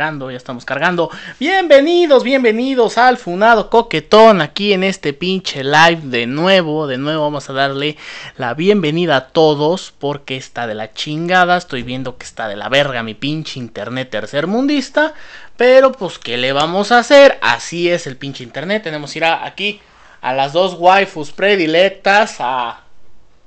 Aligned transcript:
ya 0.00 0.36
estamos 0.38 0.64
cargando. 0.64 1.10
Bienvenidos, 1.38 2.24
bienvenidos 2.24 2.96
al 2.96 3.18
Funado 3.18 3.68
Coquetón 3.68 4.40
aquí 4.40 4.72
en 4.72 4.82
este 4.82 5.12
pinche 5.12 5.62
live 5.62 6.00
de 6.04 6.26
nuevo. 6.26 6.86
De 6.86 6.96
nuevo 6.96 7.24
vamos 7.24 7.50
a 7.50 7.52
darle 7.52 7.98
la 8.38 8.54
bienvenida 8.54 9.16
a 9.16 9.26
todos 9.28 9.92
porque 9.98 10.38
está 10.38 10.66
de 10.66 10.74
la 10.74 10.94
chingada. 10.94 11.58
Estoy 11.58 11.82
viendo 11.82 12.16
que 12.16 12.24
está 12.24 12.48
de 12.48 12.56
la 12.56 12.70
verga 12.70 13.02
mi 13.02 13.12
pinche 13.12 13.58
internet 13.60 14.08
tercermundista. 14.08 15.12
Pero 15.58 15.92
pues, 15.92 16.18
¿qué 16.18 16.38
le 16.38 16.54
vamos 16.54 16.92
a 16.92 17.00
hacer? 17.00 17.38
Así 17.42 17.90
es 17.90 18.06
el 18.06 18.16
pinche 18.16 18.42
internet. 18.42 18.82
Tenemos 18.82 19.12
que 19.12 19.18
ir 19.18 19.24
aquí 19.26 19.82
a 20.22 20.32
las 20.32 20.54
dos 20.54 20.76
waifus 20.78 21.30
predilectas, 21.30 22.36
a 22.38 22.84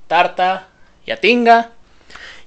Tarta 0.06 0.68
y 1.04 1.10
a 1.10 1.18
Tinga. 1.20 1.73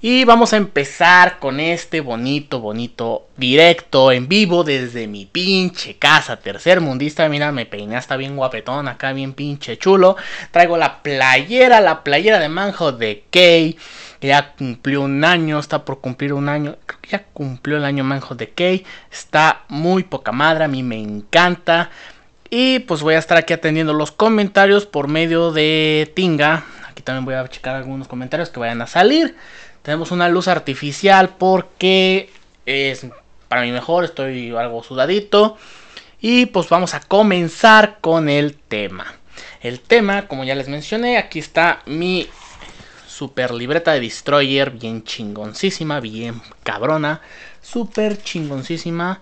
Y 0.09 0.23
vamos 0.23 0.53
a 0.53 0.55
empezar 0.55 1.37
con 1.37 1.59
este 1.59 1.99
bonito, 1.99 2.61
bonito 2.61 3.27
directo 3.35 4.13
en 4.13 4.29
vivo 4.29 4.63
desde 4.63 5.05
mi 5.05 5.25
pinche 5.25 5.97
casa 5.97 6.37
tercer 6.37 6.79
mundista. 6.79 7.27
Mira, 7.27 7.51
me 7.51 7.65
peiné 7.65 7.97
hasta 7.97 8.15
bien 8.15 8.37
guapetón, 8.37 8.87
acá 8.87 9.11
bien 9.11 9.33
pinche 9.33 9.77
chulo. 9.77 10.15
Traigo 10.51 10.77
la 10.77 11.03
playera, 11.03 11.81
la 11.81 12.05
playera 12.05 12.39
de 12.39 12.47
manjo 12.47 12.93
de 12.93 13.25
Kay. 13.29 13.77
Que 14.21 14.27
ya 14.27 14.53
cumplió 14.53 15.01
un 15.01 15.25
año, 15.25 15.59
está 15.59 15.83
por 15.83 15.99
cumplir 15.99 16.31
un 16.31 16.47
año. 16.47 16.77
Creo 16.85 17.01
que 17.01 17.09
ya 17.09 17.25
cumplió 17.33 17.75
el 17.75 17.83
año 17.83 18.05
manjo 18.05 18.33
de 18.33 18.51
Kay. 18.51 18.85
Está 19.11 19.65
muy 19.67 20.03
poca 20.03 20.31
madre, 20.31 20.63
a 20.63 20.69
mí 20.69 20.83
me 20.83 21.01
encanta. 21.01 21.89
Y 22.49 22.79
pues 22.79 23.01
voy 23.01 23.15
a 23.15 23.19
estar 23.19 23.37
aquí 23.37 23.51
atendiendo 23.51 23.91
los 23.91 24.13
comentarios 24.13 24.85
por 24.85 25.09
medio 25.09 25.51
de 25.51 26.09
Tinga. 26.15 26.63
Aquí 26.87 27.03
también 27.03 27.25
voy 27.25 27.33
a 27.33 27.45
checar 27.49 27.75
algunos 27.75 28.07
comentarios 28.07 28.49
que 28.49 28.61
vayan 28.61 28.81
a 28.81 28.87
salir. 28.87 29.35
Tenemos 29.87 30.11
una 30.11 30.27
luz 30.27 30.49
artificial 30.49 31.37
porque 31.37 32.29
es 32.65 33.07
para 33.47 33.61
mí 33.61 33.71
mejor, 33.71 34.03
estoy 34.03 34.53
algo 34.53 34.83
sudadito. 34.83 35.57
Y 36.19 36.47
pues 36.47 36.67
vamos 36.67 36.93
a 36.93 36.99
comenzar 36.99 37.99
con 38.01 38.27
el 38.27 38.57
tema. 38.57 39.15
El 39.61 39.79
tema, 39.79 40.27
como 40.27 40.43
ya 40.43 40.55
les 40.55 40.67
mencioné, 40.67 41.17
aquí 41.17 41.39
está 41.39 41.83
mi 41.85 42.27
super 43.07 43.53
libreta 43.53 43.93
de 43.93 44.01
Destroyer, 44.01 44.71
bien 44.71 45.05
chingoncísima, 45.05 46.01
bien 46.01 46.41
cabrona, 46.63 47.21
super 47.61 48.21
chingoncísima. 48.21 49.21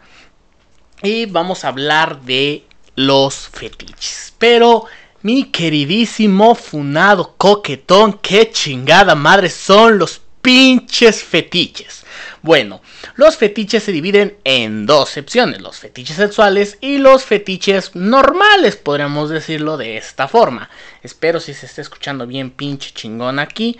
Y 1.04 1.28
vamos 1.28 1.64
a 1.64 1.68
hablar 1.68 2.22
de 2.22 2.64
los 2.96 3.50
fetiches. 3.50 4.34
Pero 4.40 4.86
mi 5.22 5.44
queridísimo 5.44 6.56
funado 6.56 7.36
coquetón, 7.38 8.14
qué 8.14 8.50
chingada 8.50 9.14
madre 9.14 9.52
son 9.52 10.00
los 10.00 10.25
pinches 10.46 11.24
fetiches. 11.24 12.06
Bueno, 12.44 12.80
los 13.16 13.36
fetiches 13.36 13.82
se 13.82 13.92
dividen 13.92 14.38
en 14.44 14.86
dos 14.86 15.10
secciones, 15.10 15.60
los 15.60 15.80
fetiches 15.80 16.18
sexuales 16.18 16.78
y 16.82 17.00
los 17.00 17.26
fetiches 17.26 17.96
normales, 17.96 18.76
podríamos 18.76 19.32
decirlo 19.32 19.76
de 19.76 19.98
esta 19.98 20.28
forma. 20.28 20.70
Espero 21.02 21.40
si 21.40 21.56
se 21.56 21.66
está 21.66 21.82
escuchando 21.82 22.28
bien 22.28 22.52
pinche 22.52 22.92
chingón 22.92 23.40
aquí. 23.40 23.80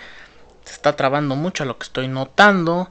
Se 0.64 0.74
está 0.74 0.96
trabando 0.96 1.36
mucho 1.36 1.66
lo 1.66 1.78
que 1.78 1.84
estoy 1.84 2.08
notando. 2.08 2.90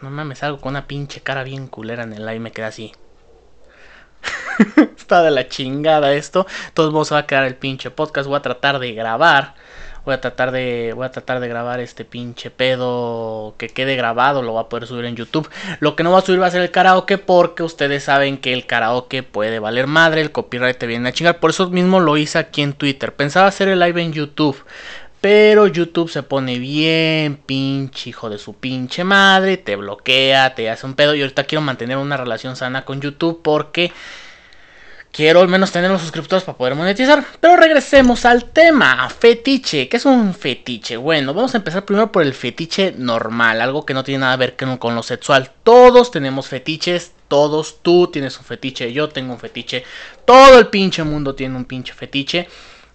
No 0.00 0.08
mames, 0.08 0.38
salgo 0.38 0.62
con 0.62 0.70
una 0.70 0.86
pinche 0.86 1.20
cara 1.20 1.44
bien 1.44 1.66
culera 1.66 2.04
en 2.04 2.14
el 2.14 2.24
live, 2.24 2.40
me 2.40 2.52
queda 2.52 2.68
así. 2.68 2.94
está 4.96 5.22
de 5.22 5.30
la 5.30 5.46
chingada 5.46 6.14
esto. 6.14 6.46
Todos 6.72 6.90
modos 6.90 7.12
va 7.12 7.18
a 7.18 7.26
quedar 7.26 7.44
el 7.44 7.56
pinche 7.56 7.90
podcast. 7.90 8.26
Voy 8.26 8.38
a 8.38 8.42
tratar 8.42 8.78
de 8.78 8.94
grabar 8.94 9.54
Voy 10.04 10.14
a 10.14 10.20
tratar 10.20 10.50
de 10.52 10.92
voy 10.94 11.06
a 11.06 11.10
tratar 11.10 11.40
de 11.40 11.48
grabar 11.48 11.80
este 11.80 12.04
pinche 12.04 12.50
pedo 12.50 13.54
que 13.56 13.68
quede 13.68 13.96
grabado, 13.96 14.42
lo 14.42 14.52
voy 14.52 14.62
a 14.62 14.68
poder 14.68 14.86
subir 14.86 15.06
en 15.06 15.16
YouTube. 15.16 15.48
Lo 15.80 15.96
que 15.96 16.02
no 16.02 16.12
va 16.12 16.18
a 16.18 16.22
subir 16.22 16.42
va 16.42 16.46
a 16.46 16.50
ser 16.50 16.60
el 16.60 16.70
karaoke 16.70 17.16
porque 17.16 17.62
ustedes 17.62 18.04
saben 18.04 18.36
que 18.36 18.52
el 18.52 18.66
karaoke 18.66 19.22
puede 19.22 19.60
valer 19.60 19.86
madre, 19.86 20.20
el 20.20 20.30
copyright 20.30 20.76
te 20.76 20.86
viene 20.86 21.08
a 21.08 21.12
chingar. 21.12 21.40
Por 21.40 21.50
eso 21.50 21.70
mismo 21.70 22.00
lo 22.00 22.16
hice 22.18 22.38
aquí 22.38 22.60
en 22.60 22.74
Twitter. 22.74 23.14
Pensaba 23.14 23.46
hacer 23.46 23.68
el 23.68 23.80
live 23.80 24.02
en 24.02 24.12
YouTube. 24.12 24.62
Pero 25.22 25.66
YouTube 25.66 26.10
se 26.10 26.22
pone 26.22 26.58
bien 26.58 27.38
pinche 27.46 28.10
hijo 28.10 28.28
de 28.28 28.36
su 28.36 28.52
pinche 28.52 29.04
madre, 29.04 29.56
te 29.56 29.74
bloquea, 29.74 30.54
te 30.54 30.68
hace 30.68 30.84
un 30.84 30.92
pedo. 30.92 31.14
Y 31.14 31.22
ahorita 31.22 31.44
quiero 31.44 31.62
mantener 31.62 31.96
una 31.96 32.18
relación 32.18 32.56
sana 32.56 32.84
con 32.84 33.00
YouTube 33.00 33.40
porque 33.42 33.90
Quiero 35.14 35.42
al 35.42 35.46
menos 35.46 35.70
tener 35.70 35.92
los 35.92 36.00
suscriptores 36.00 36.42
para 36.42 36.58
poder 36.58 36.74
monetizar. 36.74 37.24
Pero 37.38 37.54
regresemos 37.54 38.24
al 38.24 38.46
tema. 38.46 39.08
Fetiche. 39.08 39.88
¿Qué 39.88 39.96
es 39.96 40.06
un 40.06 40.34
fetiche? 40.34 40.96
Bueno, 40.96 41.32
vamos 41.32 41.54
a 41.54 41.58
empezar 41.58 41.84
primero 41.84 42.10
por 42.10 42.24
el 42.24 42.34
fetiche 42.34 42.92
normal. 42.98 43.60
Algo 43.60 43.86
que 43.86 43.94
no 43.94 44.02
tiene 44.02 44.22
nada 44.22 44.36
que 44.36 44.64
ver 44.64 44.78
con 44.80 44.96
lo 44.96 45.04
sexual. 45.04 45.52
Todos 45.62 46.10
tenemos 46.10 46.48
fetiches. 46.48 47.12
Todos. 47.28 47.78
Tú 47.80 48.08
tienes 48.08 48.36
un 48.38 48.44
fetiche. 48.44 48.92
Yo 48.92 49.08
tengo 49.08 49.34
un 49.34 49.38
fetiche. 49.38 49.84
Todo 50.24 50.58
el 50.58 50.66
pinche 50.66 51.04
mundo 51.04 51.36
tiene 51.36 51.56
un 51.56 51.64
pinche 51.64 51.94
fetiche. 51.94 52.48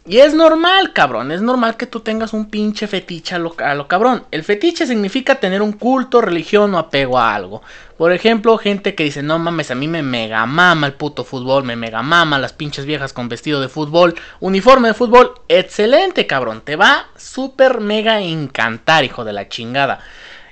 Y 0.10 0.22
es 0.22 0.34
normal, 0.34 0.92
cabrón. 0.92 1.32
Es 1.32 1.44
normal 1.44 1.78
que 1.78 1.86
tú 1.86 2.00
tengas 2.00 2.34
un 2.34 2.50
pinche 2.50 2.88
fetiche 2.88 3.36
a 3.36 3.38
lo, 3.38 3.88
cabrón. 3.88 4.24
El 4.32 4.44
fetiche 4.44 4.88
significa 4.88 5.36
tener 5.36 5.62
un 5.62 5.74
culto, 5.74 6.20
religión 6.20 6.74
o 6.74 6.80
apego 6.80 7.20
a 7.20 7.36
algo. 7.36 7.62
Por 7.96 8.12
ejemplo, 8.12 8.58
gente 8.58 8.96
que 8.96 9.04
dice, 9.04 9.22
no 9.22 9.38
mames, 9.38 9.70
a 9.70 9.76
mí 9.76 9.88
me 9.88 10.02
mega 10.02 10.44
mama 10.48 10.88
el 10.88 10.94
puto 10.94 11.24
fútbol, 11.24 11.64
me 11.64 11.76
mega 11.76 12.02
mama 12.02 12.40
las 12.40 12.54
pinches 12.54 12.88
viejas 12.88 13.14
con 13.14 13.30
vestido 13.30 13.62
de 13.62 13.70
fútbol, 13.70 14.16
uniforme 14.40 14.88
de 14.88 14.96
fútbol. 14.96 15.34
Excelente, 15.48 16.26
cabrón. 16.26 16.64
Te 16.66 16.76
va 16.76 17.06
súper 17.16 17.80
mega 17.80 18.20
encantar, 18.20 19.04
hijo 19.04 19.24
de 19.24 19.34
la 19.34 19.48
chingada. 19.48 20.00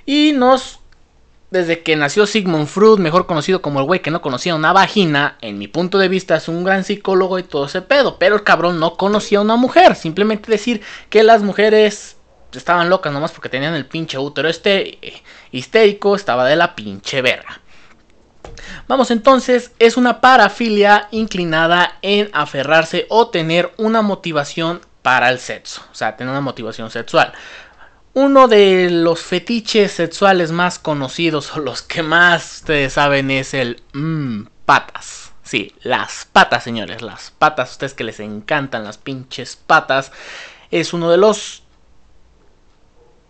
Y 0.06 0.34
nos 0.36 0.78
desde 1.50 1.82
que 1.82 1.96
nació 1.96 2.26
Sigmund 2.26 2.66
Freud, 2.66 2.98
mejor 2.98 3.26
conocido 3.26 3.62
como 3.62 3.80
el 3.80 3.86
güey 3.86 4.00
que 4.00 4.10
no 4.10 4.20
conocía 4.20 4.54
una 4.54 4.72
vagina, 4.72 5.38
en 5.40 5.58
mi 5.58 5.66
punto 5.66 5.98
de 5.98 6.08
vista 6.08 6.36
es 6.36 6.48
un 6.48 6.62
gran 6.62 6.84
psicólogo 6.84 7.38
y 7.38 7.42
todo 7.42 7.66
ese 7.66 7.82
pedo, 7.82 8.18
pero 8.18 8.36
el 8.36 8.44
cabrón 8.44 8.78
no 8.78 8.96
conocía 8.96 9.38
a 9.38 9.42
una 9.42 9.56
mujer, 9.56 9.94
simplemente 9.94 10.50
decir 10.50 10.82
que 11.08 11.22
las 11.22 11.42
mujeres 11.42 12.16
estaban 12.52 12.90
locas 12.90 13.12
nomás 13.12 13.32
porque 13.32 13.48
tenían 13.48 13.74
el 13.74 13.86
pinche 13.86 14.18
útero 14.18 14.48
este 14.48 14.98
histérico, 15.50 16.16
estaba 16.16 16.46
de 16.46 16.56
la 16.56 16.74
pinche 16.74 17.22
verga. 17.22 17.60
Vamos 18.86 19.10
entonces, 19.10 19.72
es 19.78 19.96
una 19.96 20.20
parafilia 20.20 21.08
inclinada 21.10 21.98
en 22.02 22.30
aferrarse 22.32 23.06
o 23.08 23.28
tener 23.28 23.72
una 23.76 24.02
motivación 24.02 24.80
para 25.02 25.30
el 25.30 25.38
sexo, 25.38 25.82
o 25.90 25.94
sea, 25.94 26.16
tener 26.16 26.30
una 26.30 26.40
motivación 26.40 26.90
sexual. 26.90 27.32
Uno 28.20 28.48
de 28.48 28.90
los 28.90 29.22
fetiches 29.22 29.92
sexuales 29.92 30.50
más 30.50 30.80
conocidos 30.80 31.54
o 31.54 31.60
los 31.60 31.82
que 31.82 32.02
más 32.02 32.56
ustedes 32.56 32.94
saben 32.94 33.30
es 33.30 33.54
el 33.54 33.80
mmm, 33.92 34.42
patas. 34.64 35.30
Sí, 35.44 35.72
las 35.84 36.26
patas, 36.32 36.64
señores, 36.64 37.00
las 37.00 37.30
patas. 37.30 37.70
Ustedes 37.70 37.94
que 37.94 38.02
les 38.02 38.18
encantan 38.18 38.82
las 38.82 38.98
pinches 38.98 39.54
patas. 39.54 40.10
Es 40.72 40.92
uno 40.92 41.12
de 41.12 41.16
los 41.16 41.62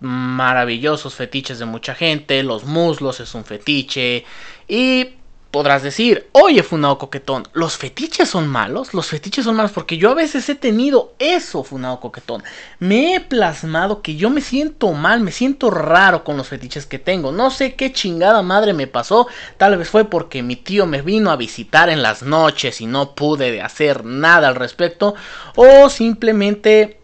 maravillosos 0.01 1.15
fetiches 1.15 1.59
de 1.59 1.67
mucha 1.67 1.95
gente. 1.95 2.43
Los 2.43 2.65
muslos 2.65 3.21
es 3.21 3.35
un 3.35 3.45
fetiche. 3.45 4.25
Y 4.69 5.18
podrás 5.51 5.83
decir, 5.83 6.29
oye, 6.33 6.63
Funao 6.63 6.99
Coquetón, 6.99 7.49
¿los 7.53 7.77
fetiches 7.77 8.29
son 8.29 8.49
malos? 8.49 8.93
Los 8.93 9.07
fetiches 9.07 9.45
son 9.45 9.57
malos 9.57 9.73
porque 9.73 9.97
yo 9.97 10.11
a 10.11 10.15
veces 10.15 10.49
he 10.49 10.55
tenido 10.55 11.15
eso, 11.19 11.65
Funao 11.65 12.01
Coquetón. 12.01 12.43
Me 12.79 13.15
he 13.15 13.21
plasmado 13.21 14.03
que 14.03 14.17
yo 14.17 14.29
me 14.29 14.43
siento 14.43 14.93
mal, 14.93 15.21
me 15.21 15.33
siento 15.33 15.71
raro 15.71 16.23
con 16.23 16.37
los 16.37 16.49
fetiches 16.49 16.87
que 16.87 16.99
tengo. 16.99 17.33
No 17.33 17.51
sé 17.51 17.75
qué 17.75 17.93
chingada 17.93 18.43
madre 18.43 18.75
me 18.75 18.87
pasó. 18.87 19.27
Tal 19.57 19.77
vez 19.79 19.89
fue 19.89 20.05
porque 20.05 20.43
mi 20.43 20.57
tío 20.57 20.87
me 20.87 21.03
vino 21.03 21.31
a 21.31 21.37
visitar 21.37 21.89
en 21.89 22.03
las 22.03 22.23
noches 22.23 22.81
y 22.81 22.87
no 22.87 23.15
pude 23.15 23.63
hacer 23.63 24.05
nada 24.05 24.49
al 24.49 24.55
respecto. 24.55 25.15
O 25.57 25.89
simplemente 25.89 26.98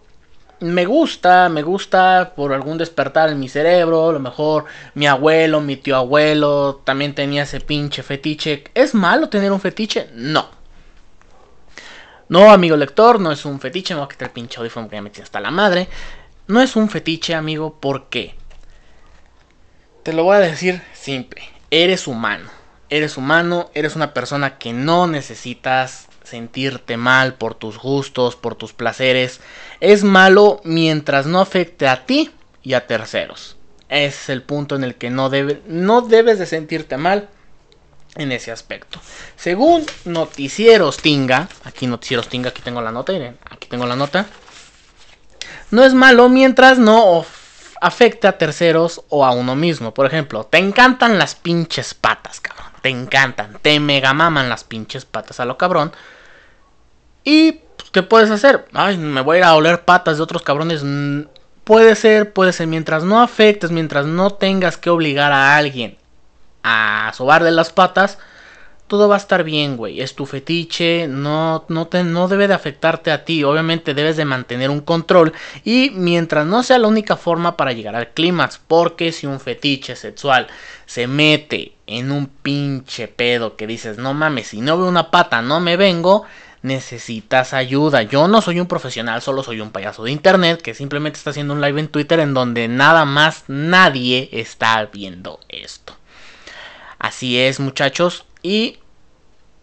me 0.60 0.87
gusta, 0.87 1.48
me 1.48 1.62
gusta 1.62 2.32
por 2.34 2.53
algún 2.53 2.78
despertar 2.78 3.31
en 3.31 3.41
mi 3.41 3.48
cerebro, 3.48 4.10
a 4.10 4.12
lo 4.12 4.20
mejor 4.20 4.65
mi 4.94 5.06
abuelo, 5.06 5.60
mi 5.60 5.76
tío 5.76 5.97
abuelo 5.97 6.82
también 6.84 7.15
tenía 7.15 7.42
ese 7.42 7.60
pinche 7.60 8.03
fetiche. 8.03 8.65
¿Es 8.74 8.95
malo 8.95 9.28
tener 9.28 9.53
un 9.53 9.60
fetiche? 9.60 10.09
No. 10.15 10.48
No, 12.28 12.51
amigo 12.51 12.77
lector, 12.77 13.21
no 13.21 13.33
es 13.33 13.45
un 13.45 13.60
fetiche, 13.60 13.95
me 13.95 14.01
voy 14.01 14.06
a 14.06 14.09
quitar 14.09 14.28
el 14.28 14.33
pinche 14.33 14.59
audífono 14.59 14.89
que 14.89 14.97
ya 14.97 15.03
me 15.03 15.10
tiene 15.10 15.24
hasta 15.24 15.41
la 15.41 15.51
madre. 15.51 15.89
No 16.47 16.60
es 16.60 16.77
un 16.77 16.89
fetiche, 16.89 17.34
amigo, 17.34 17.78
¿por 17.80 18.09
qué? 18.09 18.34
Te 20.03 20.12
lo 20.12 20.24
voy 20.24 20.36
a 20.36 20.41
decir 20.41 20.83
simple, 20.92 21.42
eres 21.71 22.06
humano. 22.06 22.51
Eres 22.91 23.16
humano, 23.16 23.71
eres 23.74 23.97
una 23.97 24.12
persona 24.15 24.59
que 24.59 24.72
no 24.72 25.06
necesitas 25.06 26.06
sentirte 26.22 26.97
mal 26.97 27.34
por 27.34 27.54
tus 27.54 27.78
gustos, 27.78 28.36
por 28.36 28.54
tus 28.54 28.72
placeres, 28.72 29.41
es 29.92 30.03
malo 30.03 30.60
mientras 30.65 31.27
no 31.27 31.41
afecte 31.41 31.86
a 31.86 32.07
ti 32.07 32.31
y 32.63 32.72
a 32.72 32.86
terceros. 32.86 33.57
es 33.91 34.31
el 34.31 34.42
punto 34.42 34.75
en 34.77 34.83
el 34.83 34.95
que 34.95 35.10
no, 35.10 35.28
debe, 35.28 35.60
no 35.66 36.01
debes 36.01 36.39
de 36.39 36.47
sentirte 36.47 36.97
mal 36.97 37.28
en 38.16 38.33
ese 38.33 38.51
aspecto. 38.51 38.98
Según 39.36 39.84
Noticieros 40.04 40.97
Tinga, 40.97 41.48
aquí 41.65 41.86
Noticieros 41.86 42.28
Tinga, 42.28 42.48
aquí 42.48 42.63
tengo 42.63 42.81
la 42.81 42.92
nota, 42.92 43.13
miren, 43.13 43.39
aquí 43.51 43.69
tengo 43.69 43.86
la 43.86 43.95
nota. 43.95 44.27
No 45.71 45.84
es 45.84 45.92
malo 45.92 46.28
mientras 46.28 46.78
no 46.78 47.27
afecte 47.80 48.27
a 48.27 48.39
terceros 48.39 49.03
o 49.10 49.27
a 49.27 49.33
uno 49.33 49.54
mismo. 49.54 49.92
Por 49.92 50.07
ejemplo, 50.07 50.45
te 50.45 50.59
encantan 50.59 51.19
las 51.19 51.34
pinches 51.34 51.92
patas, 51.92 52.41
cabrón. 52.41 52.72
Te 52.80 52.89
encantan, 52.89 53.59
te 53.60 53.78
megamaman 53.80 54.48
las 54.48 54.65
pinches 54.65 55.04
patas 55.04 55.41
a 55.41 55.45
lo 55.45 55.59
cabrón. 55.59 55.92
Y, 57.25 57.60
¿qué 57.94 58.02
puedes 58.02 58.28
hacer? 58.30 58.66
Ay, 58.72 58.98
me 58.98 59.20
voy 59.20 59.36
a 59.36 59.38
ir 59.38 59.44
a 59.44 59.54
oler 59.54 59.84
patas 59.84 60.16
de 60.16 60.24
otros 60.24 60.42
cabrones. 60.42 60.84
Puede 61.62 61.94
ser, 61.94 62.32
puede 62.32 62.52
ser, 62.52 62.66
mientras 62.66 63.04
no 63.04 63.22
afectes, 63.22 63.70
mientras 63.70 64.04
no 64.04 64.30
tengas 64.30 64.76
que 64.76 64.91
obligar 64.91 65.32
a 65.32 65.56
alguien 65.56 65.96
a 66.64 67.12
sobarle 67.14 67.52
las 67.52 67.72
patas, 67.72 68.18
todo 68.88 69.08
va 69.08 69.14
a 69.14 69.18
estar 69.18 69.44
bien, 69.44 69.76
güey. 69.76 70.00
Es 70.00 70.16
tu 70.16 70.26
fetiche, 70.26 71.06
no, 71.06 71.64
no, 71.68 71.86
te, 71.86 72.02
no 72.02 72.26
debe 72.26 72.48
de 72.48 72.54
afectarte 72.54 73.12
a 73.12 73.24
ti. 73.24 73.44
Obviamente 73.44 73.94
debes 73.94 74.16
de 74.16 74.24
mantener 74.24 74.70
un 74.70 74.80
control 74.80 75.32
y 75.62 75.91
mientras 75.91 76.46
no 76.46 76.64
sea 76.64 76.78
la 76.78 76.88
única 76.88 77.16
forma 77.16 77.56
para 77.56 77.72
llegar 77.72 77.94
al 77.94 78.08
clímax, 78.08 78.60
porque 78.66 79.12
si 79.12 79.28
un 79.28 79.38
fetiche 79.38 79.94
sexual 79.94 80.48
se 80.86 81.06
mete 81.06 81.76
en 81.86 82.10
un 82.10 82.26
pinche 82.26 83.06
pedo 83.06 83.56
que 83.56 83.68
dices, 83.68 83.98
no 83.98 84.14
mames, 84.14 84.48
si 84.48 84.60
no 84.60 84.76
veo 84.76 84.88
una 84.88 85.12
pata, 85.12 85.42
no 85.42 85.60
me 85.60 85.76
vengo, 85.76 86.24
necesitas 86.65 87.53
ayuda. 87.53 88.03
Yo 88.03 88.27
no 88.27 88.41
soy 88.41 88.59
un 88.59 88.66
profesional, 88.66 89.21
solo 89.21 89.43
soy 89.43 89.61
un 89.61 89.71
payaso 89.71 90.03
de 90.03 90.11
internet 90.11 90.63
que 90.63 90.72
simplemente 90.72 91.19
está 91.19 91.31
haciendo 91.31 91.53
un 91.53 91.61
live 91.61 91.78
en 91.78 91.89
Twitter 91.89 92.19
en 92.21 92.33
donde 92.33 92.69
nada 92.69 93.05
más 93.05 93.45
nadie 93.49 94.31
está 94.33 94.83
viendo 94.87 95.41
esto. 95.51 95.95
Así 96.99 97.39
es, 97.39 97.61
muchachos. 97.61 98.25
Y 98.43 98.78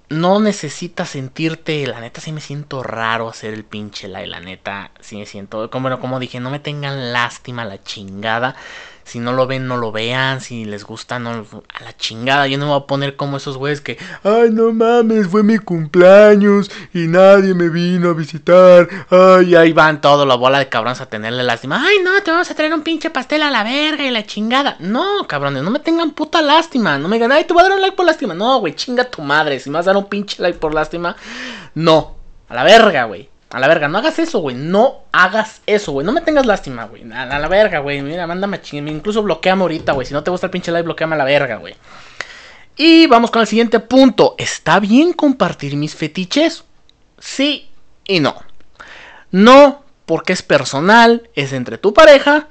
no 0.10 0.40
necesitas 0.40 1.10
sentirte, 1.10 1.88
la 1.88 2.02
neta 2.02 2.22
sí 2.22 2.32
me 2.32 2.42
siento 2.42 2.84
raro 2.84 3.30
hacer 3.30 3.56
el 3.56 3.64
pinche 3.64 4.08
live, 4.08 4.28
la 4.28 4.40
neta 4.40 4.92
sí 5.00 5.16
me 5.16 5.26
siento, 5.26 5.72
como, 5.72 6.00
como 6.00 6.20
dije, 6.20 6.40
no 6.40 6.52
me 6.52 6.60
tengan 6.60 7.14
lástima 7.14 7.66
la 7.66 7.82
chingada. 7.82 8.56
Si 9.04 9.20
no 9.20 9.34
lo 9.34 9.48
ven, 9.48 9.68
no 9.68 9.78
lo 9.78 9.92
vean. 9.92 10.42
Si 10.42 10.66
les 10.66 10.84
gusta, 10.84 11.20
no. 11.20 11.32
A 11.32 11.84
la 11.84 11.96
chingada. 11.98 12.48
Yo 12.48 12.58
no 12.58 12.66
me 12.66 12.72
voy 12.72 12.82
a 12.82 12.88
poner 12.88 13.16
como 13.16 13.38
esos 13.38 13.58
güeyes 13.58 13.82
que. 13.82 13.98
Ay, 14.24 14.50
no 14.52 14.72
mames, 14.72 15.28
fue 15.28 15.44
mi 15.44 15.58
cumpleaños. 15.58 16.72
Y 16.94 17.08
nadie 17.08 17.54
me 17.54 17.70
vino 17.70 18.10
a 18.10 18.14
visitar. 18.14 18.88
Ay, 19.10 19.56
ahí 19.56 19.74
van 19.74 20.02
todos 20.02 20.28
la 20.28 20.36
bola 20.36 20.60
de 20.60 20.70
cabrones 20.70 21.02
a 21.02 21.08
tenerle 21.08 21.44
lástima. 21.44 21.84
Ay, 21.86 21.98
no, 22.04 22.22
te 22.24 22.32
vamos 22.32 22.50
a 22.52 22.56
traer 22.56 22.74
un 22.74 22.84
pinche 22.84 23.10
pastel 23.10 23.44
a 23.44 23.52
la 23.52 23.64
verga 23.64 24.06
y 24.06 24.12
la 24.12 24.26
chingada. 24.26 24.78
No, 24.80 25.28
cabrones, 25.28 25.64
no 25.64 25.72
me 25.72 25.80
tengan 25.80 26.12
puta 26.12 26.42
lástima. 26.42 26.98
No 26.98 27.08
me 27.08 27.16
digan, 27.16 27.32
ay, 27.32 27.46
te 27.46 27.54
voy 27.54 27.62
a 27.62 27.64
dar 27.64 27.74
un 27.74 27.82
like 27.82 27.96
por 27.96 28.06
lástima. 28.06 28.34
No, 28.34 28.60
güey, 28.60 28.76
chinga 28.76 29.06
tu 29.06 29.22
madre. 29.22 29.60
Si 29.60 29.70
me 29.70 29.78
vas 29.78 29.88
a 29.88 29.94
dar 29.94 29.98
un 29.98 30.10
pinche 30.10 30.42
like 30.42 30.60
por 30.60 30.74
lástima. 30.74 31.16
No. 31.76 32.16
A 32.50 32.56
la 32.56 32.64
verga, 32.64 33.06
güey. 33.06 33.31
A 33.52 33.60
la 33.60 33.68
verga, 33.68 33.90
no 33.90 33.98
hagas 33.98 34.18
eso, 34.18 34.40
güey. 34.40 34.56
No 34.56 35.04
hagas 35.12 35.62
eso, 35.66 35.92
güey. 35.92 36.06
No 36.06 36.14
me 36.14 36.22
tengas 36.22 36.46
lástima, 36.46 36.86
güey. 36.86 37.04
A, 37.12 37.26
la 37.26 37.48
verga, 37.50 37.80
güey. 37.80 38.02
Mira, 38.02 38.26
mándame 38.26 38.58
a 38.58 38.76
Incluso 38.76 39.22
bloqueame 39.22 39.62
ahorita, 39.64 39.92
güey. 39.92 40.08
Si 40.08 40.14
no 40.14 40.24
te 40.24 40.32
gusta 40.32 40.48
el 40.48 40.52
pinche 40.52 40.72
live, 40.72 40.84
bloqueame 40.84 41.16
a 41.16 41.18
la 41.18 41.26
verga, 41.26 41.58
güey. 41.58 41.76
Y 42.78 43.08
vamos 43.08 43.30
con 43.30 43.42
el 43.42 43.48
siguiente 43.48 43.80
punto. 43.82 44.36
¿Está 44.38 44.80
bien 44.80 45.12
compartir 45.12 45.76
mis 45.76 45.96
fetiches? 45.96 46.64
Sí 47.20 47.70
y 48.06 48.22
no. 48.22 48.36
No, 49.32 49.84
porque 50.06 50.34
es 50.34 50.42
personal, 50.42 51.30
es 51.36 51.52
entre 51.52 51.78
tu 51.78 51.94
pareja 51.94 52.48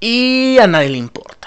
y 0.00 0.58
a 0.58 0.66
nadie 0.66 0.88
le 0.88 0.98
importa. 0.98 1.41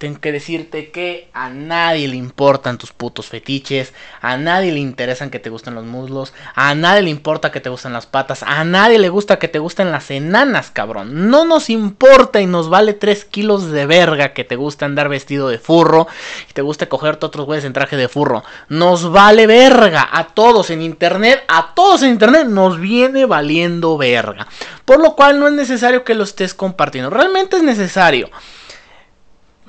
Tengo 0.00 0.18
que 0.18 0.32
decirte 0.32 0.90
que 0.90 1.28
a 1.34 1.50
nadie 1.50 2.08
le 2.08 2.16
importan 2.16 2.78
tus 2.78 2.90
putos 2.90 3.26
fetiches, 3.26 3.92
a 4.22 4.38
nadie 4.38 4.72
le 4.72 4.80
interesan 4.80 5.28
que 5.28 5.40
te 5.40 5.50
gusten 5.50 5.74
los 5.74 5.84
muslos, 5.84 6.32
a 6.54 6.74
nadie 6.74 7.02
le 7.02 7.10
importa 7.10 7.52
que 7.52 7.60
te 7.60 7.68
gusten 7.68 7.92
las 7.92 8.06
patas, 8.06 8.42
a 8.42 8.64
nadie 8.64 8.98
le 8.98 9.10
gusta 9.10 9.38
que 9.38 9.48
te 9.48 9.58
gusten 9.58 9.92
las 9.92 10.10
enanas, 10.10 10.70
cabrón. 10.70 11.28
No 11.28 11.44
nos 11.44 11.68
importa 11.68 12.40
y 12.40 12.46
nos 12.46 12.70
vale 12.70 12.94
3 12.94 13.26
kilos 13.26 13.70
de 13.72 13.84
verga 13.84 14.32
que 14.32 14.42
te 14.42 14.56
guste 14.56 14.86
andar 14.86 15.10
vestido 15.10 15.50
de 15.50 15.58
furro 15.58 16.08
y 16.48 16.54
te 16.54 16.62
guste 16.62 16.88
cogerte 16.88 17.26
otros 17.26 17.44
güeyes 17.44 17.66
en 17.66 17.74
traje 17.74 17.98
de 17.98 18.08
furro. 18.08 18.42
Nos 18.70 19.12
vale 19.12 19.46
verga 19.46 20.08
a 20.10 20.28
todos 20.28 20.70
en 20.70 20.80
internet, 20.80 21.44
a 21.46 21.74
todos 21.74 22.02
en 22.02 22.12
internet 22.12 22.46
nos 22.46 22.80
viene 22.80 23.26
valiendo 23.26 23.98
verga. 23.98 24.46
Por 24.86 24.98
lo 25.02 25.14
cual 25.14 25.38
no 25.38 25.46
es 25.46 25.52
necesario 25.52 26.04
que 26.04 26.14
lo 26.14 26.24
estés 26.24 26.54
compartiendo, 26.54 27.10
realmente 27.10 27.58
es 27.58 27.62
necesario 27.62 28.30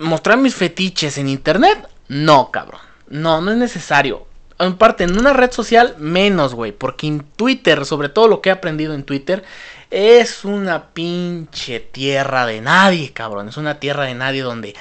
mostrar 0.02 0.38
mis 0.38 0.56
fetiches 0.56 1.18
en 1.18 1.30
internet, 1.30 1.88
no, 2.08 2.52
cabrón. 2.52 2.82
No, 3.08 3.42
no 3.42 3.52
es 3.52 3.58
necesario. 3.58 4.28
En 4.60 4.78
parte, 4.78 5.06
en 5.06 5.18
una 5.18 5.34
red 5.34 5.52
social, 5.52 5.96
menos, 5.98 6.54
güey. 6.54 6.72
Porque 6.72 7.08
en 7.08 7.22
Twitter, 7.22 7.86
sobre 7.86 8.10
todo 8.10 8.28
lo 8.28 8.42
que 8.42 8.50
he 8.50 8.52
aprendido 8.52 8.94
en 8.94 9.04
Twitter, 9.04 9.44
es 9.90 10.46
una 10.46 10.88
pinche 10.90 11.80
tierra 11.80 12.46
de 12.46 12.62
nadie, 12.62 13.12
cabrón. 13.12 13.50
Es 13.50 13.58
una 13.58 13.80
tierra 13.80 14.06
de 14.06 14.14
nadie 14.14 14.42
donde 14.42 14.76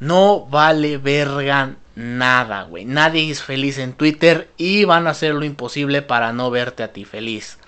no 0.00 0.46
vale 0.46 0.98
verga 0.98 1.76
nada, 1.94 2.64
güey. 2.64 2.84
Nadie 2.84 3.30
es 3.30 3.42
feliz 3.42 3.78
en 3.78 3.92
Twitter 3.92 4.50
y 4.56 4.84
van 4.84 5.06
a 5.06 5.10
hacer 5.10 5.34
lo 5.34 5.44
imposible 5.44 6.02
para 6.02 6.32
no 6.32 6.50
verte 6.50 6.82
a 6.82 6.92
ti 6.92 7.04
feliz. 7.04 7.58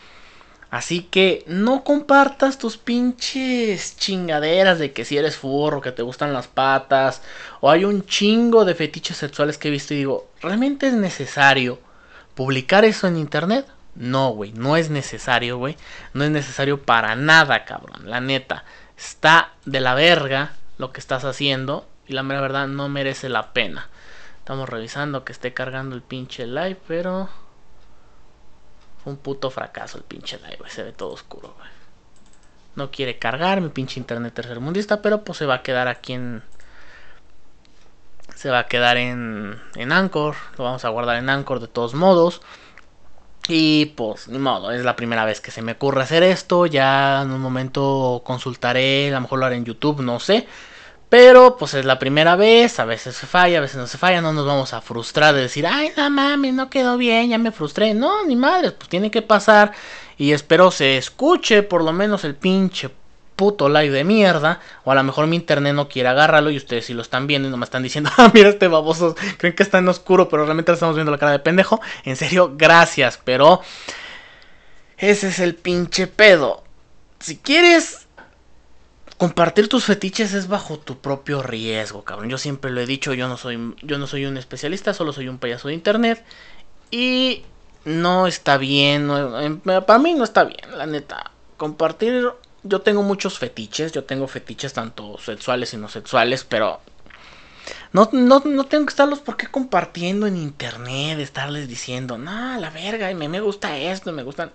Así 0.74 1.02
que 1.02 1.44
no 1.46 1.84
compartas 1.84 2.58
tus 2.58 2.78
pinches 2.78 3.96
chingaderas 3.96 4.80
de 4.80 4.92
que 4.92 5.04
si 5.04 5.16
eres 5.16 5.36
furro, 5.36 5.80
que 5.80 5.92
te 5.92 6.02
gustan 6.02 6.32
las 6.32 6.48
patas, 6.48 7.22
o 7.60 7.70
hay 7.70 7.84
un 7.84 8.04
chingo 8.06 8.64
de 8.64 8.74
fetiches 8.74 9.16
sexuales 9.16 9.56
que 9.56 9.68
he 9.68 9.70
visto 9.70 9.94
y 9.94 9.98
digo, 9.98 10.26
¿realmente 10.42 10.88
es 10.88 10.94
necesario 10.94 11.78
publicar 12.34 12.84
eso 12.84 13.06
en 13.06 13.18
internet? 13.18 13.68
No, 13.94 14.30
güey, 14.30 14.50
no 14.50 14.76
es 14.76 14.90
necesario, 14.90 15.58
güey. 15.58 15.76
No 16.12 16.24
es 16.24 16.30
necesario 16.30 16.82
para 16.82 17.14
nada, 17.14 17.64
cabrón. 17.64 18.10
La 18.10 18.20
neta, 18.20 18.64
está 18.98 19.52
de 19.66 19.78
la 19.78 19.94
verga 19.94 20.54
lo 20.78 20.90
que 20.90 20.98
estás 20.98 21.24
haciendo 21.24 21.86
y 22.08 22.14
la 22.14 22.24
mera 22.24 22.40
verdad 22.40 22.66
no 22.66 22.88
merece 22.88 23.28
la 23.28 23.52
pena. 23.52 23.90
Estamos 24.40 24.68
revisando 24.68 25.24
que 25.24 25.30
esté 25.30 25.54
cargando 25.54 25.94
el 25.94 26.02
pinche 26.02 26.48
live, 26.48 26.78
pero 26.88 27.28
un 29.04 29.16
puto 29.16 29.50
fracaso 29.50 29.98
el 29.98 30.04
pinche 30.04 30.38
live, 30.38 30.68
Se 30.68 30.82
ve 30.82 30.92
todo 30.92 31.12
oscuro, 31.12 31.54
No 32.74 32.90
quiere 32.90 33.18
cargar 33.18 33.60
mi 33.60 33.68
pinche 33.68 34.00
internet 34.00 34.34
tercermundista, 34.34 35.02
pero 35.02 35.22
pues 35.22 35.38
se 35.38 35.46
va 35.46 35.56
a 35.56 35.62
quedar 35.62 35.88
aquí 35.88 36.14
en. 36.14 36.42
Se 38.34 38.50
va 38.50 38.60
a 38.60 38.66
quedar 38.66 38.96
en, 38.96 39.60
en 39.76 39.92
Anchor. 39.92 40.34
Lo 40.58 40.64
vamos 40.64 40.84
a 40.84 40.88
guardar 40.88 41.16
en 41.16 41.30
Anchor 41.30 41.60
de 41.60 41.68
todos 41.68 41.94
modos. 41.94 42.40
Y 43.46 43.86
pues, 43.96 44.28
ni 44.28 44.38
modo, 44.38 44.72
es 44.72 44.84
la 44.84 44.96
primera 44.96 45.24
vez 45.24 45.40
que 45.40 45.50
se 45.50 45.60
me 45.60 45.72
ocurre 45.72 46.02
hacer 46.02 46.22
esto. 46.22 46.66
Ya 46.66 47.22
en 47.22 47.30
un 47.30 47.40
momento 47.40 48.22
consultaré, 48.24 49.08
a 49.08 49.14
lo 49.16 49.20
mejor 49.22 49.38
lo 49.38 49.46
haré 49.46 49.56
en 49.56 49.64
YouTube, 49.64 50.00
no 50.00 50.18
sé. 50.18 50.46
Pero 51.14 51.56
pues 51.56 51.74
es 51.74 51.84
la 51.84 52.00
primera 52.00 52.34
vez, 52.34 52.80
a 52.80 52.84
veces 52.84 53.14
se 53.14 53.28
falla, 53.28 53.58
a 53.58 53.60
veces 53.60 53.76
no 53.76 53.86
se 53.86 53.98
falla, 53.98 54.20
no 54.20 54.32
nos 54.32 54.44
vamos 54.44 54.74
a 54.74 54.80
frustrar 54.80 55.32
de 55.32 55.42
decir, 55.42 55.64
ay, 55.64 55.92
no 55.96 56.10
mames, 56.10 56.52
no 56.54 56.68
quedó 56.68 56.96
bien, 56.96 57.28
ya 57.28 57.38
me 57.38 57.52
frustré. 57.52 57.94
No, 57.94 58.26
ni 58.26 58.34
madres, 58.34 58.72
pues 58.72 58.88
tiene 58.88 59.12
que 59.12 59.22
pasar. 59.22 59.70
Y 60.18 60.32
espero 60.32 60.72
se 60.72 60.96
escuche 60.96 61.62
por 61.62 61.84
lo 61.84 61.92
menos 61.92 62.24
el 62.24 62.34
pinche 62.34 62.90
puto 63.36 63.68
live 63.68 63.90
de 63.90 64.02
mierda. 64.02 64.58
O 64.82 64.90
a 64.90 64.96
lo 64.96 65.04
mejor 65.04 65.28
mi 65.28 65.36
internet 65.36 65.72
no 65.72 65.88
quiere 65.88 66.08
agarrarlo 66.08 66.50
y 66.50 66.56
ustedes 66.56 66.86
si 66.86 66.94
lo 66.94 67.02
están 67.02 67.28
viendo 67.28 67.46
y 67.46 67.50
no 67.52 67.58
me 67.58 67.64
están 67.64 67.84
diciendo, 67.84 68.10
ah, 68.16 68.32
mira 68.34 68.48
este 68.48 68.66
baboso, 68.66 69.14
creen 69.38 69.54
que 69.54 69.62
está 69.62 69.78
en 69.78 69.86
oscuro, 69.86 70.28
pero 70.28 70.44
realmente 70.44 70.72
estamos 70.72 70.96
viendo 70.96 71.12
la 71.12 71.18
cara 71.18 71.30
de 71.30 71.38
pendejo. 71.38 71.80
En 72.02 72.16
serio, 72.16 72.54
gracias, 72.56 73.20
pero 73.22 73.60
ese 74.98 75.28
es 75.28 75.38
el 75.38 75.54
pinche 75.54 76.08
pedo. 76.08 76.64
Si 77.20 77.36
quieres 77.36 78.03
compartir 79.18 79.68
tus 79.68 79.84
fetiches 79.84 80.34
es 80.34 80.48
bajo 80.48 80.78
tu 80.78 80.98
propio 80.98 81.42
riesgo, 81.42 82.04
cabrón. 82.04 82.28
Yo 82.28 82.38
siempre 82.38 82.70
lo 82.70 82.80
he 82.80 82.86
dicho, 82.86 83.14
yo 83.14 83.28
no 83.28 83.36
soy 83.36 83.74
yo 83.82 83.98
no 83.98 84.06
soy 84.06 84.26
un 84.26 84.36
especialista, 84.36 84.94
solo 84.94 85.12
soy 85.12 85.28
un 85.28 85.38
payaso 85.38 85.68
de 85.68 85.74
internet 85.74 86.24
y 86.90 87.44
no 87.84 88.26
está 88.26 88.56
bien, 88.56 89.10
em, 89.40 89.60
para 89.60 89.98
mí 89.98 90.14
no 90.14 90.24
está 90.24 90.44
bien, 90.44 90.76
la 90.76 90.86
neta. 90.86 91.30
Compartir 91.56 92.32
yo 92.64 92.80
tengo 92.80 93.02
muchos 93.02 93.38
fetiches, 93.38 93.92
yo 93.92 94.04
tengo 94.04 94.26
fetiches 94.26 94.72
tanto 94.72 95.18
sexuales 95.18 95.74
y 95.74 95.76
no 95.76 95.88
sexuales, 95.88 96.44
pero 96.44 96.80
no, 97.92 98.08
no, 98.12 98.42
no 98.44 98.64
tengo 98.64 98.86
que 98.86 98.90
estarlos 98.90 99.20
porque 99.20 99.46
compartiendo 99.46 100.26
en 100.26 100.36
internet, 100.36 101.18
estarles 101.20 101.68
diciendo, 101.68 102.18
no, 102.18 102.58
la 102.58 102.70
verga, 102.70 103.12
me, 103.14 103.28
me 103.28 103.40
gusta 103.40 103.76
esto, 103.76 104.12
me 104.12 104.22
gustan. 104.22 104.50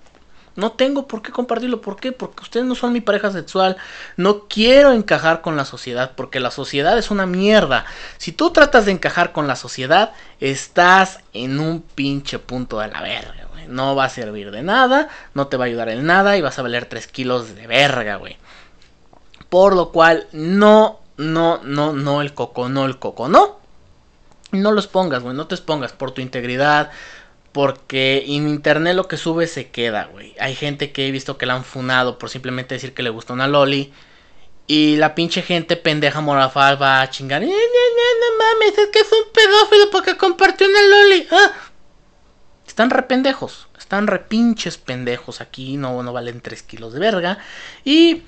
No 0.59 0.73
tengo 0.73 1.07
por 1.07 1.21
qué 1.21 1.31
compartirlo. 1.31 1.81
¿Por 1.81 1.95
qué? 1.95 2.11
Porque 2.11 2.43
ustedes 2.43 2.65
no 2.65 2.75
son 2.75 2.93
mi 2.93 3.01
pareja 3.01 3.31
sexual. 3.31 3.77
No 4.17 4.47
quiero 4.47 4.91
encajar 4.91 5.41
con 5.41 5.55
la 5.55 5.65
sociedad. 5.65 6.11
Porque 6.15 6.39
la 6.39 6.51
sociedad 6.51 6.97
es 6.97 7.09
una 7.09 7.25
mierda. 7.25 7.85
Si 8.17 8.31
tú 8.31 8.51
tratas 8.51 8.85
de 8.85 8.91
encajar 8.91 9.31
con 9.31 9.47
la 9.47 9.55
sociedad, 9.55 10.11
estás 10.39 11.19
en 11.33 11.59
un 11.59 11.81
pinche 11.81 12.37
punto 12.37 12.79
de 12.79 12.89
la 12.89 13.01
verga, 13.01 13.47
güey. 13.51 13.67
No 13.67 13.95
va 13.95 14.05
a 14.05 14.09
servir 14.09 14.51
de 14.51 14.61
nada. 14.61 15.09
No 15.33 15.47
te 15.47 15.57
va 15.57 15.63
a 15.63 15.67
ayudar 15.67 15.89
en 15.89 16.05
nada. 16.05 16.37
Y 16.37 16.41
vas 16.41 16.59
a 16.59 16.61
valer 16.61 16.85
3 16.85 17.07
kilos 17.07 17.55
de 17.55 17.65
verga, 17.65 18.17
güey. 18.17 18.37
Por 19.49 19.75
lo 19.75 19.91
cual, 19.91 20.27
no, 20.31 20.99
no, 21.17 21.61
no, 21.63 21.93
no 21.93 22.21
el 22.21 22.33
coco, 22.33 22.69
no 22.69 22.85
el 22.85 22.99
coco, 22.99 23.29
no. 23.29 23.57
No 24.51 24.71
los 24.71 24.87
pongas, 24.87 25.23
güey. 25.23 25.35
No 25.35 25.47
te 25.47 25.55
expongas 25.55 25.93
por 25.93 26.11
tu 26.11 26.21
integridad 26.21 26.91
Porque 27.51 28.23
en 28.27 28.47
internet 28.47 28.95
lo 28.95 29.07
que 29.07 29.17
sube 29.17 29.47
se 29.47 29.69
queda, 29.69 30.05
güey. 30.05 30.35
Hay 30.39 30.55
gente 30.55 30.91
que 30.91 31.07
he 31.07 31.11
visto 31.11 31.37
que 31.37 31.45
la 31.45 31.55
han 31.55 31.63
funado 31.63 32.19
por 32.19 32.29
simplemente 32.29 32.75
decir 32.75 32.93
que 32.93 33.03
le 33.03 33.09
gusta 33.09 33.33
una 33.33 33.47
loli. 33.47 33.91
Y 34.67 34.97
la 34.97 35.15
pinche 35.15 35.41
gente 35.41 35.75
pendeja 35.75 36.21
morafal 36.21 36.79
va 36.79 37.01
a 37.01 37.09
chingar. 37.09 37.41
No, 37.41 37.47
no, 37.47 37.53
no, 37.53 38.37
mames, 38.37 38.77
es 38.77 38.89
que 38.89 38.99
es 38.99 39.11
un 39.11 39.33
pedófilo 39.33 39.89
porque 39.91 40.15
compartió 40.15 40.67
una 40.67 40.81
loli. 40.81 41.27
Ah. 41.31 41.51
Están 42.67 42.91
re 42.91 43.03
pendejos. 43.03 43.67
Están 43.79 44.05
re 44.05 44.19
pinches 44.19 44.77
pendejos 44.77 45.41
aquí. 45.41 45.75
No, 45.75 46.03
no 46.03 46.13
valen 46.13 46.41
3 46.41 46.61
kilos 46.61 46.93
de 46.93 46.99
verga. 46.99 47.39
Y 47.83 48.21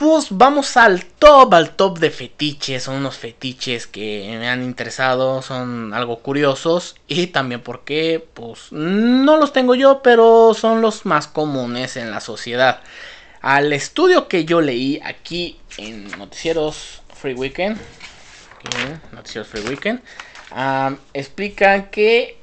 pues 0.00 0.28
vamos 0.30 0.78
al 0.78 1.04
top, 1.04 1.52
al 1.52 1.76
top 1.76 1.98
de 1.98 2.08
fetiches. 2.10 2.84
Son 2.84 2.94
unos 2.94 3.18
fetiches 3.18 3.86
que 3.86 4.34
me 4.38 4.48
han 4.48 4.62
interesado, 4.62 5.42
son 5.42 5.92
algo 5.92 6.20
curiosos. 6.20 6.96
Y 7.06 7.26
también 7.26 7.60
porque, 7.60 8.26
pues, 8.32 8.72
no 8.72 9.36
los 9.36 9.52
tengo 9.52 9.74
yo, 9.74 10.00
pero 10.02 10.54
son 10.54 10.80
los 10.80 11.04
más 11.04 11.26
comunes 11.26 11.98
en 11.98 12.10
la 12.10 12.22
sociedad. 12.22 12.80
Al 13.42 13.74
estudio 13.74 14.26
que 14.26 14.46
yo 14.46 14.62
leí 14.62 14.98
aquí 15.04 15.60
en 15.76 16.10
Noticieros 16.16 17.02
Free 17.14 17.34
Weekend, 17.34 17.76
Noticieros 19.12 19.48
Free 19.48 19.68
Weekend, 19.68 20.00
explican 21.12 21.90
que 21.90 22.38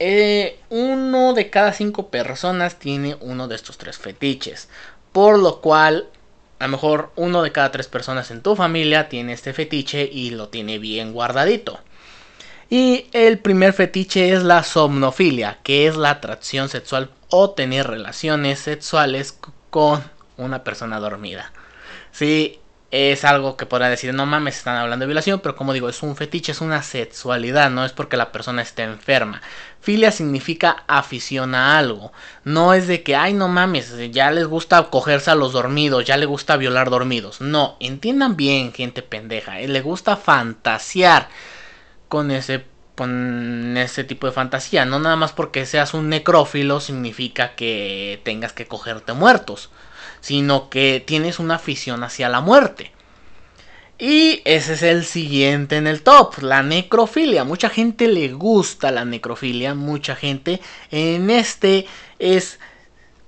eh, 0.00 0.58
uno 0.68 1.32
de 1.32 1.48
cada 1.48 1.72
cinco 1.72 2.08
personas 2.08 2.80
tiene 2.80 3.16
uno 3.20 3.46
de 3.46 3.54
estos 3.54 3.78
tres 3.78 3.98
fetiches. 3.98 4.68
Por 5.12 5.38
lo 5.38 5.60
cual 5.60 6.08
a 6.58 6.64
lo 6.64 6.70
mejor 6.70 7.12
uno 7.16 7.42
de 7.42 7.52
cada 7.52 7.70
tres 7.70 7.86
personas 7.86 8.30
en 8.30 8.42
tu 8.42 8.56
familia 8.56 9.08
tiene 9.08 9.32
este 9.32 9.52
fetiche 9.52 10.08
y 10.10 10.30
lo 10.30 10.48
tiene 10.48 10.78
bien 10.78 11.12
guardadito. 11.12 11.78
Y 12.70 13.06
el 13.12 13.38
primer 13.38 13.72
fetiche 13.72 14.32
es 14.32 14.42
la 14.42 14.62
somnofilia, 14.62 15.58
que 15.62 15.86
es 15.86 15.96
la 15.96 16.10
atracción 16.10 16.68
sexual 16.68 17.10
o 17.30 17.50
tener 17.50 17.86
relaciones 17.86 18.58
sexuales 18.58 19.38
con 19.70 20.02
una 20.36 20.64
persona 20.64 20.98
dormida. 21.00 21.52
Sí, 22.12 22.58
es 22.90 23.24
algo 23.24 23.56
que 23.56 23.66
podrá 23.66 23.90
decir, 23.90 24.14
no 24.14 24.24
mames, 24.24 24.56
están 24.56 24.76
hablando 24.76 25.02
de 25.02 25.08
violación, 25.08 25.40
pero 25.40 25.56
como 25.56 25.74
digo, 25.74 25.90
es 25.90 26.02
un 26.02 26.16
fetiche, 26.16 26.52
es 26.52 26.62
una 26.62 26.82
sexualidad, 26.82 27.70
no 27.70 27.84
es 27.84 27.92
porque 27.92 28.16
la 28.16 28.32
persona 28.32 28.62
esté 28.62 28.82
enferma. 28.82 29.42
Filia 29.80 30.10
significa 30.10 30.84
afición 30.86 31.54
a 31.54 31.78
algo, 31.78 32.12
no 32.44 32.72
es 32.72 32.86
de 32.86 33.02
que, 33.02 33.14
ay, 33.14 33.34
no 33.34 33.48
mames, 33.48 33.94
ya 34.10 34.30
les 34.30 34.46
gusta 34.46 34.82
cogerse 34.84 35.30
a 35.30 35.34
los 35.34 35.52
dormidos, 35.52 36.06
ya 36.06 36.16
le 36.16 36.26
gusta 36.26 36.56
violar 36.56 36.88
dormidos. 36.88 37.42
No, 37.42 37.76
entiendan 37.78 38.36
bien, 38.36 38.72
gente 38.72 39.02
pendeja, 39.02 39.60
eh, 39.60 39.68
le 39.68 39.82
gusta 39.82 40.16
fantasear 40.16 41.28
con 42.08 42.30
ese 42.30 42.64
con 42.96 43.76
ese 43.76 44.02
tipo 44.02 44.26
de 44.26 44.32
fantasía, 44.32 44.84
no 44.84 44.98
nada 44.98 45.14
más 45.14 45.30
porque 45.30 45.66
seas 45.66 45.94
un 45.94 46.08
necrófilo 46.08 46.80
significa 46.80 47.54
que 47.54 48.20
tengas 48.24 48.52
que 48.52 48.66
cogerte 48.66 49.12
muertos 49.12 49.70
sino 50.28 50.68
que 50.68 51.02
tienes 51.06 51.38
una 51.38 51.54
afición 51.54 52.04
hacia 52.04 52.28
la 52.28 52.42
muerte. 52.42 52.92
Y 53.98 54.42
ese 54.44 54.74
es 54.74 54.82
el 54.82 55.06
siguiente 55.06 55.78
en 55.78 55.86
el 55.86 56.02
top, 56.02 56.42
la 56.42 56.62
necrofilia. 56.62 57.44
Mucha 57.44 57.70
gente 57.70 58.08
le 58.08 58.34
gusta 58.34 58.90
la 58.90 59.06
necrofilia, 59.06 59.74
mucha 59.74 60.16
gente. 60.16 60.60
En 60.90 61.30
este 61.30 61.86
es 62.18 62.60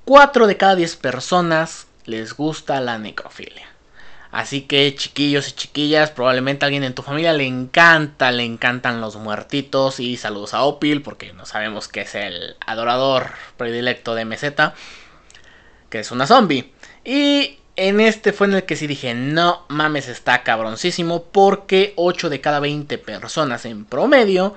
4 0.04 0.46
de 0.46 0.58
cada 0.58 0.76
10 0.76 0.96
personas 0.96 1.86
les 2.04 2.34
gusta 2.34 2.82
la 2.82 2.98
necrofilia. 2.98 3.66
Así 4.30 4.60
que 4.60 4.94
chiquillos 4.94 5.48
y 5.48 5.52
chiquillas, 5.52 6.10
probablemente 6.10 6.64
a 6.64 6.66
alguien 6.66 6.84
en 6.84 6.94
tu 6.94 7.00
familia 7.00 7.32
le 7.32 7.46
encanta, 7.46 8.30
le 8.30 8.44
encantan 8.44 9.00
los 9.00 9.16
muertitos. 9.16 10.00
Y 10.00 10.18
saludos 10.18 10.52
a 10.52 10.64
Opil, 10.64 11.00
porque 11.00 11.32
no 11.32 11.46
sabemos 11.46 11.88
que 11.88 12.02
es 12.02 12.14
el 12.14 12.56
adorador 12.66 13.30
predilecto 13.56 14.14
de 14.14 14.26
Meseta, 14.26 14.74
que 15.88 16.00
es 16.00 16.10
una 16.10 16.26
zombie. 16.26 16.74
Y 17.04 17.58
en 17.76 18.00
este 18.00 18.32
fue 18.32 18.46
en 18.46 18.54
el 18.54 18.64
que 18.64 18.76
sí 18.76 18.86
dije, 18.86 19.14
no 19.14 19.64
mames, 19.68 20.08
está 20.08 20.42
cabroncísimo 20.42 21.24
porque 21.24 21.94
8 21.96 22.28
de 22.28 22.40
cada 22.40 22.60
20 22.60 22.98
personas 22.98 23.64
en 23.64 23.84
promedio 23.84 24.54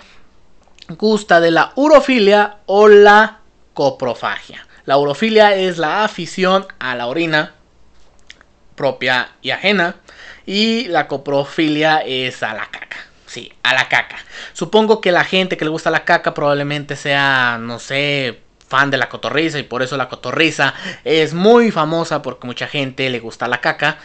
gusta 0.90 1.40
de 1.40 1.52
la 1.52 1.72
urofilia 1.76 2.58
o 2.66 2.88
la 2.88 3.40
coprofagia. 3.74 4.68
La 4.86 4.98
urofilia 4.98 5.56
es 5.56 5.78
la 5.78 6.04
afición 6.04 6.68
a 6.80 6.96
la 6.96 7.08
orina 7.08 7.54
propia 8.76 9.32
y 9.42 9.52
ajena 9.52 9.96
y 10.46 10.88
la 10.88 11.08
coprofilia 11.08 12.00
es 12.00 12.44
a 12.44 12.54
la 12.54 12.66
caca. 12.66 12.98
Sí, 13.26 13.52
a 13.64 13.74
la 13.74 13.88
caca. 13.88 14.18
Supongo 14.52 15.02
que 15.02 15.12
la 15.12 15.24
gente 15.24 15.58
que 15.58 15.66
le 15.66 15.72
gusta 15.72 15.90
la 15.90 16.06
caca 16.06 16.34
probablemente 16.34 16.96
sea, 16.96 17.58
no 17.60 17.80
sé, 17.80 18.43
fan 18.74 18.90
de 18.90 18.98
la 18.98 19.08
cotorriza 19.08 19.60
y 19.60 19.64
por 19.64 19.84
eso 19.84 19.98
la 19.98 20.10
cotorriza 20.10 20.74
es 21.04 21.36
muy 21.36 21.70
famosa 21.70 22.24
porque 22.24 22.48
mucha 22.48 22.66
gente 22.66 23.08
le 23.12 23.20
gusta 23.20 23.48
la 23.48 23.62
caca. 23.62 24.00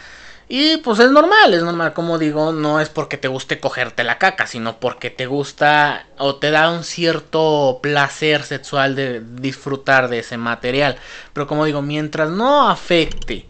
Y 0.47 0.77
pues 0.77 0.99
es 0.99 1.09
normal, 1.09 1.55
es 1.55 1.63
normal, 1.63 1.93
como 1.93 2.19
digo, 2.19 2.51
no 2.51 2.79
es 2.79 2.89
porque 2.89 3.17
te 3.17 3.27
guste 3.27 3.59
cogerte 3.59 4.03
la 4.03 4.19
caca, 4.19 4.45
sino 4.45 4.79
porque 4.79 5.09
te 5.09 5.25
gusta 5.25 6.05
o 6.19 6.35
te 6.35 6.51
da 6.51 6.69
un 6.69 6.83
cierto 6.83 7.79
placer 7.81 8.43
sexual 8.43 8.95
de 8.95 9.21
disfrutar 9.21 10.07
de 10.07 10.19
ese 10.19 10.37
material. 10.37 10.97
Pero 11.33 11.47
como 11.47 11.65
digo, 11.65 11.81
mientras 11.81 12.29
no 12.29 12.69
afecte 12.69 13.49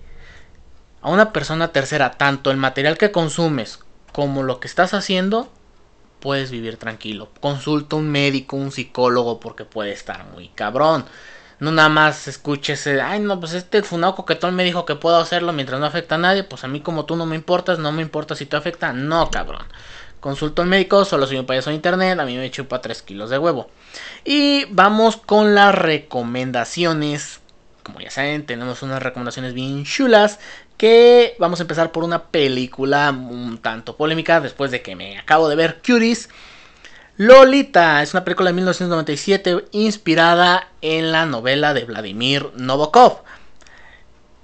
a 1.02 1.10
una 1.10 1.34
persona 1.34 1.74
tercera 1.74 2.12
tanto 2.12 2.50
el 2.50 2.58
material 2.58 2.98
que 2.98 3.12
consumes 3.12 3.80
como 4.14 4.44
lo 4.44 4.62
que 4.62 4.70
estás 4.70 4.94
haciendo, 4.94 5.52
puedes 6.20 6.52
vivir 6.52 6.78
tranquilo. 6.78 7.30
Consulta 7.40 7.96
un 7.96 8.10
médico, 8.10 8.56
un 8.56 8.72
psicólogo, 8.72 9.40
porque 9.40 9.66
puede 9.66 9.92
estar 9.92 10.26
muy 10.34 10.50
cabrón. 10.50 11.06
No 11.60 11.72
nada 11.72 11.90
más 11.90 12.28
escuches, 12.30 12.88
ay 12.88 13.20
no, 13.20 13.40
pues 13.40 13.54
este 13.54 13.84
funado 13.84 14.16
coquetón 14.16 14.56
me 14.56 14.64
dijo 14.64 14.86
que 14.86 14.96
puedo 14.96 15.18
hacerlo 15.18 15.52
mientras 15.52 15.80
no 15.80 15.86
afecta 15.86 16.16
a 16.16 16.18
nadie. 16.18 16.44
Pues 16.44 16.64
a 16.64 16.68
mí 16.68 16.80
como 16.80 17.06
tú 17.06 17.16
no 17.16 17.26
me 17.26 17.36
importas, 17.36 17.80
no 17.80 17.92
me 17.92 18.02
importa 18.02 18.36
si 18.36 18.46
te 18.46 18.56
afecta. 18.56 18.94
No, 18.94 19.30
cabrón. 19.30 19.66
Consulta 20.20 20.62
un 20.62 20.70
médico, 20.70 21.06
solo 21.06 21.28
soy 21.28 21.38
un 21.38 21.46
payaso 21.46 21.70
de 21.70 21.78
internet, 21.78 22.20
a 22.20 22.26
mí 22.26 22.36
me 22.36 22.52
chupa 22.52 22.82
3 22.82 23.02
kilos 23.04 23.30
de 23.30 23.38
huevo. 23.38 23.70
Y 24.26 24.66
vamos 24.70 25.18
con 25.18 25.56
las 25.56 25.74
recomendaciones. 25.74 27.40
Como 27.84 28.02
ya 28.02 28.12
saben, 28.12 28.46
tenemos 28.46 28.82
unas 28.84 29.02
recomendaciones 29.02 29.54
bien 29.54 29.86
chulas 29.86 30.40
que 30.80 31.36
vamos 31.40 31.60
a 31.60 31.64
empezar 31.64 31.92
por 31.92 32.06
una 32.06 32.24
película 32.24 33.12
un 33.12 33.58
tanto 33.58 33.98
polémica 33.98 34.40
después 34.40 34.72
de 34.72 34.82
que 34.82 34.96
me 34.96 35.20
acabo 35.20 35.50
de 35.50 35.58
ver 35.58 35.82
Cuties. 35.86 36.30
Lolita 37.18 38.02
es 38.02 38.14
una 38.14 38.24
película 38.24 38.50
de 38.50 38.54
1997 38.54 39.66
inspirada 39.74 40.70
en 40.82 41.12
la 41.12 41.26
novela 41.26 41.74
de 41.74 41.84
Vladimir 41.84 42.52
Novokov. 42.56 43.24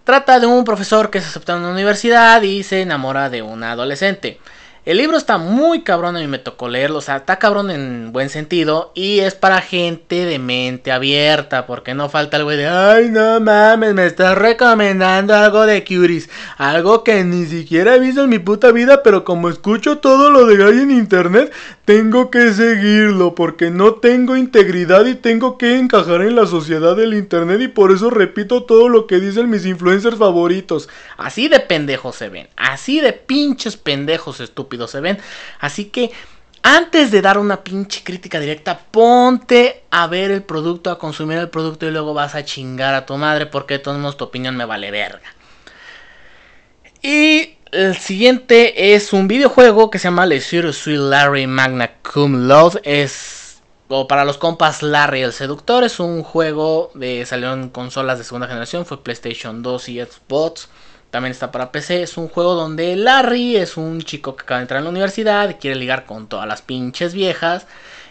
Trata 0.04 0.42
de 0.42 0.46
un 0.46 0.65
profesor 0.65 1.10
que 1.10 1.22
se 1.22 1.30
acepta 1.30 1.54
en 1.54 1.60
una 1.60 1.72
universidad 1.72 2.42
y 2.42 2.63
se 2.63 2.82
enamora 2.82 3.30
de 3.30 3.42
una 3.42 3.72
adolescente. 3.72 4.42
El 4.86 5.00
libro 5.00 5.18
está 5.18 5.39
muy 5.39 5.82
cabrón, 5.82 6.15
a 6.15 6.20
mí 6.20 6.27
me 6.27 6.38
tocó 6.38 6.70
leerlo, 6.70 7.00
o 7.00 7.01
sea, 7.01 7.15
está 7.15 7.39
cabrón 7.39 7.72
en 7.72 8.12
buen 8.13 8.30
sentido 8.30 8.92
y 8.94 9.22
es 9.22 9.34
para 9.34 9.62
gente 9.62 10.25
de 10.25 10.38
mente 10.38 10.92
abierta, 10.92 11.65
porque 11.65 11.96
no 11.96 12.08
falta 12.08 12.38
el 12.38 12.44
güey 12.44 12.56
de, 12.56 12.68
ay, 12.68 13.10
no 13.10 13.39
mames, 13.39 13.96
me 13.96 14.06
estás 14.06 14.38
recomendando 14.38 15.34
algo 15.34 15.65
de 15.65 15.84
Curies, 15.84 16.30
algo 16.60 17.04
que 17.04 17.24
ni 17.24 17.48
siquiera 17.48 17.96
he 17.96 18.00
visto 18.00 18.25
en 18.25 18.30
mi 18.30 18.38
puta 18.38 18.72
vida, 18.72 19.01
pero 19.01 19.24
como 19.24 19.50
escucho 19.50 19.98
todo 19.98 20.30
lo 20.30 20.46
de 20.46 20.63
ahí 20.63 20.80
en 20.80 20.92
internet, 20.92 21.51
tengo 21.86 22.30
que 22.30 22.54
seguirlo, 22.54 23.34
porque 23.34 23.72
no 23.72 23.96
tengo 23.96 24.38
integridad 24.38 25.08
y 25.08 25.15
tengo 25.15 25.58
que 25.58 25.80
encajar 25.80 26.22
en 26.22 26.36
la 26.36 26.46
sociedad 26.46 26.96
del 26.96 27.15
internet 27.15 27.60
y 27.62 27.70
por 27.70 27.92
eso 27.92 28.12
repito 28.12 28.62
todo 28.65 28.88
lo 28.88 29.08
que 29.08 29.20
dicen 29.20 29.50
mis 29.50 29.65
influencers 29.65 30.18
favoritos. 30.18 30.89
Así 31.18 31.48
de 31.48 31.60
pendejos 31.60 32.18
se 32.18 32.30
ven, 32.30 32.50
así 32.56 33.01
de 33.01 33.13
pinches 33.13 33.77
pendejos 33.77 34.39
estúpidos 34.39 34.75
se 34.88 35.01
ven. 35.01 35.17
Así 35.60 35.86
que 35.86 36.12
antes 36.67 37.12
de 37.12 37.22
dar 37.22 37.38
una 37.38 37.63
pinche 37.63 38.03
crítica 38.03 38.39
directa, 38.39 38.79
ponte 38.79 39.84
a 39.91 40.08
ver 40.08 40.32
el 40.32 40.41
producto, 40.41 40.89
a 40.89 40.98
consumir 40.98 41.38
el 41.38 41.50
producto 41.50 41.86
y 41.86 41.91
luego 41.91 42.13
vas 42.13 42.34
a 42.34 42.44
chingar 42.44 42.96
a 42.96 43.05
tu 43.05 43.15
madre 43.17 43.46
porque 43.46 43.75
de 43.75 43.79
todos 43.79 44.17
tu 44.17 44.24
opinión 44.24 44.58
me 44.58 44.65
vale 44.65 44.89
verga. 44.89 45.36
Y 47.03 47.55
el 47.72 47.96
siguiente 47.96 48.96
es 48.96 49.13
un 49.13 49.27
videojuego 49.27 49.91
que 49.91 50.00
se 50.00 50.05
llama 50.05 50.25
Le 50.25 50.41
Sweet 50.41 50.98
Larry 50.98 51.46
Magna 51.46 51.91
Cum 52.01 52.48
Laude. 52.48 52.82
Es, 52.84 53.62
o 53.88 54.08
para 54.08 54.25
los 54.25 54.39
compas, 54.39 54.82
Larry 54.82 55.22
el 55.22 55.34
Seductor. 55.34 55.84
Es 55.84 56.00
un 56.00 56.24
juego 56.24 56.89
de 56.96 57.27
salió 57.27 57.53
en 57.53 57.70
consolas 57.70 58.17
de 58.17 58.24
segunda 58.24 58.48
generación. 58.48 58.88
Fue 58.88 59.03
PlayStation 59.03 59.62
2 59.62 59.89
y 59.89 60.01
Xbox. 60.01 60.70
También 61.16 61.32
está 61.32 61.50
para 61.50 61.72
PC. 61.72 62.04
Es 62.04 62.18
un 62.18 62.28
juego 62.28 62.56
donde 62.56 62.94
Larry 62.98 63.56
es 63.56 63.78
un 63.78 64.02
chico 64.02 64.36
que 64.36 64.44
acaba 64.44 64.58
de 64.58 64.64
entrar 64.64 64.80
en 64.80 64.84
la 64.84 64.90
universidad 64.90 65.50
y 65.50 65.54
quiere 65.54 65.78
ligar 65.78 66.06
con 66.06 66.28
todas 66.28 66.46
las 66.46 66.62
pinches 66.62 67.14
viejas. 67.14 67.68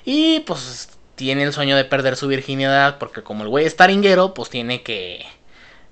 Y 0.06 0.40
pues 0.40 0.88
tiene 1.14 1.42
el 1.42 1.52
sueño 1.52 1.76
de 1.76 1.84
perder 1.84 2.16
su 2.16 2.28
virginidad 2.28 2.96
porque 2.96 3.22
como 3.22 3.42
el 3.42 3.50
güey 3.50 3.66
es 3.66 3.76
taringuero, 3.76 4.32
pues 4.32 4.48
tiene 4.48 4.82
que 4.82 5.22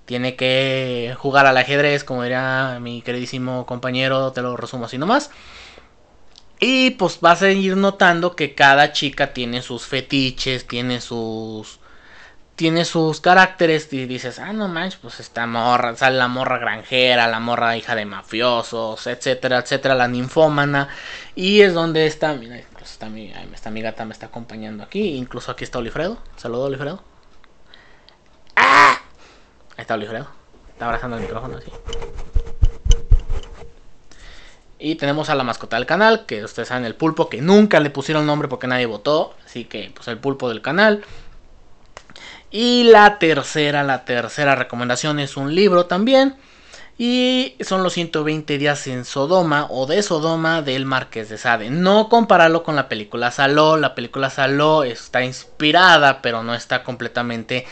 tiene 0.07 0.37
que 0.37 1.15
jugar 1.19 1.45
al 1.45 1.59
ajedrez, 1.59 2.03
como 2.03 2.23
diría 2.23 2.79
mi 2.81 3.03
queridísimo 3.03 3.67
compañero, 3.67 4.33
te 4.33 4.41
lo 4.41 4.57
resumo 4.57 4.87
así 4.87 4.97
nomás. 4.97 5.31
Y 6.61 6.93
pues 6.93 7.21
vas 7.21 7.43
a 7.43 7.51
ir 7.51 7.77
notando 7.77 8.35
que 8.37 8.55
cada 8.55 8.93
chica 8.93 9.35
tiene 9.35 9.61
sus 9.61 9.85
fetiches, 9.85 10.67
tiene 10.67 11.03
sus 11.03 11.79
tiene 12.63 12.85
sus 12.85 13.21
caracteres 13.21 13.93
y 13.93 14.07
dices, 14.07 14.39
ah, 14.39 14.53
no 14.53 14.69
manches, 14.69 15.01
pues 15.03 15.19
esta 15.19 15.49
morra, 15.49 15.97
sale 15.97 16.17
la 16.17 16.29
morra 16.29 16.59
granjera, 16.59 17.27
la 17.27 17.41
morra 17.41 17.77
hija 17.77 17.97
de 17.97 18.05
mafiosos, 18.05 19.05
etcétera, 19.09 19.59
etcétera, 19.59 19.97
la 19.97 20.07
ninfómana. 20.07 20.87
Y 21.35 21.63
es 21.63 21.75
donde 21.75 22.07
está, 22.07 22.35
mira, 22.35 22.63
está 22.81 23.09
mi, 23.09 23.33
está 23.53 23.73
mi 23.73 23.83
gata, 23.83 24.05
me 24.05 24.13
está 24.13 24.27
acompañando 24.27 24.85
aquí. 24.85 25.17
Incluso 25.17 25.51
aquí 25.51 25.65
está 25.65 25.81
Olifredo. 25.81 26.19
Saludo, 26.37 26.67
Olifredo. 26.67 27.03
¡Ah! 28.55 28.97
Ahí 29.77 29.83
está 29.83 29.95
Olifredo. 29.95 30.29
Está 30.69 30.85
abrazando 30.85 31.17
el 31.17 31.23
micrófono 31.25 31.57
así. 31.57 31.73
Y 34.79 34.95
tenemos 34.95 35.31
a 35.31 35.35
la 35.35 35.43
mascota 35.43 35.75
del 35.79 35.87
canal, 35.87 36.27
que 36.27 36.45
ustedes 36.45 36.69
saben, 36.69 36.85
el 36.85 36.95
pulpo, 36.95 37.29
que 37.29 37.43
nunca 37.43 37.81
le 37.81 37.91
pusieron 37.91 38.25
nombre 38.25 38.47
porque 38.47 38.69
nadie 38.69 38.87
votó. 38.87 39.35
Así 39.45 39.65
que, 39.65 39.91
pues 39.93 40.07
el 40.07 40.19
pulpo 40.19 40.49
del 40.49 40.63
canal. 40.63 41.05
Y 42.53 42.85
la 42.85 43.19
tercera, 43.19 43.83
la 43.83 44.05
tercera 44.05 44.55
recomendación 44.55 45.19
es 45.19 45.37
un 45.39 45.55
libro 45.55 45.87
también. 45.87 46.37
Y 46.99 47.57
son 47.61 47.83
los 47.83 47.95
120 47.95 48.59
días 48.59 48.87
en 48.87 49.07
Sodoma 49.07 49.67
o 49.71 49.87
de 49.87 50.03
Sodoma 50.03 50.61
del 50.61 50.85
Marqués 50.85 51.31
de 51.31 51.39
Sade. 51.39 51.71
No 51.71 52.11
compararlo 52.11 52.63
con 52.63 52.77
la 52.77 52.89
película 52.89 53.31
Saló. 53.31 53.79
La 53.79 53.95
película 53.95 54.29
Saló 54.29 54.85
está 54.85 55.25
inspirada, 55.25 56.21
pero 56.21 56.43
no 56.43 56.55
está 56.55 56.85
completamente 56.85 57.67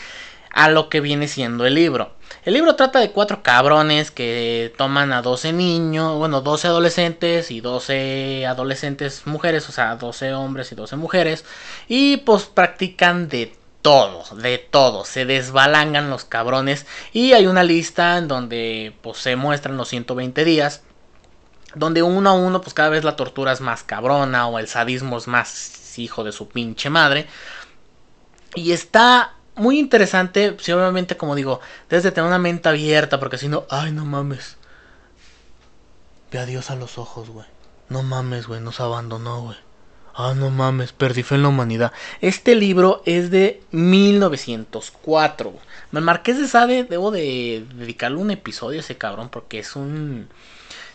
a 0.53 0.69
lo 0.69 0.89
que 0.89 0.99
viene 0.99 1.27
siendo 1.27 1.65
el 1.65 1.75
libro. 1.75 2.13
El 2.43 2.55
libro 2.55 2.75
trata 2.75 2.99
de 2.99 3.11
cuatro 3.11 3.43
cabrones 3.43 4.09
que 4.09 4.73
toman 4.77 5.13
a 5.13 5.21
12 5.21 5.53
niños, 5.53 6.17
bueno, 6.17 6.41
12 6.41 6.67
adolescentes 6.67 7.51
y 7.51 7.61
12 7.61 8.47
adolescentes 8.47 9.27
mujeres, 9.27 9.69
o 9.69 9.71
sea, 9.71 9.95
12 9.95 10.33
hombres 10.33 10.71
y 10.71 10.75
12 10.75 10.95
mujeres, 10.95 11.45
y 11.87 12.17
pues 12.17 12.45
practican 12.45 13.29
de 13.29 13.53
todo, 13.81 14.23
de 14.35 14.57
todo, 14.57 15.05
se 15.05 15.25
desbalangan 15.25 16.09
los 16.09 16.25
cabrones 16.25 16.85
y 17.13 17.33
hay 17.33 17.47
una 17.47 17.63
lista 17.63 18.17
en 18.17 18.27
donde 18.27 18.95
pues 19.01 19.17
se 19.17 19.35
muestran 19.35 19.77
los 19.77 19.89
120 19.89 20.45
días, 20.45 20.81
donde 21.75 22.03
uno 22.03 22.29
a 22.29 22.33
uno 22.33 22.61
pues 22.61 22.73
cada 22.73 22.89
vez 22.89 23.03
la 23.03 23.15
tortura 23.15 23.51
es 23.51 23.61
más 23.61 23.83
cabrona 23.83 24.47
o 24.47 24.59
el 24.59 24.67
sadismo 24.67 25.17
es 25.17 25.27
más 25.27 25.97
hijo 25.97 26.23
de 26.23 26.31
su 26.31 26.47
pinche 26.47 26.89
madre. 26.89 27.27
Y 28.55 28.71
está 28.71 29.35
muy 29.55 29.79
interesante, 29.79 30.55
si 30.59 30.71
obviamente 30.71 31.17
como 31.17 31.35
digo, 31.35 31.59
desde 31.89 32.11
tener 32.11 32.27
una 32.27 32.39
mente 32.39 32.69
abierta, 32.69 33.19
porque 33.19 33.37
si 33.37 33.47
no, 33.47 33.65
ay 33.69 33.91
no 33.91 34.05
mames. 34.05 34.57
Ve 36.31 36.39
a 36.39 36.45
Dios 36.45 36.69
a 36.71 36.75
los 36.75 36.97
ojos, 36.97 37.29
güey. 37.29 37.47
No 37.89 38.03
mames, 38.03 38.47
güey, 38.47 38.61
nos 38.61 38.79
abandonó, 38.79 39.41
güey. 39.41 39.57
Ah, 40.13 40.33
no 40.35 40.49
mames, 40.49 40.91
perdí 40.91 41.23
fe 41.23 41.35
en 41.35 41.43
la 41.43 41.47
humanidad. 41.49 41.93
Este 42.19 42.55
libro 42.55 43.01
es 43.05 43.31
de 43.31 43.61
1904. 43.71 45.53
Me 45.91 46.01
Marqués 46.01 46.37
de 46.37 46.47
Sade, 46.47 46.83
debo 46.83 47.11
de 47.11 47.65
dedicarle 47.75 48.17
un 48.17 48.31
episodio 48.31 48.79
a 48.79 48.81
ese 48.81 48.97
cabrón 48.97 49.29
porque 49.29 49.59
es 49.59 49.75
un... 49.75 50.27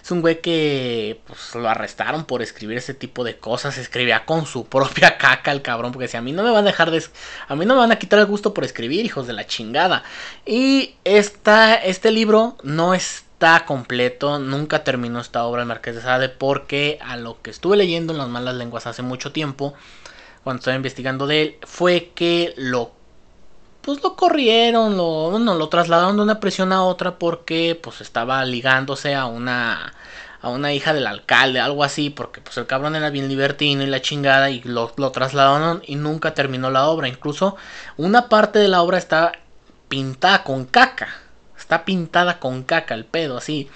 Es 0.02 0.12
un 0.12 0.20
güey 0.20 0.40
que 0.40 1.20
pues, 1.26 1.52
lo 1.56 1.68
arrestaron 1.68 2.26
por 2.26 2.40
escribir 2.40 2.78
ese 2.78 2.94
tipo 2.94 3.25
de 3.25 3.38
cosas. 3.38 3.76
Escribía 3.76 4.25
con 4.25 4.46
su 4.46 4.66
propia 4.66 5.18
caca 5.18 5.50
el 5.50 5.62
cabrón. 5.62 5.90
Porque 5.90 6.06
si 6.06 6.16
a 6.16 6.20
mí 6.20 6.30
no 6.30 6.44
me 6.44 6.52
van 6.52 6.62
a 6.62 6.68
dejar 6.68 6.92
de. 6.92 7.02
A 7.49 7.56
mí 7.56 7.66
no 7.66 7.75
me 7.75 7.80
van 7.80 7.90
a 7.90 7.99
quitar 7.99 8.20
el 8.20 8.26
gusto 8.26 8.54
por 8.54 8.62
escribir, 8.62 9.04
hijos 9.04 9.26
de 9.26 9.32
la 9.32 9.49
chingada. 9.49 10.04
Y 10.44 10.94
esta, 11.02 11.75
este 11.75 12.12
libro 12.12 12.56
no 12.62 12.94
es 12.94 13.25
está 13.37 13.66
completo, 13.66 14.38
nunca 14.38 14.83
terminó 14.83 15.21
esta 15.21 15.45
obra 15.45 15.61
el 15.61 15.69
Marqués 15.69 15.95
de 15.95 16.00
Sade 16.00 16.31
porque 16.31 16.99
a 17.05 17.19
lo 17.19 17.43
que 17.43 17.50
estuve 17.50 17.76
leyendo 17.76 18.14
en 18.14 18.19
las 18.19 18.28
malas 18.28 18.55
lenguas 18.55 18.87
hace 18.87 19.02
mucho 19.02 19.31
tiempo, 19.31 19.75
cuando 20.43 20.61
estaba 20.61 20.76
investigando 20.76 21.26
de 21.26 21.43
él, 21.43 21.57
fue 21.62 22.12
que 22.14 22.55
lo 22.57 22.93
pues 23.83 24.02
lo 24.02 24.16
corrieron, 24.16 24.97
lo, 24.97 25.38
no, 25.38 25.55
lo 25.55 25.69
trasladaron 25.69 26.16
de 26.16 26.23
una 26.23 26.40
prisión 26.40 26.73
a 26.73 26.83
otra 26.83 27.19
porque 27.19 27.78
pues 27.81 28.00
estaba 28.00 28.43
ligándose 28.47 29.14
a 29.14 29.26
una 29.26 29.93
a 30.40 30.49
una 30.49 30.73
hija 30.73 30.95
del 30.95 31.07
alcalde, 31.07 31.61
algo 31.61 31.85
así, 31.85 32.09
porque 32.09 32.40
pues 32.40 32.57
el 32.57 32.66
cabrón 32.66 32.97
era 32.97 33.11
bien 33.11 33.28
libertino 33.28 33.83
y 33.83 33.87
la 33.87 34.00
chingada 34.00 34.49
y 34.50 34.62
lo, 34.62 34.93
lo 34.97 35.12
trasladaron 35.12 35.83
y 35.87 35.97
nunca 35.97 36.33
terminó 36.35 36.71
la 36.71 36.87
obra. 36.88 37.09
Incluso 37.09 37.56
una 37.99 38.28
parte 38.30 38.58
de 38.58 38.69
la 38.69 38.82
obra 38.82 38.99
está 38.99 39.32
pintada 39.89 40.43
con 40.43 40.65
caca 40.65 41.25
está 41.67 41.85
pintada 41.85 42.39
con 42.39 42.63
caca 42.63 42.95
el 42.95 43.05
pedo 43.05 43.39
así. 43.39 43.69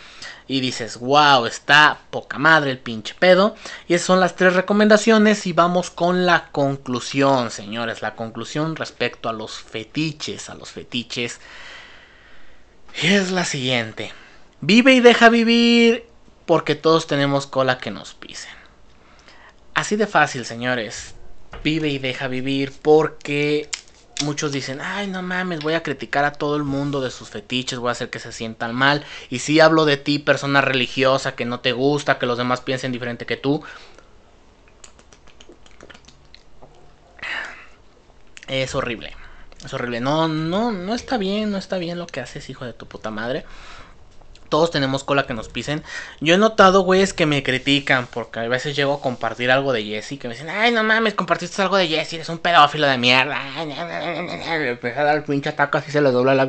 Y 0.46 0.60
dices, 0.60 0.98
wow, 0.98 1.46
está 1.46 2.02
poca 2.10 2.38
madre 2.38 2.70
el 2.70 2.78
pinche 2.78 3.14
pedo. 3.18 3.56
Y 3.88 3.94
esas 3.94 4.06
son 4.06 4.20
las 4.20 4.36
tres 4.36 4.54
recomendaciones. 4.54 5.44
Y 5.48 5.52
vamos 5.52 5.90
con 5.90 6.24
la 6.24 6.50
conclusión, 6.52 7.50
señores. 7.50 8.00
La 8.00 8.14
conclusión 8.14 8.76
respecto 8.76 9.28
a 9.28 9.32
los 9.32 9.58
fetiches. 9.58 10.50
A 10.50 10.54
los 10.54 10.70
fetiches. 10.70 11.40
Es 13.02 13.32
la 13.32 13.44
siguiente. 13.44 14.12
Vive 14.60 14.94
y 14.94 15.00
deja 15.00 15.28
vivir. 15.28 16.06
Porque 16.46 16.76
todos 16.76 17.08
tenemos 17.08 17.48
cola 17.48 17.78
que 17.78 17.90
nos 17.90 18.14
pisen. 18.14 18.54
Así 19.74 19.96
de 19.96 20.06
fácil, 20.06 20.44
señores. 20.44 21.16
Vive 21.64 21.88
y 21.88 21.98
deja 21.98 22.28
vivir 22.28 22.72
porque 22.82 23.68
muchos 24.22 24.52
dicen, 24.52 24.80
ay, 24.80 25.06
no 25.06 25.22
mames, 25.22 25.60
voy 25.60 25.74
a 25.74 25.82
criticar 25.82 26.24
a 26.24 26.32
todo 26.32 26.56
el 26.56 26.64
mundo 26.64 27.00
de 27.00 27.10
sus 27.10 27.30
fetiches, 27.30 27.78
voy 27.78 27.88
a 27.88 27.92
hacer 27.92 28.10
que 28.10 28.18
se 28.18 28.32
sientan 28.32 28.74
mal. 28.74 29.04
Y 29.28 29.40
si 29.40 29.60
hablo 29.60 29.84
de 29.84 29.96
ti, 29.96 30.18
persona 30.18 30.60
religiosa, 30.60 31.34
que 31.34 31.44
no 31.44 31.60
te 31.60 31.72
gusta, 31.72 32.18
que 32.18 32.26
los 32.26 32.38
demás 32.38 32.60
piensen 32.60 32.92
diferente 32.92 33.26
que 33.26 33.36
tú. 33.36 33.62
Es 38.48 38.74
horrible. 38.74 39.14
Es 39.64 39.72
horrible. 39.74 40.00
No, 40.00 40.26
no, 40.26 40.72
no 40.72 40.94
está 40.94 41.18
bien, 41.18 41.50
no 41.50 41.58
está 41.58 41.78
bien 41.78 41.98
lo 41.98 42.06
que 42.06 42.20
haces, 42.20 42.48
hijo 42.50 42.64
de 42.64 42.72
tu 42.72 42.86
puta 42.86 43.10
madre. 43.10 43.44
Todos 44.50 44.72
tenemos 44.72 45.04
cola 45.04 45.26
que 45.26 45.32
nos 45.32 45.48
pisen. 45.48 45.84
Yo 46.20 46.34
he 46.34 46.38
notado, 46.38 46.80
güeyes, 46.80 47.14
que 47.14 47.24
me 47.24 47.44
critican 47.44 48.08
porque 48.08 48.40
a 48.40 48.48
veces 48.48 48.74
llego 48.74 48.94
a 48.94 49.00
compartir 49.00 49.50
algo 49.50 49.72
de 49.72 49.84
Jesse. 49.84 50.18
Que 50.18 50.26
me 50.26 50.34
dicen, 50.34 50.50
ay, 50.50 50.72
no 50.72 50.82
mames, 50.82 51.14
compartiste 51.14 51.62
algo 51.62 51.76
de 51.76 51.86
Jesse, 51.86 52.14
eres 52.14 52.28
un 52.28 52.38
pedófilo 52.38 52.88
de 52.88 52.98
mierda. 52.98 53.40
Le 53.64 54.70
empieza 54.70 55.00
a 55.00 55.04
dar 55.04 55.16
el 55.16 55.22
pinche 55.22 55.50
ataque, 55.50 55.78
así 55.78 55.92
se 55.92 56.02
le 56.02 56.10
dobla 56.10 56.34
la. 56.34 56.44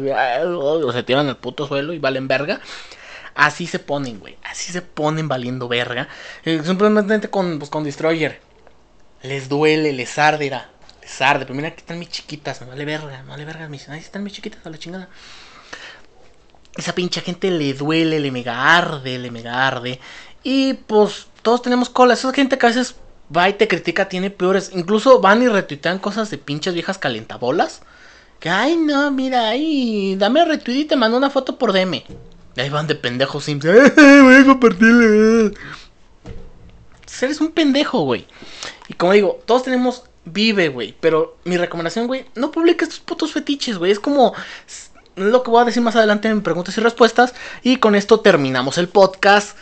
O 0.48 0.92
se 0.92 1.04
tiran 1.04 1.28
al 1.28 1.38
puto 1.38 1.68
suelo 1.68 1.94
y 1.94 2.00
valen 2.00 2.28
verga. 2.28 2.60
Así 3.36 3.68
se 3.68 3.78
ponen, 3.78 4.20
güey. 4.20 4.36
Así 4.44 4.72
se 4.72 4.82
ponen 4.82 5.28
valiendo 5.28 5.68
verga. 5.68 6.08
Eh, 6.44 6.62
simplemente 6.66 7.30
con, 7.30 7.60
pues, 7.60 7.70
con 7.70 7.84
Destroyer. 7.84 8.42
Les 9.22 9.48
duele, 9.48 9.94
les 9.94 10.18
arde, 10.18 10.50
Les 11.02 11.22
arde. 11.22 11.46
Pero 11.46 11.56
mira, 11.56 11.68
aquí 11.68 11.82
están 11.82 12.00
mis 12.00 12.10
chiquitas. 12.10 12.62
No 12.62 12.68
vale 12.68 12.84
verga, 12.84 13.22
no 13.22 13.30
vale 13.30 13.46
verga. 13.46 13.68
Me 13.70 13.78
dicen, 13.78 13.94
ahí 13.94 14.00
están 14.00 14.24
mis 14.24 14.34
chiquitas, 14.34 14.66
a 14.66 14.72
la 14.72 14.80
chingada 14.80 15.08
esa 16.76 16.96
pinche 16.96 17.22
gente 17.22 17.52
le 17.52 17.74
duele, 17.74 18.20
le 18.20 18.32
mega 18.32 18.78
arde, 18.78 19.20
le 19.20 19.32
mega 19.32 19.68
arde. 19.68 20.00
Y 20.44 20.74
pues 20.74 21.28
todos 21.42 21.62
tenemos 21.62 21.90
cola. 21.90 22.14
Esa 22.14 22.32
gente 22.34 22.58
que 22.58 22.66
a 22.66 22.70
veces 22.70 22.96
va 23.36 23.50
y 23.50 23.54
te 23.54 23.68
critica 23.68 24.10
tiene 24.10 24.30
peores. 24.30 24.72
Incluso 24.74 25.20
van 25.20 25.42
y 25.42 25.48
retuitean 25.48 26.00
cosas 26.00 26.30
de 26.30 26.38
pinches 26.38 26.74
viejas 26.74 26.98
calentabolas. 26.98 27.82
Que, 28.40 28.50
ay, 28.50 28.76
no, 28.76 29.12
mira, 29.12 29.50
ay, 29.50 30.16
dame 30.16 30.44
retweet 30.44 30.80
y 30.80 30.86
te 30.86 30.96
mando 30.96 31.18
una 31.18 31.30
foto 31.30 31.58
por 31.58 31.74
DM. 31.74 32.04
Y 32.56 32.62
ahí 32.62 32.70
van 32.70 32.88
de 32.88 32.96
pendejos 32.96 33.44
simples. 33.46 33.96
Voy 33.96 34.36
a 34.36 34.46
compartirle. 34.46 35.54
Eres 37.22 37.40
un 37.40 37.52
pendejo, 37.52 38.02
güey. 38.02 38.26
Y 38.88 38.96
como 38.96 39.14
digo, 39.14 39.40
todos 39.46 39.64
tenemos 39.64 40.06
vive, 40.26 40.70
güey. 40.70 40.96
Pero 41.00 41.38
mi 41.44 41.58
recomendación, 41.58 42.08
güey, 42.08 42.26
no 42.34 42.52
publiques 42.52 42.90
tus 42.90 43.00
putos 43.00 43.32
fetiches, 43.32 43.78
güey. 43.78 43.92
Es 43.92 44.00
como 44.00 44.34
lo 45.16 45.44
que 45.44 45.52
voy 45.52 45.62
a 45.62 45.66
decir 45.66 45.84
más 45.84 45.96
adelante 45.96 46.28
en 46.28 46.42
preguntas 46.42 46.78
y 46.78 46.82
respuestas. 46.82 47.34
Y 47.64 47.78
con 47.78 47.96
esto 47.96 48.20
terminamos 48.20 48.78
el 48.78 48.88
podcast. 48.88 49.58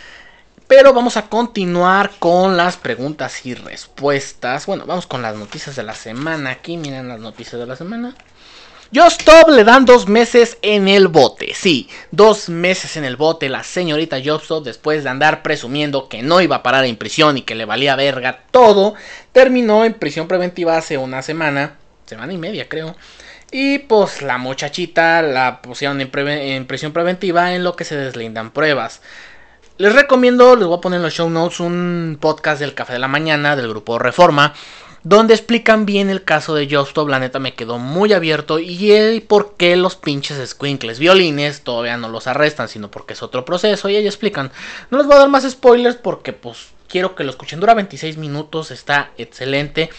Pero 0.68 0.94
vamos 0.94 1.18
a 1.18 1.28
continuar 1.30 2.12
con 2.20 2.56
las 2.56 2.78
preguntas 2.78 3.46
y 3.46 3.56
respuestas. 3.56 4.68
Bueno, 4.68 4.86
vamos 4.86 5.08
con 5.08 5.24
las 5.24 5.36
noticias 5.36 5.76
de 5.76 5.82
la 5.82 5.96
semana. 5.96 6.52
Aquí 6.52 6.78
miren 6.78 7.08
las 7.08 7.20
noticias 7.20 7.60
de 7.60 7.66
la 7.66 7.76
semana. 7.76 8.16
Jobstop 8.94 9.50
le 9.50 9.64
dan 9.64 9.86
dos 9.86 10.08
meses 10.08 10.58
en 10.64 10.88
el 10.88 11.08
bote. 11.08 11.54
Sí, 11.54 11.90
dos 12.10 12.50
meses 12.50 12.98
en 12.98 13.04
el 13.04 13.18
bote. 13.18 13.48
La 13.48 13.64
señorita 13.64 14.18
Jobstop, 14.24 14.64
después 14.64 15.04
de 15.04 15.10
andar 15.10 15.44
presumiendo 15.44 16.10
que 16.10 16.24
no 16.24 16.42
iba 16.42 16.58
a 16.58 16.64
parar 16.64 16.86
en 16.86 16.98
prisión 16.98 17.38
y 17.38 17.44
que 17.44 17.54
le 17.54 17.66
valía 17.66 17.96
verga 17.96 18.44
todo, 18.50 18.96
terminó 19.32 19.86
en 19.86 19.94
prisión 19.94 20.28
preventiva 20.28 20.78
hace 20.78 20.98
una 20.98 21.22
semana, 21.22 21.78
semana 22.06 22.34
y 22.34 22.38
media 22.38 22.68
creo. 22.68 22.96
Y 23.52 23.80
pues 23.80 24.22
la 24.22 24.38
muchachita 24.38 25.22
la 25.24 25.62
pusieron 25.62 26.00
en, 26.02 26.66
prisión 26.68 26.92
preventiva 26.92 27.56
en 27.56 27.64
lo 27.64 27.76
que 27.76 27.84
se 27.84 27.96
deslindan 27.96 28.52
pruebas. 28.52 29.02
Les 29.78 29.94
recomiendo, 29.94 30.56
les 30.56 30.68
voy 30.68 30.78
a 30.78 30.82
poner 30.82 30.98
en 30.98 31.04
los 31.04 31.14
show 31.14 31.30
notes 31.30 31.60
un 31.60 32.18
podcast 32.20 32.60
del 32.60 32.76
Café 32.76 32.94
de 32.94 33.00
la 33.00 33.08
Mañana 33.08 33.56
del 33.56 33.70
grupo 33.70 33.98
Reforma, 33.98 34.54
donde 35.04 35.34
explican 35.34 35.88
bien 35.88 36.12
el 36.12 36.24
caso 36.24 36.54
de 36.54 36.70
Justo. 36.70 37.08
La 37.08 37.18
neta 37.18 37.40
me 37.40 37.56
quedó 37.56 37.80
muy 37.80 38.14
abierto 38.14 38.60
y 38.60 39.22
por 39.22 39.56
qué 39.56 39.76
los 39.78 39.96
pinches 39.96 40.48
squinkles 40.48 41.00
violines 41.00 41.64
todavía 41.64 41.98
no 41.98 42.10
los 42.10 42.28
arrestan, 42.28 42.68
sino 42.68 42.92
porque 42.92 43.14
es 43.14 43.24
otro 43.24 43.46
proceso 43.46 43.90
y 43.90 43.96
ellos 43.96 44.14
explican. 44.14 44.52
No 44.92 45.00
les 45.00 45.08
voy 45.08 45.16
a 45.16 45.20
dar 45.20 45.30
más 45.30 45.50
spoilers 45.50 45.96
porque 45.96 46.34
pues 46.34 46.68
quiero 46.88 47.16
que 47.16 47.24
lo 47.24 47.32
escuchen. 47.32 47.60
Dura 47.60 47.74
26 47.74 48.18
minutos, 48.18 48.70
está 48.70 49.12
excelente. 49.18 49.90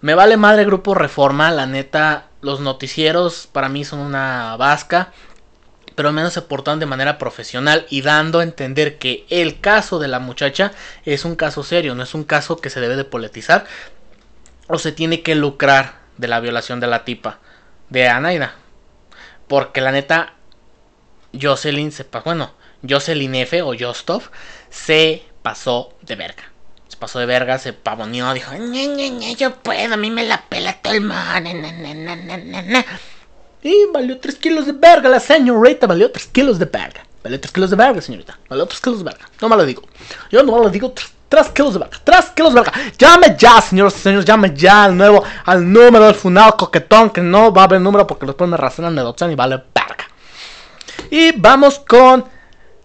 Me 0.00 0.14
vale 0.14 0.38
madre 0.38 0.64
Grupo 0.64 0.94
Reforma, 0.94 1.50
la 1.50 1.66
neta, 1.66 2.29
los 2.40 2.60
noticieros 2.60 3.48
para 3.50 3.68
mí 3.68 3.84
son 3.84 4.00
una 4.00 4.56
vasca, 4.56 5.12
pero 5.94 6.08
al 6.08 6.14
menos 6.14 6.32
se 6.32 6.42
portan 6.42 6.78
de 6.78 6.86
manera 6.86 7.18
profesional 7.18 7.86
y 7.90 8.02
dando 8.02 8.40
a 8.40 8.42
entender 8.42 8.98
que 8.98 9.26
el 9.28 9.60
caso 9.60 9.98
de 9.98 10.08
la 10.08 10.18
muchacha 10.18 10.72
es 11.04 11.24
un 11.24 11.36
caso 11.36 11.62
serio, 11.62 11.94
no 11.94 12.02
es 12.02 12.14
un 12.14 12.24
caso 12.24 12.56
que 12.56 12.70
se 12.70 12.80
debe 12.80 12.96
de 12.96 13.04
politizar 13.04 13.66
o 14.68 14.78
se 14.78 14.92
tiene 14.92 15.22
que 15.22 15.34
lucrar 15.34 16.00
de 16.16 16.28
la 16.28 16.40
violación 16.40 16.80
de 16.80 16.86
la 16.86 17.04
tipa 17.04 17.38
de 17.90 18.08
Anaida. 18.08 18.54
Porque 19.48 19.80
la 19.80 19.92
neta, 19.92 20.34
Jocelyn 21.38 21.92
se 21.92 22.04
pasó, 22.04 22.24
bueno, 22.24 22.54
Jocelyn 22.88 23.34
F 23.34 23.62
o 23.62 23.74
Jostov 23.78 24.30
se 24.70 25.24
pasó 25.42 25.92
de 26.02 26.16
verga. 26.16 26.44
Se 26.90 26.96
pasó 26.96 27.20
de 27.20 27.26
verga, 27.26 27.56
se 27.58 27.72
pavoneó, 27.72 28.34
dijo, 28.34 28.50
yo 29.38 29.54
puedo, 29.54 29.94
a 29.94 29.96
mí 29.96 30.10
me 30.10 30.24
la 30.24 30.42
pela 30.42 30.72
todo 30.82 30.92
el 30.92 31.02
mundo. 31.02 31.14
Y 33.62 33.86
valió 33.92 34.18
3 34.18 34.34
kilos 34.34 34.66
de 34.66 34.72
verga 34.72 35.08
la 35.08 35.20
señorita, 35.20 35.86
valió 35.86 36.10
3 36.10 36.26
kilos 36.26 36.58
de 36.58 36.64
verga. 36.64 37.06
Valió 37.22 37.38
3 37.38 37.52
kilos 37.52 37.70
de 37.70 37.76
verga, 37.76 38.00
señorita. 38.00 38.36
Valió 38.48 38.66
3 38.66 38.80
kilos 38.80 38.98
de 38.98 39.04
verga. 39.04 39.30
No 39.40 39.48
me 39.48 39.56
lo 39.56 39.64
digo. 39.64 39.82
Yo 40.32 40.42
no 40.42 40.52
me 40.52 40.64
lo 40.64 40.68
digo 40.68 40.92
3 41.28 41.48
kilos 41.50 41.74
de 41.74 41.78
verga. 41.78 41.96
3 42.02 42.30
kilos 42.34 42.54
de 42.54 42.60
verga. 42.60 42.72
Llame 42.98 43.36
ya, 43.38 43.60
señores 43.60 43.94
y 43.96 44.00
señores. 44.00 44.24
Llame 44.24 44.52
ya 44.56 44.82
al 44.84 44.96
nuevo, 44.96 45.22
al 45.44 45.72
número 45.72 46.06
del 46.06 46.16
funado 46.16 46.56
coquetón. 46.56 47.10
Que 47.10 47.20
no 47.20 47.52
va 47.52 47.62
a 47.62 47.64
haber 47.66 47.80
número 47.80 48.04
porque 48.04 48.26
después 48.26 48.50
me 48.50 48.56
razonan 48.56 48.96
de 48.96 49.02
adopción 49.02 49.30
y 49.30 49.36
vale 49.36 49.62
verga. 49.72 50.08
Y 51.08 51.38
vamos 51.38 51.78
con 51.78 52.24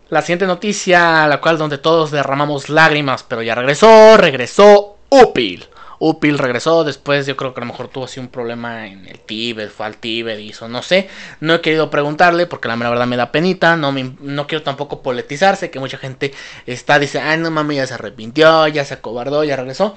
la 0.09 0.21
siguiente 0.21 0.45
noticia, 0.45 1.27
la 1.27 1.41
cual 1.41 1.57
donde 1.57 1.77
todos 1.77 2.11
derramamos 2.11 2.69
lágrimas, 2.69 3.23
pero 3.23 3.41
ya 3.41 3.55
regresó, 3.55 4.17
regresó 4.17 4.97
Upil. 5.09 5.67
Upil 5.97 6.37
regresó 6.37 6.83
después, 6.83 7.25
yo 7.25 7.37
creo 7.37 7.53
que 7.53 7.61
a 7.61 7.65
lo 7.65 7.71
mejor 7.71 7.87
tuvo 7.87 8.05
así 8.05 8.19
un 8.19 8.27
problema 8.27 8.87
en 8.87 9.07
el 9.07 9.19
Tíbet, 9.19 9.71
fue 9.71 9.85
al 9.85 9.97
Tíbet 9.97 10.39
eso, 10.39 10.67
no 10.67 10.81
sé. 10.81 11.07
No 11.39 11.55
he 11.55 11.61
querido 11.61 11.89
preguntarle 11.89 12.45
porque 12.45 12.67
la 12.67 12.75
verdad 12.75 13.07
me 13.07 13.17
da 13.17 13.31
penita, 13.31 13.75
no, 13.77 13.91
me, 13.91 14.15
no 14.19 14.45
quiero 14.45 14.63
tampoco 14.63 15.01
politizarse, 15.01 15.71
que 15.71 15.79
mucha 15.79 15.97
gente 15.97 16.33
está, 16.65 16.99
dice, 16.99 17.19
ay 17.19 17.37
no 17.37 17.49
mami, 17.49 17.77
ya 17.77 17.87
se 17.87 17.93
arrepintió, 17.93 18.67
ya 18.67 18.85
se 18.85 18.95
acobardó, 18.95 19.43
ya 19.43 19.55
regresó. 19.55 19.95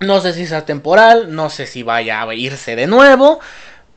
No 0.00 0.20
sé 0.20 0.34
si 0.34 0.46
sea 0.46 0.66
temporal, 0.66 1.34
no 1.34 1.50
sé 1.50 1.66
si 1.66 1.82
vaya 1.82 2.20
a 2.20 2.34
irse 2.34 2.76
de 2.76 2.86
nuevo. 2.86 3.40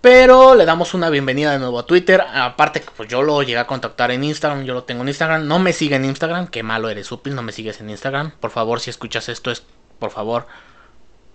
Pero 0.02 0.54
le 0.56 0.66
damos 0.66 0.94
una 0.94 1.10
bienvenida 1.10 1.52
de 1.52 1.60
nuevo 1.60 1.80
a 1.80 1.86
Twitter. 1.86 2.22
Aparte 2.22 2.84
pues 2.96 3.10
yo 3.10 3.24
lo 3.24 3.42
llegué 3.42 3.58
a 3.58 3.68
contactar 3.68 4.12
en 4.12 4.24
Instagram. 4.24 4.64
Yo 4.64 4.74
lo 4.74 4.84
tengo 4.84 5.02
en 5.02 5.08
Instagram. 5.08 5.48
No 5.48 5.60
me 5.60 5.74
sigue 5.74 5.96
en 5.96 6.06
Instagram. 6.06 6.48
Qué 6.48 6.64
malo 6.64 6.90
eres, 6.90 7.12
Upil. 7.12 7.36
No 7.36 7.42
me 7.42 7.52
sigues 7.52 7.82
en 7.82 7.90
Instagram. 7.90 8.32
Por 8.40 8.52
favor, 8.52 8.80
si 8.80 8.90
escuchas 8.90 9.28
esto, 9.28 9.50
es 9.50 9.64
por 10.00 10.12
favor. 10.12 10.48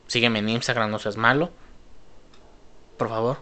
Sígueme 0.07 0.39
en 0.39 0.49
Instagram, 0.49 0.91
no 0.91 0.99
seas 0.99 1.17
malo. 1.17 1.51
Por 2.97 3.09
favor. 3.09 3.39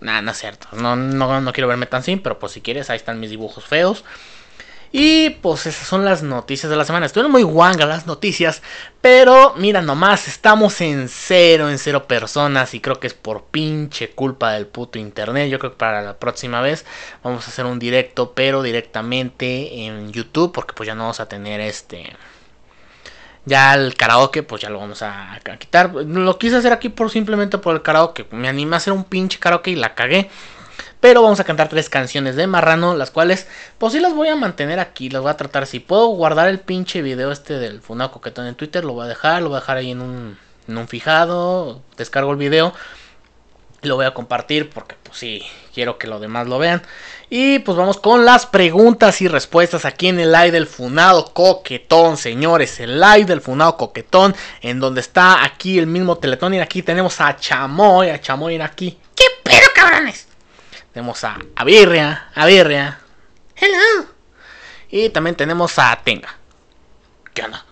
Nada, 0.00 0.22
no 0.22 0.30
es 0.30 0.38
cierto. 0.38 0.68
No, 0.72 0.96
no, 0.96 1.40
no 1.40 1.52
quiero 1.52 1.68
verme 1.68 1.86
tan 1.86 2.02
sin, 2.02 2.22
pero 2.22 2.38
pues 2.38 2.52
si 2.52 2.60
quieres, 2.60 2.90
ahí 2.90 2.96
están 2.96 3.20
mis 3.20 3.30
dibujos 3.30 3.64
feos. 3.64 4.04
Y 4.94 5.30
pues 5.30 5.64
esas 5.64 5.88
son 5.88 6.04
las 6.04 6.22
noticias 6.22 6.68
de 6.68 6.76
la 6.76 6.84
semana. 6.84 7.06
Estuvieron 7.06 7.32
muy 7.32 7.42
guangas 7.42 7.88
las 7.88 8.06
noticias. 8.06 8.62
Pero 9.00 9.54
mira 9.56 9.80
nomás, 9.80 10.28
estamos 10.28 10.82
en 10.82 11.08
cero, 11.08 11.70
en 11.70 11.78
cero 11.78 12.06
personas. 12.06 12.74
Y 12.74 12.80
creo 12.80 13.00
que 13.00 13.06
es 13.06 13.14
por 13.14 13.44
pinche 13.44 14.10
culpa 14.10 14.52
del 14.52 14.66
puto 14.66 14.98
internet. 14.98 15.50
Yo 15.50 15.58
creo 15.58 15.72
que 15.72 15.78
para 15.78 16.02
la 16.02 16.18
próxima 16.18 16.60
vez 16.60 16.84
vamos 17.22 17.46
a 17.46 17.50
hacer 17.50 17.64
un 17.64 17.78
directo, 17.78 18.32
pero 18.34 18.62
directamente 18.62 19.86
en 19.86 20.12
YouTube. 20.12 20.52
Porque 20.52 20.74
pues 20.74 20.86
ya 20.86 20.94
no 20.94 21.04
vamos 21.04 21.20
a 21.20 21.28
tener 21.28 21.60
este... 21.60 22.14
Ya 23.44 23.74
el 23.74 23.96
karaoke, 23.96 24.44
pues 24.44 24.62
ya 24.62 24.70
lo 24.70 24.78
vamos 24.78 25.02
a, 25.02 25.40
quitar. 25.58 25.92
Lo 25.92 26.38
quise 26.38 26.56
hacer 26.56 26.72
aquí 26.72 26.90
por 26.90 27.10
simplemente 27.10 27.56
por 27.58 27.74
el 27.74 27.82
karaoke. 27.82 28.26
Me 28.30 28.48
animé 28.48 28.76
a 28.76 28.78
hacer 28.78 28.92
un 28.92 29.04
pinche 29.04 29.38
karaoke 29.38 29.70
y 29.70 29.74
la 29.74 29.94
cagué. 29.94 30.30
Pero 31.02 31.20
vamos 31.20 31.40
a 31.40 31.44
cantar 31.44 31.68
tres 31.68 31.90
canciones 31.90 32.36
de 32.36 32.46
Marrano, 32.46 32.94
las 32.94 33.10
cuales, 33.10 33.48
pues 33.76 33.92
sí 33.92 33.98
las 33.98 34.14
voy 34.14 34.28
a 34.28 34.36
mantener 34.36 34.78
aquí, 34.78 35.10
las 35.10 35.20
voy 35.20 35.32
a 35.32 35.36
tratar. 35.36 35.66
Si 35.66 35.80
puedo 35.80 36.06
guardar 36.06 36.48
el 36.48 36.60
pinche 36.60 37.02
video 37.02 37.32
este 37.32 37.58
del 37.58 37.80
Funado 37.80 38.12
Coquetón 38.12 38.46
en 38.46 38.54
Twitter, 38.54 38.84
lo 38.84 38.92
voy 38.92 39.06
a 39.06 39.08
dejar, 39.08 39.42
lo 39.42 39.48
voy 39.48 39.56
a 39.56 39.60
dejar 39.60 39.78
ahí 39.78 39.90
en 39.90 40.00
un, 40.00 40.38
en 40.68 40.78
un 40.78 40.86
fijado, 40.86 41.82
descargo 41.96 42.30
el 42.30 42.36
video, 42.36 42.72
lo 43.82 43.96
voy 43.96 44.06
a 44.06 44.14
compartir 44.14 44.70
porque 44.70 44.94
pues 45.02 45.18
sí, 45.18 45.42
quiero 45.74 45.98
que 45.98 46.06
los 46.06 46.20
demás 46.20 46.46
lo 46.46 46.60
vean. 46.60 46.82
Y 47.28 47.58
pues 47.58 47.76
vamos 47.76 47.98
con 47.98 48.24
las 48.24 48.46
preguntas 48.46 49.20
y 49.22 49.26
respuestas 49.26 49.84
aquí 49.84 50.06
en 50.06 50.20
el 50.20 50.30
live 50.30 50.52
del 50.52 50.68
Funado 50.68 51.34
Coquetón, 51.34 52.16
señores. 52.16 52.78
El 52.78 53.00
live 53.00 53.24
del 53.24 53.40
Funado 53.40 53.76
Coquetón, 53.76 54.36
en 54.60 54.78
donde 54.78 55.00
está 55.00 55.42
aquí 55.42 55.80
el 55.80 55.88
mismo 55.88 56.18
Teletón. 56.18 56.54
Y 56.54 56.60
aquí 56.60 56.80
tenemos 56.80 57.20
a 57.20 57.34
Chamoy, 57.34 58.10
a 58.10 58.20
Chamoy 58.20 58.60
aquí. 58.60 58.96
¿Qué 59.16 59.24
pedo, 59.42 59.66
cabrones? 59.74 60.28
Tenemos 60.92 61.24
a, 61.24 61.38
a 61.56 61.64
Birria, 61.64 62.28
a 62.34 62.46
Birria. 62.46 63.00
Hello. 63.56 64.06
Y 64.90 65.08
también 65.08 65.36
tenemos 65.36 65.78
a 65.78 65.98
Tenga. 66.04 66.36
¿Qué 67.32 67.42
onda? 67.42 67.64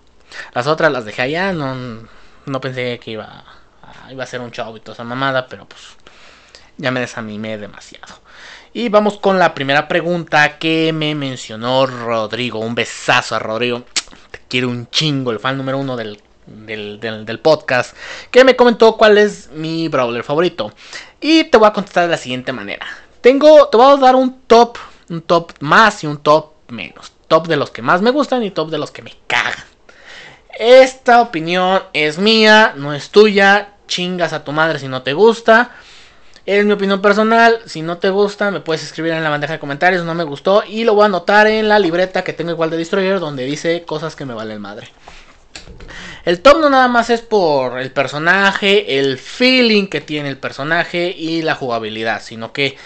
Las 0.55 0.67
otras 0.67 0.91
las 0.91 1.05
dejé 1.05 1.23
allá, 1.23 1.53
no, 1.53 2.09
no 2.47 2.61
pensé 2.61 2.99
que 2.99 3.11
iba 3.11 3.45
a, 3.85 4.13
iba 4.13 4.25
a 4.25 4.27
ser 4.27 4.41
un 4.41 4.51
show 4.51 4.75
y 4.77 4.81
toda 4.81 4.95
esa 4.95 5.05
mamada, 5.05 5.47
pero 5.49 5.67
pues 5.67 5.97
ya 6.79 6.91
me 6.91 7.01
desanimé 7.01 7.59
demasiado. 7.59 8.21
Y 8.73 8.89
vamos 8.89 9.19
con 9.19 9.39
la 9.39 9.53
primera 9.53 9.87
pregunta 9.87 10.59
que 10.59 10.93
me 10.95 11.15
mencionó 11.15 11.87
Rodrigo. 11.87 12.61
Un 12.61 12.75
besazo 12.75 13.35
a 13.35 13.39
Rodrigo. 13.39 13.85
Te 14.31 14.41
quiero 14.49 14.69
un 14.69 14.89
chingo, 14.89 15.33
el 15.33 15.41
fan 15.41 15.59
número 15.59 15.77
uno 15.77 15.97
del, 15.97 16.23
del, 16.47 17.01
del, 17.01 17.27
del 17.27 17.39
podcast. 17.41 17.95
Que 18.31 18.45
me 18.45 18.57
comentó 18.57 18.97
cuál 18.97 19.19
es 19.19 19.51
mi 19.51 19.89
brawler 19.89 20.23
favorito. 20.23 20.73
Y 21.21 21.45
te 21.45 21.59
voy 21.59 21.69
a 21.69 21.73
contestar 21.73 22.05
de 22.05 22.11
la 22.11 22.17
siguiente 22.17 22.53
manera. 22.53 22.87
Tengo, 23.21 23.69
te 23.69 23.77
voy 23.77 23.93
a 23.93 23.97
dar 23.97 24.17
un 24.17 24.41
top, 24.43 24.79
un 25.09 25.23
top 25.23 25.53
más 25.61 26.03
y 26.05 26.07
un 26.07 26.19
top 26.19 26.53
menos. 26.69 27.13
Top 27.29 27.47
de 27.47 27.57
los 27.57 27.71
que 27.71 27.83
más 27.83 28.03
me 28.03 28.11
gustan 28.11 28.43
y 28.43 28.51
top 28.51 28.71
de 28.71 28.79
los 28.79 28.91
que 28.91 29.03
me 29.03 29.15
cagan. 29.27 29.65
Esta 30.59 31.21
opinión 31.21 31.83
es 31.93 32.19
mía, 32.19 32.75
no 32.77 32.93
es 32.93 33.11
tuya. 33.11 33.75
Chingas 33.87 34.33
a 34.33 34.45
tu 34.45 34.53
madre 34.53 34.79
si 34.79 34.89
no 34.89 35.03
te 35.03 35.13
gusta. 35.13 35.71
Es 36.47 36.65
mi 36.65 36.73
opinión 36.73 37.01
personal. 37.01 37.61
Si 37.67 37.83
no 37.83 37.99
te 37.99 38.11
gusta, 38.11 38.51
me 38.51 38.61
puedes 38.61 38.83
escribir 38.83 39.13
en 39.13 39.23
la 39.23 39.31
bandeja 39.31 39.55
de 39.55 39.59
comentarios. 39.59 40.05
No 40.05 40.15
me 40.15 40.25
gustó. 40.25 40.63
Y 40.67 40.85
lo 40.85 40.95
voy 40.95 41.05
a 41.05 41.07
anotar 41.07 41.47
en 41.47 41.69
la 41.69 41.79
libreta 41.79 42.25
que 42.25 42.33
tengo 42.33 42.51
igual 42.51 42.71
de 42.71 42.77
Destroyer. 42.77 43.21
Donde 43.21 43.45
dice 43.45 43.85
cosas 43.85 44.17
que 44.17 44.25
me 44.25 44.35
valen 44.35 44.61
madre. 44.61 44.89
El 46.25 46.41
top 46.41 46.61
no 46.61 46.71
nada 46.71 46.89
más 46.89 47.11
es 47.11 47.21
por 47.23 47.79
el 47.81 47.93
personaje, 47.93 48.99
el 48.99 49.17
feeling 49.19 49.87
que 49.87 50.01
tiene 50.01 50.29
el 50.29 50.37
personaje 50.37 51.15
y 51.17 51.43
la 51.43 51.55
jugabilidad. 51.55 52.23
Sino 52.23 52.53
que 52.53 52.77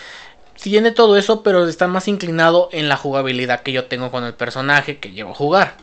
tiene 0.64 0.92
todo 0.92 1.18
eso, 1.18 1.42
pero 1.42 1.68
está 1.68 1.88
más 1.88 2.08
inclinado 2.08 2.70
en 2.72 2.88
la 2.88 2.96
jugabilidad 2.96 3.60
que 3.60 3.70
yo 3.70 3.84
tengo 3.84 4.10
con 4.10 4.24
el 4.24 4.32
personaje 4.32 4.96
que 4.96 5.12
llevo 5.12 5.32
a 5.32 5.34
jugar. 5.34 5.76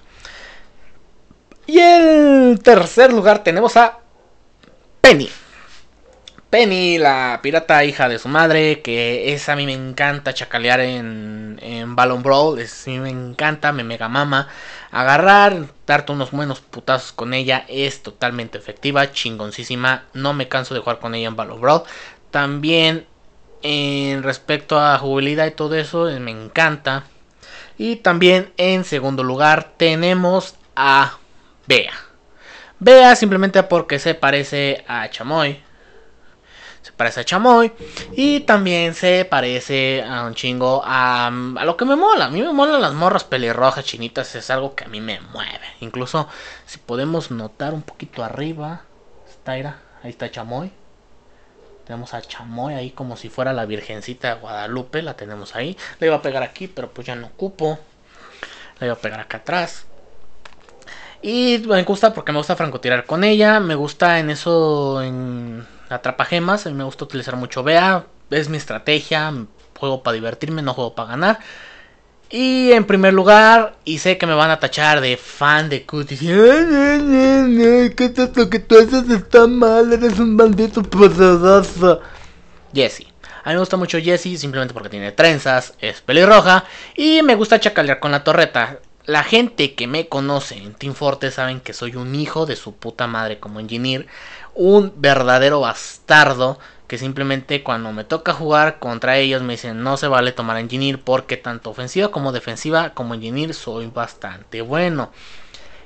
Y 1.67 1.77
en 1.77 2.57
tercer 2.57 3.13
lugar 3.13 3.43
tenemos 3.43 3.77
a 3.77 3.99
Penny. 4.99 5.29
Penny, 6.49 6.97
la 6.97 7.41
pirata 7.43 7.85
hija 7.85 8.09
de 8.09 8.17
su 8.17 8.27
madre, 8.27 8.81
que 8.81 9.35
es 9.35 9.49
a 9.49 9.55
mí 9.55 9.67
me 9.67 9.73
encanta 9.73 10.33
chacalear 10.33 10.79
en, 10.79 11.59
en 11.61 11.95
Ballon 11.95 12.23
Brawl, 12.23 12.57
es, 12.57 12.87
a 12.87 12.89
mí 12.89 12.97
me 12.97 13.11
encanta, 13.11 13.71
me 13.71 13.83
mega 13.83 14.09
mama. 14.09 14.47
Agarrar, 14.89 15.67
darte 15.85 16.11
unos 16.11 16.31
buenos 16.31 16.59
putazos 16.59 17.11
con 17.11 17.35
ella 17.35 17.65
es 17.67 18.01
totalmente 18.01 18.57
efectiva, 18.57 19.11
chingoncísima, 19.11 20.05
no 20.13 20.33
me 20.33 20.47
canso 20.47 20.73
de 20.73 20.79
jugar 20.79 20.97
con 20.97 21.13
ella 21.13 21.27
en 21.27 21.35
Ballon 21.35 21.61
Brawl. 21.61 21.83
También 22.31 23.05
en 23.61 24.23
respecto 24.23 24.79
a 24.79 24.97
jugabilidad 24.97 25.45
y 25.45 25.51
todo 25.51 25.75
eso, 25.75 26.09
eh, 26.09 26.19
me 26.19 26.31
encanta. 26.31 27.05
Y 27.77 27.97
también 27.97 28.51
en 28.57 28.83
segundo 28.83 29.23
lugar 29.23 29.73
tenemos 29.77 30.55
a 30.75 31.17
Bea. 31.67 31.93
Bea 32.79 33.15
simplemente 33.15 33.61
porque 33.63 33.99
se 33.99 34.15
parece 34.15 34.83
a 34.87 35.09
Chamoy. 35.09 35.61
Se 36.81 36.91
parece 36.91 37.21
a 37.21 37.23
Chamoy. 37.23 37.71
Y 38.13 38.41
también 38.41 38.93
se 38.93 39.25
parece 39.25 40.03
a 40.03 40.25
un 40.25 40.33
chingo 40.35 40.81
a, 40.83 41.27
a, 41.27 41.65
lo 41.65 41.77
que 41.77 41.85
me 41.85 41.95
mola. 41.95 42.25
A 42.25 42.29
mí 42.29 42.41
me 42.41 42.53
molan 42.53 42.81
las 42.81 42.93
morras 42.93 43.23
pelirrojas 43.23 43.85
chinitas. 43.85 44.35
Es 44.35 44.49
algo 44.49 44.75
que 44.75 44.85
a 44.85 44.87
mí 44.87 44.99
me 44.99 45.19
mueve. 45.19 45.65
Incluso 45.79 46.27
si 46.65 46.79
podemos 46.79 47.31
notar 47.31 47.73
un 47.73 47.83
poquito 47.83 48.23
arriba. 48.23 48.81
Está, 49.29 49.53
ahí 49.53 50.09
está 50.09 50.29
Chamoy. 50.29 50.71
Tenemos 51.91 52.13
a 52.13 52.21
Chamoy 52.21 52.73
ahí 52.73 52.91
como 52.91 53.17
si 53.17 53.27
fuera 53.27 53.51
la 53.51 53.65
Virgencita 53.65 54.33
de 54.33 54.39
Guadalupe. 54.39 55.01
La 55.01 55.17
tenemos 55.17 55.57
ahí. 55.57 55.75
La 55.99 56.07
iba 56.07 56.15
a 56.15 56.21
pegar 56.21 56.41
aquí, 56.41 56.69
pero 56.69 56.89
pues 56.89 57.05
ya 57.05 57.15
no 57.15 57.27
ocupo. 57.27 57.77
La 58.79 58.87
iba 58.87 58.93
a 58.93 58.97
pegar 58.97 59.19
acá 59.19 59.39
atrás. 59.39 59.87
Y 61.21 61.61
me 61.67 61.83
gusta 61.83 62.13
porque 62.13 62.31
me 62.31 62.37
gusta 62.37 62.55
francotirar 62.55 63.05
con 63.05 63.25
ella. 63.25 63.59
Me 63.59 63.75
gusta 63.75 64.19
en 64.19 64.29
eso, 64.29 65.01
en 65.01 65.67
atrapagemas. 65.89 66.65
A 66.65 66.69
mí 66.69 66.75
me 66.77 66.85
gusta 66.85 67.03
utilizar 67.03 67.35
mucho 67.35 67.61
Bea. 67.61 68.05
Es 68.29 68.47
mi 68.47 68.55
estrategia. 68.55 69.33
Juego 69.77 70.01
para 70.01 70.13
divertirme, 70.13 70.61
no 70.61 70.73
juego 70.73 70.95
para 70.95 71.09
ganar. 71.09 71.39
Y 72.31 72.71
en 72.71 72.85
primer 72.85 73.13
lugar, 73.13 73.75
y 73.83 73.99
sé 73.99 74.17
que 74.17 74.25
me 74.25 74.33
van 74.33 74.51
a 74.51 74.59
tachar 74.59 75.01
de 75.01 75.17
fan 75.17 75.67
de 75.67 75.85
Cutie. 75.85 76.17
¿Qué 76.17 78.05
es 78.05 78.17
esto 78.17 78.49
que 78.49 78.59
tú 78.59 78.77
haces? 78.77 79.09
Está 79.09 79.47
mal, 79.47 79.91
eres 79.91 80.17
un 80.17 80.37
maldito 80.37 80.81
poderoso. 80.81 81.99
Jesse. 82.73 83.07
A 83.43 83.49
mí 83.49 83.55
me 83.55 83.59
gusta 83.59 83.75
mucho 83.75 83.99
Jessie 83.99 84.37
simplemente 84.37 84.73
porque 84.73 84.87
tiene 84.87 85.11
trenzas, 85.11 85.73
es 85.79 85.99
pelirroja 85.99 86.63
y 86.95 87.21
me 87.21 87.35
gusta 87.35 87.59
chacalear 87.59 87.99
con 87.99 88.11
la 88.11 88.23
torreta. 88.23 88.79
La 89.05 89.23
gente 89.23 89.73
que 89.73 89.87
me 89.87 90.07
conoce 90.07 90.55
en 90.57 90.73
Team 90.75 90.93
Forte 90.93 91.31
saben 91.31 91.59
que 91.59 91.73
soy 91.73 91.95
un 91.95 92.15
hijo 92.15 92.45
de 92.45 92.55
su 92.55 92.75
puta 92.75 93.07
madre 93.07 93.39
como 93.39 93.59
engineer, 93.59 94.05
un 94.53 94.93
verdadero 94.95 95.59
bastardo 95.59 96.59
que 96.91 96.97
simplemente 96.97 97.63
cuando 97.63 97.93
me 97.93 98.03
toca 98.03 98.33
jugar 98.33 98.77
contra 98.77 99.15
ellos 99.15 99.41
me 99.43 99.53
dicen 99.53 99.81
no 99.81 99.95
se 99.95 100.09
vale 100.09 100.33
tomar 100.33 100.57
engineer 100.57 100.99
porque 100.99 101.37
tanto 101.37 101.69
ofensiva 101.69 102.11
como 102.11 102.33
defensiva 102.33 102.89
como 102.89 103.13
engineer 103.13 103.53
soy 103.53 103.87
bastante 103.87 104.59
bueno. 104.61 105.09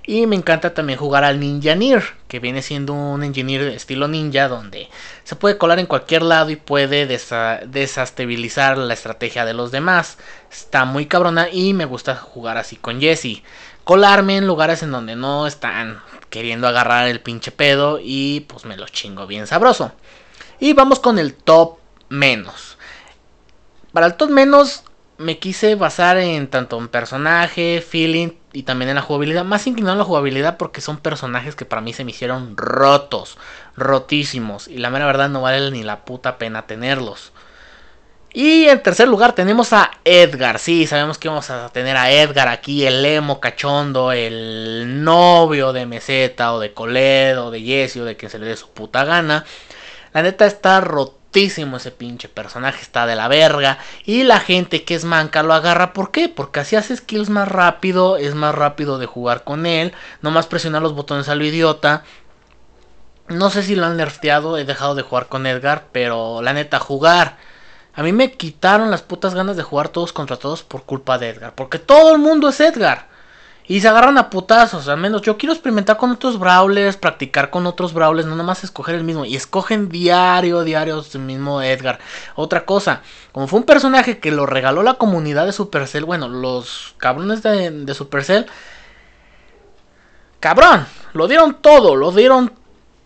Y 0.07 0.25
me 0.25 0.35
encanta 0.35 0.73
también 0.73 0.97
jugar 0.97 1.23
al 1.23 1.39
Ninjaneer, 1.39 2.03
que 2.27 2.39
viene 2.39 2.63
siendo 2.63 2.93
un 2.93 3.23
engineer 3.23 3.67
estilo 3.67 4.07
ninja, 4.07 4.47
donde 4.47 4.89
se 5.23 5.35
puede 5.35 5.59
colar 5.59 5.77
en 5.77 5.85
cualquier 5.85 6.23
lado 6.23 6.49
y 6.49 6.55
puede 6.55 7.05
desestabilizar 7.05 8.75
la 8.79 8.95
estrategia 8.95 9.45
de 9.45 9.53
los 9.53 9.69
demás. 9.69 10.17
Está 10.51 10.85
muy 10.85 11.05
cabrona 11.05 11.49
y 11.51 11.75
me 11.75 11.85
gusta 11.85 12.15
jugar 12.15 12.57
así 12.57 12.77
con 12.77 12.99
Jesse. 12.99 13.43
Colarme 13.83 14.37
en 14.37 14.47
lugares 14.47 14.81
en 14.81 14.89
donde 14.89 15.15
no 15.15 15.45
están 15.45 16.01
queriendo 16.31 16.67
agarrar 16.67 17.07
el 17.07 17.21
pinche 17.21 17.51
pedo 17.51 17.99
y 18.01 18.39
pues 18.47 18.65
me 18.65 18.75
lo 18.75 18.87
chingo 18.87 19.27
bien 19.27 19.45
sabroso. 19.45 19.91
Y 20.59 20.73
vamos 20.73 20.99
con 20.99 21.19
el 21.19 21.33
top 21.33 21.77
menos. 22.09 22.77
Para 23.93 24.07
el 24.07 24.15
top 24.15 24.29
menos 24.29 24.83
me 25.17 25.39
quise 25.39 25.75
basar 25.75 26.17
en 26.17 26.47
tanto 26.47 26.77
en 26.77 26.87
personaje, 26.89 27.81
feeling 27.87 28.29
y 28.51 28.63
también 28.63 28.89
en 28.89 28.95
la 28.95 29.01
jugabilidad. 29.01 29.45
Más 29.45 29.67
inclinado 29.67 29.93
en 29.93 29.99
la 29.99 30.05
jugabilidad 30.05 30.57
porque 30.57 30.81
son 30.81 30.97
personajes 30.97 31.55
que 31.55 31.65
para 31.65 31.81
mí 31.81 31.93
se 31.93 32.03
me 32.03 32.11
hicieron 32.11 32.57
rotos, 32.57 33.37
rotísimos. 33.75 34.67
Y 34.67 34.77
la 34.77 34.89
mera 34.89 35.05
verdad 35.05 35.29
no 35.29 35.41
vale 35.41 35.71
ni 35.71 35.83
la 35.83 36.05
puta 36.05 36.37
pena 36.37 36.67
tenerlos. 36.67 37.31
Y 38.33 38.67
en 38.67 38.83
tercer 38.83 39.07
lugar 39.07 39.31
tenemos 39.31 39.71
a 39.71 39.91
Edgar. 40.03 40.59
Sí, 40.59 40.87
sabemos 40.87 41.17
que 41.17 41.29
vamos 41.29 41.49
a 41.49 41.69
tener 41.69 41.95
a 41.95 42.11
Edgar 42.11 42.49
aquí, 42.49 42.85
el 42.85 43.05
emo 43.05 43.39
cachondo, 43.39 44.11
el 44.11 45.05
novio 45.05 45.71
de 45.71 45.85
Meseta 45.85 46.53
o 46.53 46.59
de 46.59 46.73
Coledo 46.73 47.49
de 47.49 47.61
Jesse 47.61 47.97
o 47.97 48.03
de 48.03 48.17
quien 48.17 48.29
se 48.29 48.37
le 48.37 48.45
dé 48.45 48.57
su 48.57 48.69
puta 48.71 49.05
gana. 49.05 49.45
La 50.15 50.21
neta 50.21 50.45
está 50.45 50.79
rotísimo 50.79 51.75
ese 51.75 51.91
pinche 51.91 52.29
personaje, 52.29 52.81
está 52.81 53.05
de 53.05 53.17
la 53.17 53.27
verga. 53.27 53.79
Y 54.05 54.23
la 54.23 54.39
gente 54.39 54.85
que 54.85 54.95
es 54.95 55.03
manca 55.03 55.43
lo 55.43 55.53
agarra. 55.53 55.91
¿Por 55.91 56.11
qué? 56.11 56.29
Porque 56.29 56.61
así 56.61 56.77
hace 56.77 56.95
skills 56.95 57.29
más 57.29 57.49
rápido, 57.49 58.15
es 58.15 58.33
más 58.33 58.55
rápido 58.55 58.97
de 58.97 59.07
jugar 59.07 59.43
con 59.43 59.65
él. 59.65 59.91
No 60.21 60.31
más 60.31 60.47
presionar 60.47 60.81
los 60.81 60.95
botones 60.95 61.27
a 61.27 61.35
lo 61.35 61.43
idiota. 61.43 62.05
No 63.27 63.49
sé 63.49 63.61
si 63.61 63.75
lo 63.75 63.87
han 63.87 63.97
nerfeado, 63.97 64.57
he 64.57 64.63
dejado 64.63 64.95
de 64.95 65.01
jugar 65.01 65.27
con 65.27 65.45
Edgar, 65.45 65.87
pero 65.91 66.41
la 66.41 66.53
neta, 66.53 66.79
jugar. 66.79 67.35
A 67.93 68.01
mí 68.01 68.13
me 68.13 68.31
quitaron 68.31 68.91
las 68.91 69.01
putas 69.01 69.35
ganas 69.35 69.57
de 69.57 69.63
jugar 69.63 69.89
todos 69.89 70.13
contra 70.13 70.37
todos 70.37 70.63
por 70.63 70.83
culpa 70.83 71.17
de 71.17 71.27
Edgar. 71.27 71.55
Porque 71.55 71.77
todo 71.77 72.13
el 72.13 72.19
mundo 72.21 72.47
es 72.47 72.61
Edgar. 72.61 73.09
Y 73.67 73.81
se 73.81 73.87
agarran 73.87 74.17
a 74.19 74.29
putazos, 74.29 74.87
al 74.87 74.97
menos 74.97 75.23
yo 75.23 75.37
quiero 75.37 75.53
experimentar 75.53 75.97
con 75.97 76.11
otros 76.11 76.37
brawlers, 76.37 76.97
practicar 76.97 77.49
con 77.49 77.65
otros 77.65 77.93
brawlers, 77.93 78.27
no 78.27 78.35
nada 78.35 78.45
más 78.45 78.63
escoger 78.63 78.93
el 78.93 79.03
mismo. 79.03 79.25
Y 79.25 79.35
escogen 79.35 79.89
diario, 79.89 80.63
diario 80.63 81.03
el 81.13 81.19
mismo 81.21 81.63
Edgar. 81.63 81.97
Otra 82.35 82.65
cosa, 82.65 83.01
como 83.31 83.47
fue 83.47 83.59
un 83.59 83.65
personaje 83.65 84.19
que 84.19 84.31
lo 84.31 84.45
regaló 84.45 84.83
la 84.83 84.95
comunidad 84.95 85.47
de 85.47 85.51
Supercell, 85.51 86.05
bueno, 86.05 86.27
los 86.27 86.93
cabrones 86.97 87.41
de, 87.41 87.71
de 87.71 87.93
Supercell, 87.95 88.45
cabrón, 90.39 90.85
lo 91.13 91.27
dieron 91.27 91.55
todo, 91.55 91.95
lo 91.95 92.11
dieron 92.11 92.53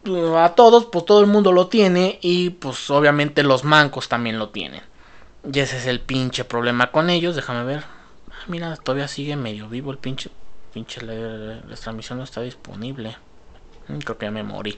uh, 0.07 0.35
a 0.35 0.55
todos, 0.55 0.87
pues 0.87 1.05
todo 1.05 1.21
el 1.21 1.27
mundo 1.27 1.53
lo 1.53 1.67
tiene 1.67 2.19
y 2.21 2.49
pues 2.49 2.89
obviamente 2.89 3.43
los 3.43 3.63
mancos 3.63 4.09
también 4.09 4.37
lo 4.37 4.49
tienen. 4.49 4.81
Y 5.53 5.57
ese 5.59 5.77
es 5.77 5.85
el 5.85 6.01
pinche 6.01 6.43
problema 6.43 6.91
con 6.91 7.09
ellos, 7.09 7.37
déjame 7.37 7.63
ver. 7.63 7.85
Ah, 8.29 8.43
mira, 8.47 8.75
todavía 8.75 9.07
sigue 9.07 9.37
medio 9.37 9.69
vivo 9.69 9.91
el 9.91 9.97
pinche 9.97 10.29
pinche 10.79 11.01
la, 11.01 11.61
transmisión 11.75 12.19
no 12.19 12.23
está 12.23 12.41
disponible. 12.41 13.17
Creo 14.05 14.17
que 14.17 14.27
ya 14.27 14.31
me 14.31 14.43
morí. 14.43 14.77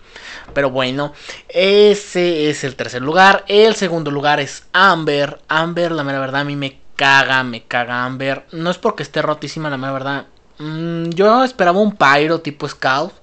Pero 0.54 0.70
bueno, 0.70 1.14
ese 1.50 2.50
es 2.50 2.64
el 2.64 2.76
tercer 2.76 3.02
lugar. 3.02 3.44
El 3.48 3.76
segundo 3.76 4.10
lugar 4.10 4.40
es 4.40 4.66
Amber. 4.72 5.42
Amber, 5.50 5.92
la 5.92 6.04
mera 6.04 6.20
verdad, 6.20 6.42
a 6.42 6.46
mí 6.46 6.56
me 6.56 6.80
caga, 6.96 7.44
me 7.44 7.64
caga 7.64 8.06
Amber. 8.06 8.46
No 8.54 8.72
es 8.72 8.78
porque 8.78 9.04
esté 9.04 9.22
rotísima, 9.22 9.70
la 9.70 9.78
mera 9.78 9.92
verdad. 9.92 10.26
Mm, 10.60 11.10
yo 11.10 11.44
esperaba 11.44 11.80
un 11.80 11.96
Pyro 11.96 12.40
tipo 12.40 12.68
Scout. 12.68 13.14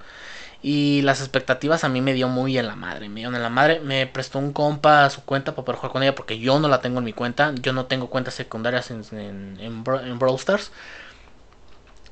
Y 0.61 1.03
las 1.03 1.21
expectativas 1.21 1.85
a 1.85 1.89
mí 1.89 2.01
me 2.03 2.13
dio 2.13 2.29
muy 2.29 2.59
en 2.59 2.67
la 2.67 2.77
madre. 2.77 3.09
Me 3.09 3.21
dio 3.21 3.35
en 3.35 3.43
la 3.43 3.49
madre. 3.49 3.81
Me 3.81 4.07
prestó 4.07 4.39
un 4.39 4.53
compa 4.53 5.07
a 5.07 5.11
su 5.11 5.23
cuenta 5.25 5.53
para 5.53 5.65
poder 5.65 5.79
jugar 5.79 5.93
con 5.93 6.03
ella. 6.03 6.15
Porque 6.15 6.39
yo 6.39 6.61
no 6.61 6.69
la 6.69 6.83
tengo 6.83 6.99
en 6.99 7.05
mi 7.05 7.15
cuenta. 7.15 7.55
Yo 7.63 7.73
no 7.73 7.87
tengo 7.87 8.11
cuentas 8.11 8.35
secundarias 8.35 8.91
en, 8.91 9.03
en, 9.13 9.59
en 9.59 10.19
Brawl 10.19 10.37
Stars. 10.37 10.71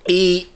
Y 0.07 0.51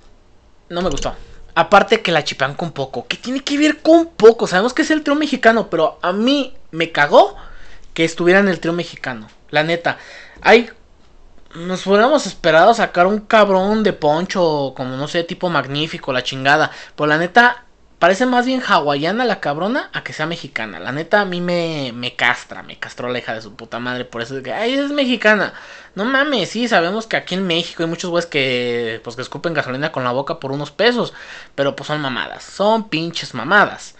no 0.71 0.83
me 0.83 0.89
gustó. 0.89 1.15
Aparte 1.55 2.01
que 2.01 2.13
la 2.13 2.25
chipean 2.25 2.55
con 2.55 2.73
poco. 2.73 3.07
¿Qué 3.07 3.17
tiene 3.17 3.41
que 3.41 3.59
ver 3.59 3.83
con 3.83 4.07
poco? 4.07 4.47
Sabemos 4.47 4.73
que 4.73 4.83
es 4.83 4.91
el 4.91 5.03
trío 5.03 5.17
mexicano, 5.17 5.69
pero 5.69 5.99
a 6.01 6.13
mí 6.13 6.55
me 6.71 6.93
cagó 6.93 7.37
que 7.93 8.05
estuviera 8.05 8.41
en 8.41 8.49
el 8.49 8.61
trío 8.61 8.73
mexicano. 8.73 9.29
La 9.51 9.65
neta. 9.65 9.99
Hay. 10.41 10.71
Nos 11.57 11.85
hubiéramos 11.87 12.27
esperado 12.27 12.73
sacar 12.73 13.09
un 13.09 13.19
cabrón 13.19 13.83
de 13.83 13.93
poncho, 13.93 14.73
como 14.77 14.97
no 14.97 15.09
sé, 15.09 15.25
tipo 15.25 15.51
magnífico, 15.51 16.13
la 16.13 16.23
chingada. 16.23 16.71
Pero 16.95 17.09
la 17.09 17.19
neta, 17.19 17.65
Parece 18.01 18.25
más 18.25 18.47
bien 18.47 18.63
hawaiana 18.67 19.27
la 19.27 19.41
cabrona 19.41 19.91
a 19.93 20.03
que 20.03 20.15
sea 20.15 20.25
mexicana. 20.25 20.81
La 20.81 20.91
neta 20.91 21.21
a 21.21 21.27
mí 21.27 21.43
me, 21.43 21.93
me 21.95 22.17
castra, 22.17 22.63
me 22.63 22.79
castró 22.79 23.11
la 23.11 23.19
hija 23.19 23.35
de 23.35 23.43
su 23.43 23.55
puta 23.55 23.79
madre. 23.79 24.07
Por 24.07 24.23
eso 24.23 24.39
es 24.39 24.43
que, 24.43 24.55
ay, 24.55 24.73
es 24.73 24.91
mexicana. 24.91 25.53
No 25.95 26.07
mames, 26.07 26.49
sí, 26.49 26.67
sabemos 26.67 27.07
que 27.07 27.19
aquí 27.19 27.35
en 27.35 27.47
México 27.47 27.83
hay 27.83 27.91
muchos 27.91 28.09
güeyes 28.09 28.25
que, 28.25 29.03
pues, 29.05 29.17
que 29.17 29.23
escupen 29.23 29.53
gasolina 29.53 29.93
con 29.93 30.03
la 30.03 30.13
boca 30.13 30.41
por 30.41 30.51
unos 30.51 30.71
pesos. 30.71 31.13
Pero 31.55 31.77
pues 31.77 31.89
son 31.89 32.01
mamadas, 32.01 32.43
son 32.43 32.89
pinches 32.89 33.35
mamadas. 33.35 33.97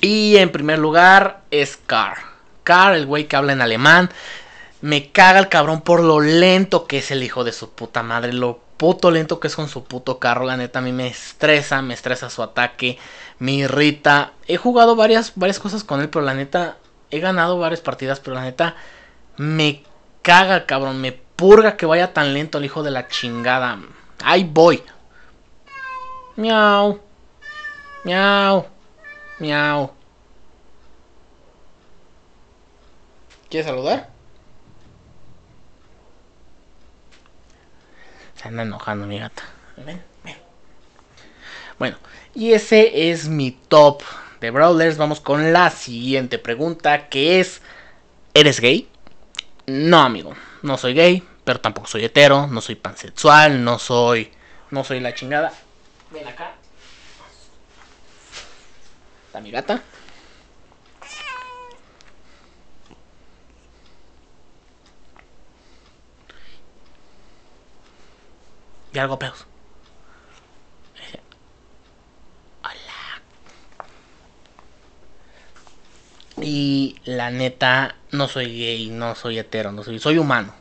Y 0.00 0.38
en 0.38 0.50
primer 0.50 0.78
lugar 0.78 1.42
es 1.50 1.76
Car. 1.76 2.16
Car, 2.64 2.94
el 2.94 3.04
güey 3.04 3.28
que 3.28 3.36
habla 3.36 3.52
en 3.52 3.60
alemán. 3.60 4.08
Me 4.80 5.12
caga 5.12 5.38
el 5.38 5.50
cabrón 5.50 5.82
por 5.82 6.02
lo 6.02 6.20
lento 6.20 6.86
que 6.86 6.98
es 6.98 7.10
el 7.10 7.22
hijo 7.22 7.44
de 7.44 7.52
su 7.52 7.72
puta 7.72 8.02
madre. 8.02 8.32
Lo 8.32 8.69
puto 8.80 9.10
lento 9.10 9.40
que 9.40 9.48
es 9.48 9.56
con 9.56 9.68
su 9.68 9.84
puto 9.84 10.18
carro. 10.18 10.46
La 10.46 10.56
neta 10.56 10.78
a 10.78 10.82
mí 10.82 10.90
me 10.90 11.06
estresa, 11.06 11.82
me 11.82 11.92
estresa 11.92 12.30
su 12.30 12.42
ataque, 12.42 12.98
me 13.38 13.52
irrita. 13.52 14.32
He 14.46 14.56
jugado 14.56 14.96
varias, 14.96 15.32
varias 15.34 15.58
cosas 15.58 15.84
con 15.84 16.00
él, 16.00 16.08
pero 16.08 16.24
la 16.24 16.32
neta 16.32 16.78
he 17.10 17.20
ganado 17.20 17.58
varias 17.58 17.82
partidas, 17.82 18.20
pero 18.20 18.36
la 18.36 18.42
neta 18.42 18.76
me 19.36 19.84
caga, 20.22 20.64
cabrón. 20.64 20.98
Me 20.98 21.12
purga 21.12 21.76
que 21.76 21.84
vaya 21.84 22.14
tan 22.14 22.32
lento 22.32 22.56
el 22.56 22.64
hijo 22.64 22.82
de 22.82 22.90
la 22.90 23.06
chingada. 23.06 23.80
Ahí 24.24 24.48
voy. 24.50 24.82
Miau. 26.36 26.98
Miau. 28.04 28.66
Miau. 29.40 29.90
¿Quieres 33.50 33.66
saludar? 33.66 34.09
Se 38.40 38.48
anda 38.48 38.62
enojando 38.62 39.06
mi 39.06 39.18
gata. 39.18 39.42
Ven, 39.76 40.02
ven. 40.24 40.36
Bueno, 41.78 41.98
y 42.34 42.54
ese 42.54 43.10
es 43.10 43.28
mi 43.28 43.50
top 43.50 44.02
de 44.40 44.50
Brawlers. 44.50 44.96
Vamos 44.96 45.20
con 45.20 45.52
la 45.52 45.68
siguiente 45.68 46.38
pregunta 46.38 47.10
que 47.10 47.40
es, 47.40 47.60
¿eres 48.32 48.60
gay? 48.60 48.88
No, 49.66 50.00
amigo, 50.00 50.34
no 50.62 50.78
soy 50.78 50.94
gay, 50.94 51.22
pero 51.44 51.60
tampoco 51.60 51.86
soy 51.86 52.06
hetero, 52.06 52.46
no 52.46 52.62
soy 52.62 52.76
pansexual, 52.76 53.62
no 53.62 53.78
soy 53.78 54.32
no 54.70 54.84
soy 54.84 55.00
la 55.00 55.14
chingada. 55.14 55.52
Ven 56.10 56.26
acá. 56.26 56.52
Está 59.26 59.40
mi 59.42 59.50
gata. 59.50 59.82
Y 68.92 68.98
algo 68.98 69.18
peos. 69.18 69.46
Hola. 72.62 73.22
Y 76.42 76.96
la 77.04 77.30
neta, 77.30 77.96
no 78.10 78.28
soy 78.28 78.46
gay, 78.46 78.90
no 78.90 79.14
soy 79.14 79.38
hetero, 79.38 79.72
no 79.72 79.82
soy, 79.82 79.98
soy 79.98 80.18
humano. 80.18 80.54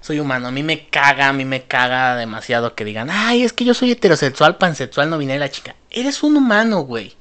Soy 0.00 0.18
humano, 0.18 0.48
a 0.48 0.50
mí 0.50 0.62
me 0.62 0.88
caga, 0.88 1.28
a 1.28 1.32
mí 1.34 1.44
me 1.44 1.64
caga 1.64 2.16
demasiado 2.16 2.74
que 2.74 2.86
digan, 2.86 3.10
ay, 3.10 3.42
es 3.42 3.52
que 3.52 3.66
yo 3.66 3.74
soy 3.74 3.92
heterosexual, 3.92 4.56
pansexual, 4.56 5.10
no 5.10 5.18
vine 5.18 5.38
la 5.38 5.50
chica. 5.50 5.76
Eres 5.90 6.22
un 6.22 6.36
humano, 6.38 6.80
güey. 6.80 7.16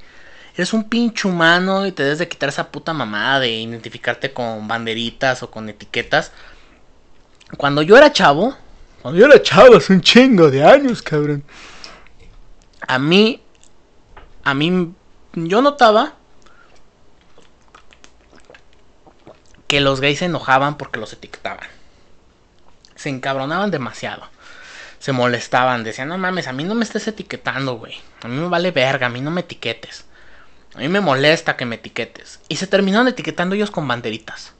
Eres 0.55 0.71
un 0.73 0.85
pinche 0.85 1.27
humano 1.27 1.85
y 1.85 1.91
te 1.91 2.03
debes 2.03 2.19
de 2.19 2.29
quitar 2.29 2.49
esa 2.49 2.71
puta 2.71 2.93
mamada 2.93 3.41
de 3.41 3.49
identificarte 3.49 4.31
con 4.31 4.67
banderitas 4.67 5.43
o 5.43 5.51
con 5.51 5.67
etiquetas. 5.67 6.31
Cuando 7.57 7.81
yo 7.81 7.97
era 7.97 8.13
chavo, 8.13 8.55
Cuando 9.01 9.19
yo 9.19 9.25
era 9.27 9.41
chavo, 9.41 9.77
hace 9.77 9.93
un 9.93 10.01
chingo 10.01 10.49
de 10.49 10.63
años, 10.63 11.01
cabrón. 11.01 11.43
A 12.87 12.99
mí, 12.99 13.41
a 14.43 14.53
mí, 14.53 14.93
yo 15.33 15.61
notaba 15.61 16.15
que 19.67 19.79
los 19.79 20.01
gays 20.01 20.19
se 20.19 20.25
enojaban 20.25 20.77
porque 20.77 20.99
los 20.99 21.13
etiquetaban. 21.13 21.67
Se 22.95 23.09
encabronaban 23.09 23.71
demasiado. 23.71 24.27
Se 24.97 25.13
molestaban, 25.13 25.83
decían, 25.85 26.09
no 26.09 26.17
mames, 26.17 26.47
a 26.47 26.51
mí 26.51 26.65
no 26.65 26.75
me 26.75 26.83
estés 26.83 27.07
etiquetando, 27.07 27.75
güey. 27.75 27.95
A 28.21 28.27
mí 28.27 28.35
me 28.35 28.49
vale 28.49 28.71
verga, 28.71 29.07
a 29.07 29.09
mí 29.09 29.21
no 29.21 29.31
me 29.31 29.41
etiquetes. 29.41 30.05
A 30.75 30.79
mí 30.79 30.89
me 30.89 30.99
molesta 30.99 31.55
que 31.55 31.65
me 31.65 31.75
etiquetes. 31.75 32.41
Y 32.49 32.57
se 32.57 32.67
terminaron 32.67 33.07
etiquetando 33.07 33.55
ellos 33.55 33.71
con 33.71 33.87
banderitas. 33.87 34.53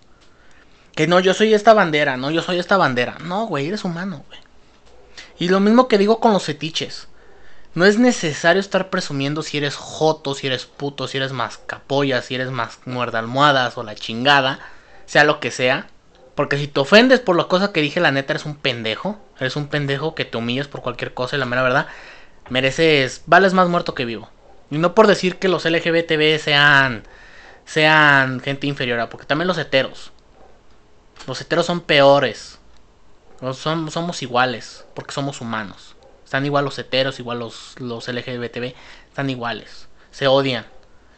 Que 0.99 1.07
no, 1.07 1.21
yo 1.21 1.33
soy 1.33 1.53
esta 1.53 1.73
bandera, 1.73 2.17
no, 2.17 2.29
yo 2.29 2.41
soy 2.41 2.59
esta 2.59 2.75
bandera. 2.75 3.15
No, 3.23 3.47
güey, 3.47 3.69
eres 3.69 3.85
humano, 3.85 4.25
güey. 4.27 4.39
Y 5.37 5.47
lo 5.47 5.61
mismo 5.61 5.87
que 5.87 5.97
digo 5.97 6.19
con 6.19 6.33
los 6.33 6.43
fetiches. 6.43 7.07
No 7.73 7.85
es 7.85 7.97
necesario 7.97 8.59
estar 8.59 8.89
presumiendo 8.89 9.41
si 9.41 9.59
eres 9.59 9.77
joto, 9.77 10.35
si 10.35 10.47
eres 10.47 10.65
puto, 10.65 11.07
si 11.07 11.15
eres 11.15 11.31
mascapolla, 11.31 12.21
si 12.21 12.35
eres 12.35 12.51
más 12.51 12.79
muerda 12.83 13.19
almohadas 13.19 13.77
o 13.77 13.83
la 13.83 13.95
chingada, 13.95 14.59
sea 15.05 15.23
lo 15.23 15.39
que 15.39 15.51
sea. 15.51 15.87
Porque 16.35 16.57
si 16.57 16.67
te 16.67 16.81
ofendes 16.81 17.21
por 17.21 17.37
la 17.37 17.45
cosa 17.45 17.71
que 17.71 17.79
dije, 17.79 18.01
la 18.01 18.11
neta 18.11 18.33
eres 18.33 18.45
un 18.45 18.57
pendejo. 18.57 19.17
Eres 19.39 19.55
un 19.55 19.69
pendejo 19.69 20.15
que 20.15 20.25
te 20.25 20.35
humillas 20.35 20.67
por 20.67 20.81
cualquier 20.81 21.13
cosa 21.13 21.37
y 21.37 21.39
la 21.39 21.45
mera 21.45 21.63
verdad, 21.63 21.87
mereces, 22.49 23.21
vales 23.25 23.53
más 23.53 23.69
muerto 23.69 23.95
que 23.95 24.03
vivo. 24.03 24.29
Y 24.69 24.79
no 24.79 24.93
por 24.95 25.07
decir 25.07 25.37
que 25.37 25.47
los 25.47 25.63
LGBTB 25.63 26.39
sean, 26.39 27.03
sean 27.63 28.41
gente 28.41 28.67
inferior, 28.67 29.07
porque 29.07 29.25
también 29.25 29.47
los 29.47 29.57
heteros. 29.57 30.11
Los 31.27 31.41
heteros 31.41 31.65
son 31.65 31.81
peores. 31.81 32.59
Son, 33.53 33.89
somos 33.89 34.21
iguales, 34.21 34.85
porque 34.93 35.13
somos 35.13 35.41
humanos. 35.41 35.95
Están 36.25 36.45
igual 36.45 36.65
los 36.65 36.77
heteros, 36.77 37.19
igual 37.19 37.39
los, 37.39 37.75
los 37.79 38.07
LGBTB, 38.07 38.73
están 39.07 39.29
iguales. 39.29 39.87
Se 40.11 40.27
odian. 40.27 40.65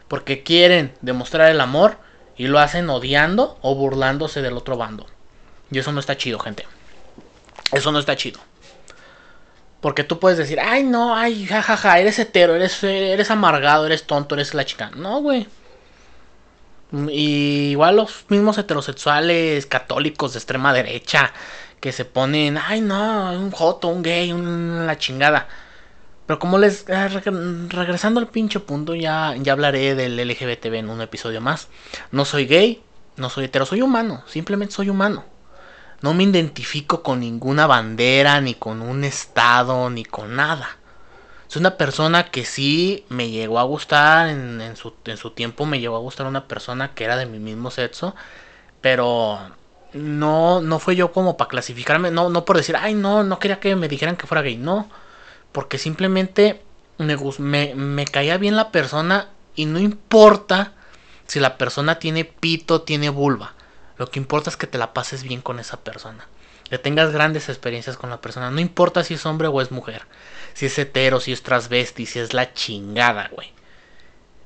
Porque 0.07 0.43
quieren 0.43 0.93
demostrar 1.01 1.49
el 1.49 1.61
amor 1.61 1.97
y 2.37 2.47
lo 2.47 2.59
hacen 2.59 2.89
odiando 2.89 3.57
o 3.61 3.75
burlándose 3.75 4.41
del 4.41 4.57
otro 4.57 4.77
bando. 4.77 5.05
Y 5.69 5.79
eso 5.79 5.91
no 5.91 5.99
está 5.99 6.17
chido, 6.17 6.39
gente. 6.39 6.65
Eso 7.71 7.91
no 7.91 7.99
está 7.99 8.15
chido. 8.15 8.39
Porque 9.79 10.03
tú 10.03 10.19
puedes 10.19 10.37
decir, 10.37 10.59
ay, 10.59 10.83
no, 10.83 11.15
ay, 11.15 11.45
jajaja, 11.47 11.99
eres 11.99 12.19
hetero, 12.19 12.55
eres, 12.55 12.83
eres 12.83 13.31
amargado, 13.31 13.85
eres 13.85 14.03
tonto, 14.03 14.35
eres 14.35 14.53
la 14.53 14.65
chica. 14.65 14.91
No, 14.95 15.21
güey. 15.21 15.47
Y 17.09 17.71
igual 17.71 17.95
los 17.95 18.25
mismos 18.29 18.57
heterosexuales 18.57 19.65
católicos 19.65 20.33
de 20.33 20.39
extrema 20.39 20.73
derecha 20.73 21.33
que 21.79 21.91
se 21.91 22.05
ponen, 22.05 22.57
ay, 22.57 22.81
no, 22.81 23.31
un 23.31 23.51
joto, 23.51 23.87
un 23.87 24.03
gay, 24.03 24.31
un, 24.31 24.85
la 24.85 24.97
chingada. 24.97 25.47
Pero 26.25 26.39
como 26.39 26.57
les. 26.57 26.89
Ah, 26.89 27.07
regresando 27.07 28.19
al 28.19 28.27
pinche 28.27 28.59
punto, 28.59 28.95
ya, 28.95 29.35
ya 29.37 29.53
hablaré 29.53 29.95
del 29.95 30.17
LGBTB 30.17 30.75
en 30.75 30.89
un 30.89 31.01
episodio 31.01 31.41
más. 31.41 31.67
No 32.11 32.25
soy 32.25 32.45
gay, 32.45 32.81
no 33.17 33.29
soy 33.29 33.45
hetero, 33.45 33.65
soy 33.65 33.81
humano, 33.81 34.23
simplemente 34.27 34.75
soy 34.75 34.89
humano. 34.89 35.25
No 36.01 36.13
me 36.13 36.23
identifico 36.23 37.03
con 37.03 37.19
ninguna 37.19 37.67
bandera, 37.67 38.41
ni 38.41 38.55
con 38.55 38.81
un 38.81 39.03
estado, 39.03 39.89
ni 39.89 40.03
con 40.03 40.35
nada. 40.35 40.77
Soy 41.51 41.59
una 41.59 41.75
persona 41.75 42.31
que 42.31 42.45
sí 42.45 43.03
me 43.09 43.29
llegó 43.29 43.59
a 43.59 43.63
gustar, 43.63 44.29
en, 44.29 44.77
su, 44.77 44.93
en 45.03 45.17
su 45.17 45.31
tiempo 45.31 45.65
me 45.65 45.81
llegó 45.81 45.97
a 45.97 45.99
gustar 45.99 46.25
una 46.25 46.47
persona 46.47 46.93
que 46.93 47.03
era 47.03 47.17
de 47.17 47.25
mi 47.25 47.39
mismo 47.39 47.71
sexo, 47.71 48.15
pero 48.79 49.37
no, 49.91 50.61
no 50.61 50.79
fue 50.79 50.95
yo 50.95 51.11
como 51.11 51.35
para 51.35 51.49
clasificarme, 51.49 52.09
no, 52.09 52.29
no 52.29 52.45
por 52.45 52.55
decir, 52.55 52.77
ay 52.77 52.93
no, 52.93 53.25
no 53.25 53.37
quería 53.37 53.59
que 53.59 53.75
me 53.75 53.89
dijeran 53.89 54.15
que 54.15 54.27
fuera 54.27 54.43
gay, 54.43 54.55
no, 54.55 54.87
porque 55.51 55.77
simplemente 55.77 56.61
me, 56.97 57.17
me, 57.39 57.75
me 57.75 58.05
caía 58.05 58.37
bien 58.37 58.55
la 58.55 58.71
persona 58.71 59.27
y 59.53 59.65
no 59.65 59.77
importa 59.77 60.71
si 61.27 61.41
la 61.41 61.57
persona 61.57 61.99
tiene 61.99 62.23
pito, 62.23 62.83
tiene 62.83 63.09
vulva. 63.09 63.55
Lo 63.97 64.09
que 64.09 64.19
importa 64.19 64.49
es 64.49 64.55
que 64.55 64.67
te 64.67 64.77
la 64.77 64.93
pases 64.93 65.23
bien 65.23 65.41
con 65.41 65.59
esa 65.59 65.81
persona. 65.81 66.29
Que 66.69 66.77
tengas 66.77 67.11
grandes 67.11 67.49
experiencias 67.49 67.97
con 67.97 68.09
la 68.09 68.21
persona. 68.21 68.51
No 68.51 68.61
importa 68.61 69.03
si 69.03 69.15
es 69.15 69.25
hombre 69.25 69.49
o 69.49 69.59
es 69.59 69.71
mujer. 69.71 70.03
Si 70.53 70.65
es 70.67 70.77
hetero, 70.77 71.19
si 71.19 71.31
es 71.31 71.43
transvesti, 71.43 72.05
si 72.05 72.19
es 72.19 72.33
la 72.33 72.53
chingada, 72.53 73.29
güey. 73.31 73.53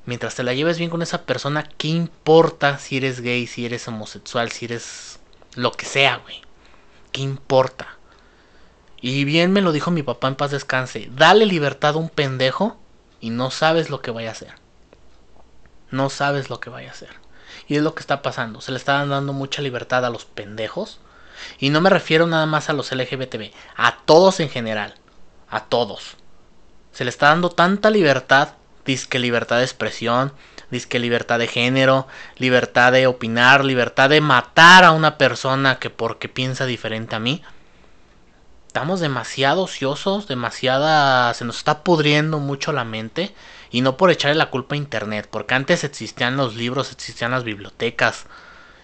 Mientras 0.06 0.36
te 0.36 0.44
la 0.44 0.54
lleves 0.54 0.78
bien 0.78 0.90
con 0.90 1.02
esa 1.02 1.22
persona, 1.22 1.68
¿qué 1.76 1.88
importa 1.88 2.78
si 2.78 2.96
eres 2.96 3.20
gay, 3.20 3.46
si 3.46 3.66
eres 3.66 3.88
homosexual, 3.88 4.52
si 4.52 4.66
eres 4.66 5.18
lo 5.56 5.72
que 5.72 5.84
sea, 5.84 6.18
güey? 6.18 6.42
¿Qué 7.10 7.22
importa? 7.22 7.96
Y 9.00 9.24
bien 9.24 9.52
me 9.52 9.62
lo 9.62 9.72
dijo 9.72 9.90
mi 9.90 10.02
papá 10.02 10.28
en 10.28 10.36
paz 10.36 10.52
descanse. 10.52 11.10
Dale 11.12 11.44
libertad 11.44 11.94
a 11.94 11.98
un 11.98 12.08
pendejo 12.08 12.78
y 13.20 13.30
no 13.30 13.50
sabes 13.50 13.90
lo 13.90 14.00
que 14.00 14.10
vaya 14.10 14.28
a 14.28 14.32
hacer. 14.32 14.54
No 15.90 16.10
sabes 16.10 16.50
lo 16.50 16.60
que 16.60 16.70
vaya 16.70 16.88
a 16.88 16.92
hacer. 16.92 17.10
Y 17.68 17.76
es 17.76 17.82
lo 17.82 17.94
que 17.94 18.00
está 18.00 18.22
pasando. 18.22 18.60
Se 18.60 18.70
le 18.72 18.78
está 18.78 19.04
dando 19.06 19.32
mucha 19.32 19.62
libertad 19.62 20.04
a 20.04 20.10
los 20.10 20.24
pendejos. 20.24 21.00
Y 21.58 21.70
no 21.70 21.80
me 21.80 21.90
refiero 21.90 22.26
nada 22.26 22.46
más 22.46 22.68
a 22.68 22.72
los 22.72 22.92
LGBTB. 22.92 23.50
A 23.76 23.98
todos 24.04 24.40
en 24.40 24.48
general. 24.48 24.94
A 25.48 25.64
todos. 25.64 26.16
Se 26.92 27.04
le 27.04 27.10
está 27.10 27.28
dando 27.28 27.50
tanta 27.50 27.90
libertad. 27.90 28.50
Disque 28.84 29.18
libertad 29.18 29.58
de 29.58 29.64
expresión. 29.64 30.32
Disque 30.70 30.98
libertad 30.98 31.38
de 31.38 31.46
género. 31.46 32.06
Libertad 32.36 32.92
de 32.92 33.06
opinar. 33.06 33.64
Libertad 33.64 34.10
de 34.10 34.20
matar 34.20 34.84
a 34.84 34.92
una 34.92 35.18
persona 35.18 35.78
que 35.78 35.90
porque 35.90 36.28
piensa 36.28 36.66
diferente 36.66 37.16
a 37.16 37.20
mí. 37.20 37.42
Estamos 38.66 39.00
demasiado 39.00 39.62
ociosos. 39.62 40.26
Demasiada... 40.26 41.32
Se 41.34 41.44
nos 41.44 41.58
está 41.58 41.84
pudriendo 41.84 42.38
mucho 42.38 42.72
la 42.72 42.84
mente. 42.84 43.34
Y 43.70 43.80
no 43.80 43.96
por 43.96 44.10
echarle 44.10 44.36
la 44.36 44.50
culpa 44.50 44.74
a 44.74 44.78
Internet, 44.78 45.28
porque 45.30 45.54
antes 45.54 45.84
existían 45.84 46.36
los 46.36 46.54
libros, 46.54 46.92
existían 46.92 47.32
las 47.32 47.44
bibliotecas. 47.44 48.26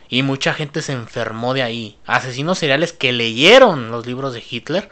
Y 0.09 0.22
mucha 0.22 0.53
gente 0.53 0.83
se 0.83 0.92
enfermó 0.92 1.55
de 1.55 1.62
ahí. 1.62 1.98
Asesinos 2.05 2.59
seriales 2.59 2.92
que 2.92 3.12
leyeron 3.12 3.90
los 3.90 4.07
libros 4.07 4.35
de 4.35 4.44
Hitler 4.48 4.90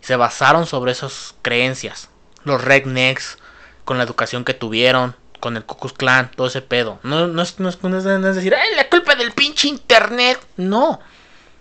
se 0.00 0.16
basaron 0.16 0.66
sobre 0.66 0.92
esas 0.92 1.34
creencias. 1.42 2.08
Los 2.44 2.62
rednecks, 2.62 3.38
con 3.84 3.98
la 3.98 4.04
educación 4.04 4.44
que 4.44 4.54
tuvieron, 4.54 5.16
con 5.40 5.56
el 5.56 5.64
Ku 5.64 5.76
Klux 5.76 5.94
Klan, 5.94 6.30
todo 6.36 6.46
ese 6.46 6.62
pedo. 6.62 7.00
No, 7.02 7.26
no, 7.26 7.42
es, 7.42 7.58
no, 7.58 7.68
es, 7.68 7.82
no 7.82 7.96
es 7.98 8.34
decir, 8.36 8.54
¡ay, 8.54 8.76
la 8.76 8.88
culpa 8.88 9.14
del 9.14 9.32
pinche 9.32 9.68
Internet! 9.68 10.38
No, 10.56 11.00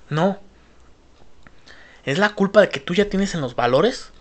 no. 0.10 0.40
Es 2.06 2.18
la 2.18 2.30
culpa 2.30 2.62
de 2.62 2.70
que 2.70 2.80
tú 2.80 2.94
ya 2.94 3.10
tienes 3.10 3.36
en 3.36 3.42
los 3.42 3.56
valores 3.56 4.12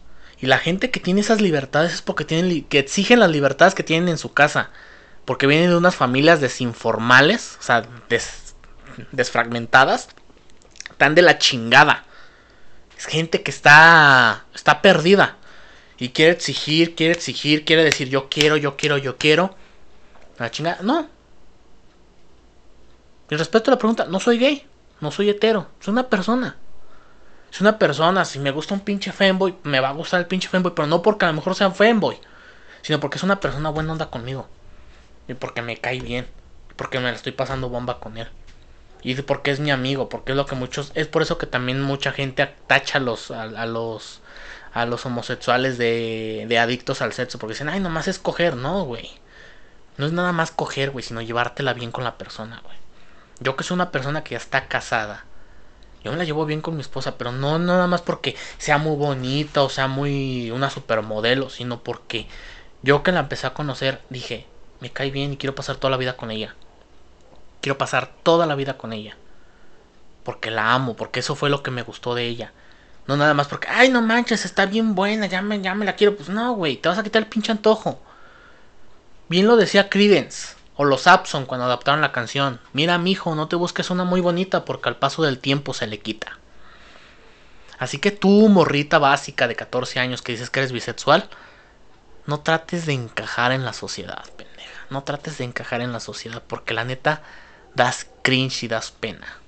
y 0.40 0.46
la 0.46 0.58
gente 0.58 0.90
que 0.90 1.00
tiene 1.00 1.20
esas 1.20 1.40
libertades 1.40 1.94
es 1.94 2.02
porque 2.02 2.24
tienen 2.24 2.64
que 2.64 2.78
exigen 2.78 3.20
las 3.20 3.30
libertades 3.30 3.74
que 3.74 3.82
tienen 3.82 4.08
en 4.08 4.18
su 4.18 4.32
casa. 4.32 4.70
Porque 5.24 5.46
vienen 5.46 5.70
de 5.70 5.76
unas 5.76 5.96
familias 5.96 6.40
desinformales, 6.40 7.58
o 7.60 7.62
sea, 7.62 7.82
desfragmentadas. 9.12 10.08
Están 10.90 11.14
de 11.14 11.22
la 11.22 11.38
chingada. 11.38 12.04
Es 12.98 13.06
gente 13.06 13.42
que 13.42 13.52
está 13.52 14.44
está 14.52 14.82
perdida 14.82 15.36
y 15.98 16.08
quiere 16.08 16.32
exigir, 16.32 16.96
quiere 16.96 17.14
exigir, 17.14 17.64
quiere 17.64 17.84
decir 17.84 18.08
yo 18.08 18.28
quiero, 18.28 18.56
yo 18.56 18.76
quiero, 18.76 18.98
yo 18.98 19.16
quiero. 19.16 19.54
La 20.36 20.50
chingada, 20.50 20.80
no. 20.82 21.08
Y 23.30 23.36
respecto 23.36 23.70
a 23.70 23.74
la 23.74 23.78
pregunta, 23.78 24.06
no 24.06 24.18
soy 24.18 24.38
gay, 24.38 24.66
no 25.00 25.12
soy 25.12 25.30
hetero, 25.30 25.68
soy 25.78 25.92
una 25.92 26.08
persona. 26.08 26.56
Es 27.52 27.60
una 27.60 27.78
persona, 27.78 28.24
si 28.24 28.40
me 28.40 28.50
gusta 28.50 28.74
un 28.74 28.80
pinche 28.80 29.12
fanboy, 29.12 29.54
me 29.62 29.80
va 29.80 29.90
a 29.90 29.92
gustar 29.92 30.20
el 30.20 30.26
pinche 30.26 30.48
fanboy, 30.48 30.72
pero 30.74 30.88
no 30.88 31.00
porque 31.00 31.24
a 31.24 31.28
lo 31.28 31.34
mejor 31.34 31.54
sea 31.54 31.68
un 31.68 31.74
fanboy, 31.74 32.18
sino 32.82 32.98
porque 33.00 33.18
es 33.18 33.22
una 33.22 33.40
persona 33.40 33.70
buena 33.70 33.92
onda 33.92 34.10
conmigo. 34.10 34.48
Y 35.28 35.34
porque 35.34 35.62
me 35.62 35.76
cae 35.76 36.00
bien. 36.00 36.26
Porque 36.74 36.98
me 36.98 37.04
la 37.04 37.16
estoy 37.16 37.32
pasando 37.32 37.68
bomba 37.68 38.00
con 38.00 38.18
él. 38.18 38.28
Y 39.02 39.14
porque 39.22 39.50
es 39.50 39.60
mi 39.60 39.70
amigo, 39.70 40.08
porque 40.08 40.32
es 40.32 40.36
lo 40.36 40.46
que 40.46 40.54
muchos. 40.54 40.92
Es 40.94 41.06
por 41.06 41.22
eso 41.22 41.38
que 41.38 41.46
también 41.46 41.80
mucha 41.82 42.12
gente 42.12 42.42
atacha 42.42 42.98
a 42.98 43.00
los. 43.00 43.30
a, 43.30 43.66
los. 43.66 44.20
a 44.72 44.86
los 44.86 45.06
homosexuales 45.06 45.78
de, 45.78 46.46
de 46.48 46.58
adictos 46.58 47.02
al 47.02 47.12
sexo. 47.12 47.38
Porque 47.38 47.54
dicen, 47.54 47.68
ay, 47.68 47.80
nomás 47.80 48.08
es 48.08 48.18
coger, 48.18 48.56
no, 48.56 48.84
güey. 48.84 49.10
No 49.96 50.06
es 50.06 50.12
nada 50.12 50.32
más 50.32 50.50
coger, 50.50 50.90
güey, 50.90 51.04
sino 51.04 51.22
llevártela 51.22 51.72
bien 51.74 51.90
con 51.90 52.04
la 52.04 52.18
persona, 52.18 52.60
güey. 52.64 52.76
Yo 53.40 53.56
que 53.56 53.64
soy 53.64 53.74
una 53.76 53.90
persona 53.90 54.24
que 54.24 54.32
ya 54.32 54.38
está 54.38 54.66
casada 54.68 55.24
yo 56.04 56.12
me 56.12 56.18
la 56.18 56.24
llevo 56.24 56.46
bien 56.46 56.60
con 56.60 56.74
mi 56.76 56.80
esposa, 56.80 57.18
pero 57.18 57.32
no, 57.32 57.58
nada 57.58 57.86
más 57.86 58.02
porque 58.02 58.36
sea 58.58 58.78
muy 58.78 58.96
bonita 58.96 59.62
o 59.62 59.68
sea 59.68 59.88
muy 59.88 60.50
una 60.50 60.70
supermodelo, 60.70 61.50
sino 61.50 61.82
porque 61.82 62.26
yo 62.82 63.02
que 63.02 63.12
la 63.12 63.20
empecé 63.20 63.46
a 63.46 63.54
conocer 63.54 64.00
dije, 64.08 64.46
me 64.80 64.90
cae 64.90 65.10
bien 65.10 65.32
y 65.32 65.36
quiero 65.36 65.54
pasar 65.54 65.76
toda 65.76 65.90
la 65.90 65.96
vida 65.96 66.16
con 66.16 66.30
ella. 66.30 66.54
Quiero 67.60 67.78
pasar 67.78 68.12
toda 68.22 68.46
la 68.46 68.54
vida 68.54 68.78
con 68.78 68.92
ella. 68.92 69.16
Porque 70.24 70.50
la 70.50 70.72
amo, 70.74 70.94
porque 70.94 71.20
eso 71.20 71.34
fue 71.34 71.50
lo 71.50 71.62
que 71.62 71.70
me 71.70 71.82
gustó 71.82 72.14
de 72.14 72.26
ella. 72.26 72.52
No 73.06 73.16
nada 73.16 73.32
más 73.34 73.48
porque, 73.48 73.68
ay, 73.68 73.88
no 73.88 74.02
manches, 74.02 74.44
está 74.44 74.66
bien 74.66 74.94
buena, 74.94 75.26
ya 75.26 75.40
me, 75.40 75.60
ya 75.60 75.74
me 75.74 75.86
la 75.86 75.96
quiero. 75.96 76.14
Pues 76.16 76.28
no, 76.28 76.52
güey, 76.52 76.76
te 76.76 76.88
vas 76.88 76.98
a 76.98 77.02
quitar 77.02 77.22
el 77.22 77.28
pinche 77.28 77.50
antojo. 77.50 78.00
Bien 79.28 79.46
lo 79.46 79.56
decía 79.56 79.88
Credence. 79.88 80.56
O 80.76 80.84
los 80.84 81.06
Abson 81.06 81.46
cuando 81.46 81.66
adaptaron 81.66 82.00
la 82.00 82.12
canción. 82.12 82.60
Mira, 82.72 82.98
mijo, 82.98 83.34
no 83.34 83.48
te 83.48 83.56
busques 83.56 83.90
una 83.90 84.04
muy 84.04 84.20
bonita 84.20 84.64
porque 84.64 84.88
al 84.88 84.96
paso 84.96 85.22
del 85.22 85.38
tiempo 85.38 85.74
se 85.74 85.86
le 85.86 85.98
quita. 85.98 86.38
Así 87.78 87.98
que 87.98 88.10
tú, 88.10 88.48
morrita 88.48 88.98
básica 88.98 89.48
de 89.48 89.56
14 89.56 90.00
años 90.00 90.22
que 90.22 90.32
dices 90.32 90.50
que 90.50 90.60
eres 90.60 90.72
bisexual, 90.72 91.28
no 92.26 92.40
trates 92.40 92.86
de 92.86 92.92
encajar 92.92 93.52
en 93.52 93.64
la 93.64 93.72
sociedad, 93.72 94.24
pendeja. 94.36 94.84
No 94.90 95.02
trates 95.02 95.38
de 95.38 95.44
encajar 95.44 95.80
en 95.80 95.92
la 95.92 96.00
sociedad 96.00 96.42
porque 96.46 96.74
la 96.74 96.84
neta 96.84 97.22
das 97.78 98.06
cringe 98.22 98.64
y 98.64 98.68
das 98.68 98.90
pena. 98.90 99.38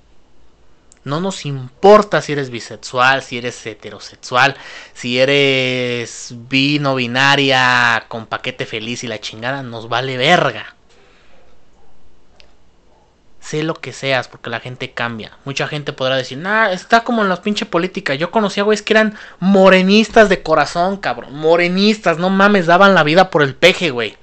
No 1.03 1.19
nos 1.19 1.45
importa 1.45 2.21
si 2.21 2.31
eres 2.31 2.49
bisexual, 2.49 3.23
si 3.23 3.37
eres 3.37 3.65
heterosexual, 3.65 4.55
si 4.93 5.19
eres 5.19 6.33
vino 6.49 6.95
binaria 6.95 8.05
con 8.07 8.27
paquete 8.27 8.65
feliz 8.65 9.03
y 9.03 9.07
la 9.07 9.19
chingada, 9.19 9.63
nos 9.63 9.89
vale 9.89 10.17
verga. 10.17 10.75
Sé 13.39 13.63
lo 13.63 13.73
que 13.73 13.93
seas, 13.93 14.27
porque 14.27 14.51
la 14.51 14.59
gente 14.59 14.91
cambia. 14.91 15.37
Mucha 15.43 15.67
gente 15.67 15.91
podrá 15.91 16.15
decir, 16.15 16.37
nah, 16.37 16.71
está 16.71 17.03
como 17.03 17.23
en 17.23 17.29
la 17.29 17.41
pinche 17.41 17.65
política. 17.65 18.13
Yo 18.13 18.29
conocía 18.29 18.63
güeyes 18.63 18.83
que 18.83 18.93
eran 18.93 19.17
morenistas 19.39 20.29
de 20.29 20.43
corazón, 20.43 20.97
cabrón. 20.97 21.33
Morenistas, 21.33 22.19
no 22.19 22.29
mames, 22.29 22.67
daban 22.67 22.93
la 22.93 23.03
vida 23.03 23.31
por 23.31 23.41
el 23.41 23.55
peje, 23.55 23.89
güey. 23.89 24.15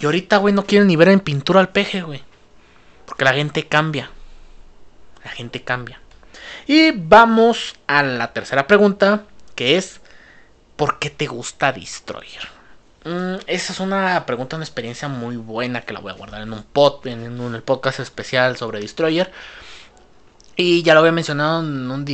Y 0.00 0.06
ahorita, 0.06 0.38
güey, 0.38 0.52
no 0.52 0.66
quieren 0.66 0.88
ni 0.88 0.96
ver 0.96 1.08
en 1.08 1.20
pintura 1.20 1.60
al 1.60 1.68
peje, 1.68 2.02
güey. 2.02 2.24
Porque 3.10 3.24
la 3.24 3.32
gente 3.32 3.66
cambia. 3.66 4.08
La 5.24 5.32
gente 5.32 5.64
cambia. 5.64 5.98
Y 6.68 6.92
vamos 6.92 7.74
a 7.88 8.04
la 8.04 8.32
tercera 8.32 8.68
pregunta, 8.68 9.24
que 9.56 9.76
es, 9.76 10.00
¿por 10.76 11.00
qué 11.00 11.10
te 11.10 11.26
gusta 11.26 11.72
Destroyer? 11.72 12.46
Mm, 13.04 13.42
esa 13.48 13.72
es 13.72 13.80
una 13.80 14.24
pregunta, 14.26 14.54
una 14.54 14.64
experiencia 14.64 15.08
muy 15.08 15.36
buena 15.36 15.80
que 15.80 15.92
la 15.92 15.98
voy 15.98 16.12
a 16.12 16.14
guardar 16.14 16.42
en 16.42 16.52
un 16.52 16.62
pod, 16.62 17.04
en, 17.08 17.40
un, 17.40 17.56
el 17.56 17.64
podcast 17.64 17.98
especial 17.98 18.56
sobre 18.56 18.78
Destroyer. 18.78 19.32
Y 20.54 20.84
ya 20.84 20.94
lo 20.94 21.00
había 21.00 21.10
mencionado 21.10 21.62
en 21.62 21.90
un 21.90 22.06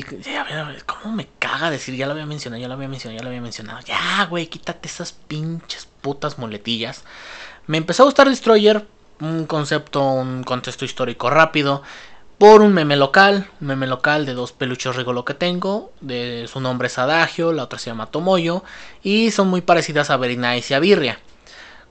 ¿Cómo 0.87 1.15
me 1.15 1.29
caga 1.39 1.71
decir 1.71 1.95
ya 1.95 2.07
lo 2.07 2.13
había 2.13 2.25
mencionado, 2.25 2.63
ya 2.63 2.69
lo 2.69 2.75
había 2.75 2.89
mencionado, 2.89 3.19
ya 3.19 3.23
lo 3.23 3.29
había 3.29 3.43
mencionado? 3.43 3.81
Ya, 3.81 4.25
güey, 4.31 4.47
quítate 4.47 4.89
esas 4.89 5.13
pinches 5.13 5.87
putas 6.01 6.39
muletillas. 6.39 7.05
Me 7.67 7.77
empezó 7.77 8.05
a 8.05 8.07
gustar 8.07 8.31
Destroyer, 8.31 8.87
un 9.21 9.47
concepto, 9.47 10.03
un 10.03 10.43
contexto 10.43 10.85
histórico 10.85 11.31
rápido 11.31 11.83
por 12.39 12.61
un 12.61 12.75
meme 12.75 12.97
local, 12.97 13.49
un 13.61 13.69
meme 13.69 13.87
local 13.87 14.27
de 14.27 14.35
dos 14.35 14.53
peluches 14.53 14.95
rigolo 14.95 15.25
que 15.25 15.33
tengo, 15.33 15.93
de, 16.03 16.47
su 16.53 16.61
nombre 16.61 16.89
es 16.89 16.99
Adagio, 16.99 17.53
la 17.53 17.65
otra 17.65 17.79
se 17.79 17.91
llama 17.91 18.11
Tomoyo, 18.11 18.63
y 19.03 19.31
son 19.31 19.49
muy 19.49 19.63
parecidas 19.63 20.11
a 20.11 20.19
Very 20.19 20.39
y 20.39 20.75
a 20.75 20.79
Birria. 20.79 21.19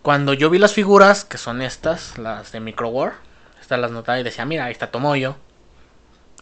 Cuando 0.03 0.33
yo 0.33 0.51
vi 0.51 0.59
las 0.59 0.73
figuras, 0.73 1.25
que 1.25 1.39
son 1.39 1.63
estas, 1.63 2.19
las 2.19 2.51
de 2.51 2.59
Microwar, 2.59 3.13
estas 3.59 3.79
las 3.79 3.89
notaba 3.89 4.19
y 4.19 4.23
decía, 4.23 4.45
mira, 4.45 4.65
ahí 4.65 4.71
está 4.71 4.91
Tomoyo, 4.91 5.35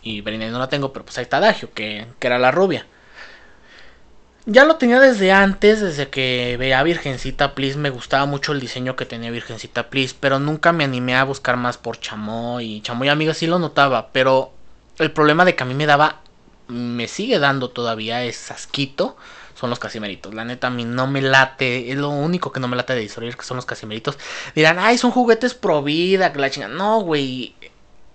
y 0.01 0.19
Very 0.19 0.38
no 0.38 0.59
la 0.59 0.67
tengo, 0.67 0.91
pero 0.91 1.05
pues 1.05 1.17
ahí 1.17 1.23
está 1.23 1.38
Adagio, 1.38 1.71
que, 1.73 2.07
que 2.19 2.27
era 2.27 2.39
la 2.39 2.51
rubia. 2.51 2.86
Ya 4.45 4.65
lo 4.65 4.75
tenía 4.75 4.99
desde 4.99 5.31
antes, 5.31 5.79
desde 5.79 6.09
que 6.09 6.57
veía 6.59 6.83
Virgencita 6.83 7.55
Please. 7.55 7.77
Me 7.77 7.89
gustaba 7.89 8.25
mucho 8.25 8.51
el 8.51 8.59
diseño 8.59 8.97
que 8.97 9.05
tenía 9.05 9.31
Virgencita 9.31 9.89
Please. 9.89 10.15
Pero 10.19 10.37
nunca 10.39 10.73
me 10.73 10.83
animé 10.83 11.15
a 11.15 11.23
buscar 11.23 11.55
más 11.55 11.77
por 11.77 11.97
Chamoy. 11.99 12.81
Chamoy 12.81 13.07
Amiga 13.07 13.33
sí 13.33 13.47
lo 13.47 13.57
notaba. 13.57 14.09
Pero 14.11 14.51
el 14.99 15.11
problema 15.11 15.45
de 15.45 15.55
que 15.55 15.63
a 15.63 15.65
mí 15.65 15.73
me 15.73 15.85
daba. 15.85 16.19
Me 16.67 17.07
sigue 17.07 17.39
dando 17.39 17.69
todavía 17.69 18.23
es 18.25 18.51
asquito. 18.51 19.15
Son 19.55 19.69
los 19.69 19.79
casimeritos. 19.79 20.33
La 20.33 20.43
neta, 20.43 20.67
a 20.67 20.71
mí 20.71 20.83
no 20.83 21.07
me 21.07 21.21
late. 21.21 21.91
Es 21.91 21.97
lo 21.97 22.09
único 22.09 22.51
que 22.51 22.59
no 22.59 22.67
me 22.67 22.75
late 22.75 22.95
de 22.95 23.01
Destroyer 23.01 23.37
que 23.37 23.45
son 23.45 23.55
los 23.55 23.65
casimeritos. 23.65 24.17
Dirán, 24.55 24.77
ay, 24.77 24.97
son 24.97 25.11
juguetes 25.11 25.53
pro 25.53 25.81
vida. 25.83 26.33
Que 26.33 26.39
la 26.39 26.49
chinga. 26.49 26.67
No, 26.67 26.99
güey. 26.99 27.55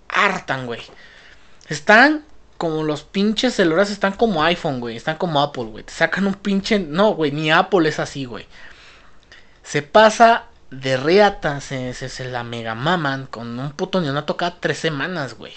Hartan, 0.07 0.67
güey. 0.67 0.81
Están 1.69 2.23
como 2.59 2.83
los 2.83 3.03
pinches 3.03 3.55
celulares 3.55 3.89
están 3.89 4.11
como 4.11 4.43
iPhone, 4.43 4.81
güey. 4.81 4.97
Están 4.97 5.15
como 5.15 5.41
Apple, 5.41 5.63
güey. 5.63 5.85
Te 5.85 5.93
sacan 5.93 6.27
un 6.27 6.33
pinche. 6.33 6.77
No, 6.77 7.13
güey, 7.13 7.31
ni 7.31 7.49
Apple 7.49 7.87
es 7.87 7.99
así, 7.99 8.25
güey. 8.25 8.45
Se 9.63 9.81
pasa 9.81 10.43
de 10.69 10.97
reata, 10.97 11.61
se, 11.61 11.93
se, 11.93 12.25
la 12.25 12.43
mega 12.43 12.75
maman 12.75 13.27
con 13.27 13.57
un 13.57 13.71
puto 13.71 14.01
neonato 14.01 14.35
cada 14.35 14.59
tres 14.59 14.77
semanas, 14.77 15.35
güey. 15.35 15.53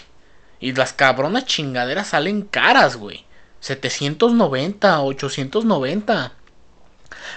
Y 0.60 0.74
las 0.74 0.92
cabronas 0.92 1.44
chingaderas 1.44 2.06
salen 2.06 2.42
caras, 2.42 2.96
güey. 2.96 3.24
790, 3.58 5.02
890. 5.02 6.32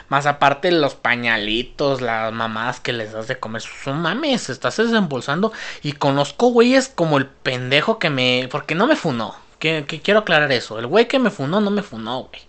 Más 0.09 0.27
aparte 0.27 0.71
los 0.71 0.93
pañalitos, 0.93 2.01
las 2.01 2.31
mamás 2.31 2.79
que 2.79 2.93
les 2.93 3.13
das 3.13 3.27
de 3.27 3.39
comer. 3.39 3.63
Son 3.63 3.99
mames, 3.99 4.51
estás 4.51 4.77
desembolsando. 4.77 5.51
Y 5.81 5.93
conozco 5.93 6.49
güeyes 6.49 6.87
como 6.87 7.17
el 7.17 7.25
pendejo 7.25 7.97
que 7.97 8.11
me... 8.11 8.47
Porque 8.51 8.75
no 8.75 8.85
me 8.85 8.95
funó. 8.95 9.43
Que, 9.87 10.01
quiero 10.01 10.19
aclarar 10.19 10.51
eso. 10.51 10.77
El 10.77 10.87
güey 10.87 11.07
que 11.07 11.17
me 11.17 11.31
funó 11.31 11.59
no 11.59 11.71
me 11.71 11.81
funó, 11.81 12.25
güey. 12.25 12.41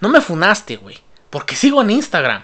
No 0.00 0.08
me 0.08 0.20
funaste, 0.20 0.76
güey. 0.76 0.98
Porque 1.30 1.54
sigo 1.54 1.80
en 1.82 1.90
Instagram. 1.90 2.42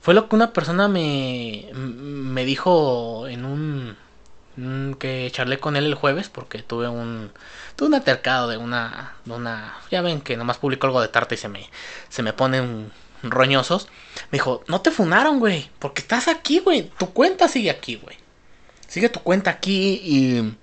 Fue 0.00 0.14
lo 0.14 0.28
que 0.28 0.36
una 0.36 0.52
persona 0.52 0.88
me, 0.88 1.70
me 1.74 2.44
dijo 2.44 3.26
en 3.28 3.44
un, 3.44 3.96
que 4.98 5.30
charlé 5.32 5.58
con 5.58 5.76
él 5.76 5.86
el 5.86 5.94
jueves 5.94 6.28
porque 6.28 6.62
tuve 6.62 6.88
un 6.88 7.30
tuve 7.76 7.88
un 7.88 7.94
altercado 7.94 8.48
de 8.48 8.56
una 8.56 9.14
de 9.24 9.32
una 9.32 9.74
ya 9.90 10.00
ven 10.00 10.20
que 10.20 10.36
nomás 10.36 10.58
publico 10.58 10.86
algo 10.86 11.00
de 11.00 11.08
tarta 11.08 11.34
y 11.34 11.38
se 11.38 11.48
me 11.48 11.68
se 12.08 12.22
me 12.22 12.32
ponen 12.32 12.92
roñosos. 13.22 13.88
Me 14.30 14.36
dijo, 14.36 14.62
"No 14.68 14.80
te 14.82 14.90
funaron, 14.90 15.40
güey, 15.40 15.70
porque 15.78 16.02
estás 16.02 16.28
aquí, 16.28 16.60
güey. 16.60 16.90
Tu 16.98 17.12
cuenta 17.12 17.48
sigue 17.48 17.70
aquí, 17.70 17.96
güey. 17.96 18.16
Sigue 18.86 19.08
tu 19.08 19.20
cuenta 19.20 19.50
aquí 19.50 20.00
y 20.04 20.54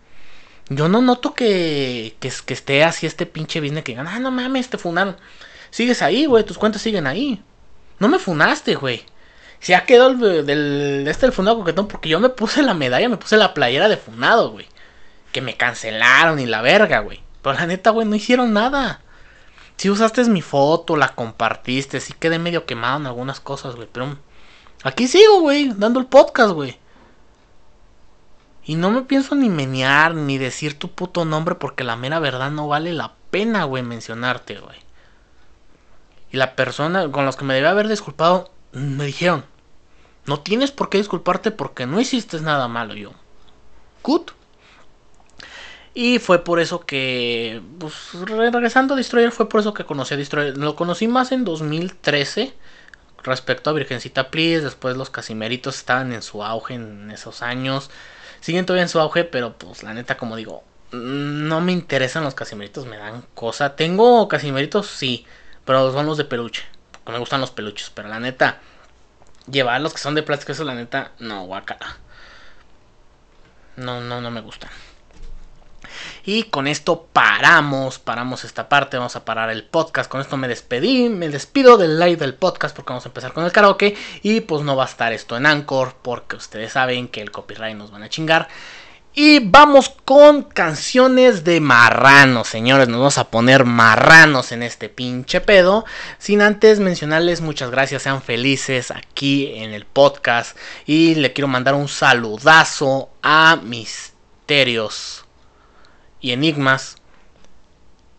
yo 0.71 0.87
no 0.87 1.01
noto 1.01 1.33
que, 1.33 2.15
que, 2.19 2.53
esté 2.53 2.83
así 2.85 3.05
este 3.05 3.25
pinche 3.25 3.59
business 3.59 3.83
que 3.83 3.91
digan, 3.91 4.07
ah, 4.07 4.19
no 4.19 4.31
mames, 4.31 4.69
te 4.69 4.77
funaron. 4.77 5.17
Sigues 5.69 6.01
ahí, 6.01 6.25
güey, 6.25 6.45
tus 6.45 6.57
cuentas 6.57 6.81
siguen 6.81 7.07
ahí. 7.07 7.43
No 7.99 8.07
me 8.07 8.19
funaste, 8.19 8.75
güey. 8.75 9.03
Se 9.59 9.75
ha 9.75 9.85
quedado 9.85 10.11
el, 10.11 10.45
del, 10.45 11.05
este 11.07 11.25
el 11.25 11.33
funado 11.33 11.59
coquetón 11.59 11.89
porque 11.89 12.07
yo 12.07 12.21
me 12.21 12.29
puse 12.29 12.63
la 12.63 12.73
medalla, 12.73 13.09
me 13.09 13.17
puse 13.17 13.35
la 13.35 13.53
playera 13.53 13.89
de 13.89 13.97
funado, 13.97 14.51
güey. 14.51 14.65
Que 15.33 15.41
me 15.41 15.57
cancelaron 15.57 16.39
y 16.39 16.45
la 16.45 16.61
verga, 16.61 16.99
güey. 16.99 17.21
Pero 17.41 17.55
la 17.55 17.67
neta, 17.67 17.89
güey, 17.89 18.07
no 18.07 18.15
hicieron 18.15 18.53
nada. 18.53 19.01
Si 19.75 19.89
usaste 19.89 20.23
mi 20.25 20.41
foto, 20.41 20.95
la 20.95 21.09
compartiste, 21.09 21.99
sí 21.99 22.13
quedé 22.17 22.39
medio 22.39 22.65
quemado 22.65 22.97
en 22.97 23.07
algunas 23.07 23.41
cosas, 23.41 23.75
güey. 23.75 23.89
Pero 23.91 24.17
aquí 24.83 25.07
sigo, 25.09 25.41
güey, 25.41 25.73
dando 25.75 25.99
el 25.99 26.05
podcast, 26.05 26.53
güey. 26.53 26.79
Y 28.71 28.75
no 28.75 28.89
me 28.89 29.01
pienso 29.01 29.35
ni 29.35 29.49
menear 29.49 30.15
ni 30.15 30.37
decir 30.37 30.79
tu 30.79 30.89
puto 30.89 31.25
nombre 31.25 31.55
porque 31.55 31.83
la 31.83 31.97
mera 31.97 32.19
verdad 32.19 32.51
no 32.51 32.69
vale 32.69 32.93
la 32.93 33.15
pena, 33.29 33.65
güey, 33.65 33.83
mencionarte, 33.83 34.59
güey. 34.59 34.77
Y 36.31 36.37
la 36.37 36.55
persona 36.55 37.11
con 37.11 37.25
los 37.25 37.35
que 37.35 37.43
me 37.43 37.53
debía 37.53 37.71
haber 37.71 37.89
disculpado 37.89 38.49
me 38.71 39.07
dijeron, 39.07 39.43
no 40.25 40.39
tienes 40.39 40.71
por 40.71 40.87
qué 40.87 40.99
disculparte 40.99 41.51
porque 41.51 41.85
no 41.85 41.99
hiciste 41.99 42.39
nada 42.39 42.69
malo 42.69 42.93
yo. 42.93 43.11
Good. 44.03 44.29
Y 45.93 46.19
fue 46.19 46.41
por 46.41 46.61
eso 46.61 46.79
que, 46.79 47.61
pues, 47.77 47.93
regresando 48.13 48.93
a 48.93 48.97
Destroyer, 48.97 49.33
fue 49.33 49.49
por 49.49 49.59
eso 49.59 49.73
que 49.73 49.83
conocí 49.83 50.13
a 50.13 50.17
Destroyer. 50.17 50.57
Lo 50.57 50.77
conocí 50.77 51.09
más 51.09 51.33
en 51.33 51.43
2013 51.43 52.53
respecto 53.21 53.69
a 53.69 53.73
Virgencita 53.73 54.31
Please. 54.31 54.63
Después 54.63 54.95
los 54.95 55.09
Casimeritos 55.09 55.75
estaban 55.75 56.13
en 56.13 56.21
su 56.21 56.41
auge 56.41 56.75
en 56.75 57.11
esos 57.11 57.41
años 57.41 57.91
siguen 58.41 58.65
todavía 58.65 58.83
en 58.83 58.89
su 58.89 58.99
auge, 58.99 59.23
pero 59.23 59.53
pues 59.57 59.83
la 59.83 59.93
neta, 59.93 60.17
como 60.17 60.35
digo, 60.35 60.63
no 60.91 61.61
me 61.61 61.71
interesan 61.71 62.23
los 62.23 62.35
casimeritos, 62.35 62.85
me 62.85 62.97
dan 62.97 63.23
cosa. 63.33 63.75
Tengo 63.75 64.27
casimeritos, 64.27 64.87
sí, 64.87 65.25
pero 65.63 65.91
son 65.93 66.05
los 66.05 66.17
de 66.17 66.25
peluche, 66.25 66.63
porque 66.91 67.11
me 67.13 67.19
gustan 67.19 67.39
los 67.39 67.51
peluches, 67.51 67.91
pero 67.93 68.09
la 68.09 68.19
neta, 68.19 68.59
llevar 69.49 69.79
los 69.81 69.93
que 69.93 69.99
son 69.99 70.15
de 70.15 70.23
plástico, 70.23 70.51
eso 70.51 70.65
la 70.65 70.75
neta, 70.75 71.11
no, 71.19 71.45
guacala. 71.45 71.97
No, 73.77 74.01
no, 74.01 74.19
no 74.19 74.31
me 74.31 74.41
gustan. 74.41 74.69
Y 76.23 76.43
con 76.43 76.67
esto 76.67 77.07
paramos, 77.11 77.99
paramos 77.99 78.43
esta 78.43 78.69
parte, 78.69 78.97
vamos 78.97 79.15
a 79.15 79.25
parar 79.25 79.49
el 79.49 79.63
podcast. 79.63 80.09
Con 80.09 80.21
esto 80.21 80.37
me 80.37 80.47
despedí, 80.47 81.09
me 81.09 81.29
despido 81.29 81.77
del 81.77 81.99
live 81.99 82.17
del 82.17 82.35
podcast 82.35 82.75
porque 82.75 82.91
vamos 82.91 83.05
a 83.05 83.09
empezar 83.09 83.33
con 83.33 83.43
el 83.43 83.51
karaoke. 83.51 83.95
Y 84.21 84.41
pues 84.41 84.63
no 84.63 84.75
va 84.75 84.83
a 84.83 84.87
estar 84.87 85.13
esto 85.13 85.35
en 85.37 85.45
Anchor 85.45 85.95
porque 86.01 86.35
ustedes 86.35 86.73
saben 86.73 87.07
que 87.07 87.21
el 87.21 87.31
copyright 87.31 87.75
nos 87.75 87.91
van 87.91 88.03
a 88.03 88.09
chingar. 88.09 88.47
Y 89.13 89.39
vamos 89.39 89.89
con 90.05 90.43
canciones 90.43 91.43
de 91.43 91.59
marranos, 91.59 92.47
señores. 92.47 92.87
Nos 92.87 92.99
vamos 92.99 93.17
a 93.17 93.29
poner 93.29 93.65
marranos 93.65 94.53
en 94.53 94.63
este 94.63 94.87
pinche 94.87 95.41
pedo. 95.41 95.83
Sin 96.17 96.41
antes 96.41 96.79
mencionarles 96.79 97.41
muchas 97.41 97.71
gracias, 97.71 98.03
sean 98.03 98.21
felices 98.21 98.89
aquí 98.89 99.51
en 99.55 99.73
el 99.73 99.85
podcast. 99.85 100.55
Y 100.85 101.15
le 101.15 101.33
quiero 101.33 101.49
mandar 101.49 101.73
un 101.73 101.89
saludazo 101.89 103.09
a 103.21 103.57
Misterios 103.61 105.25
y 106.21 106.31
Enigmas 106.31 107.01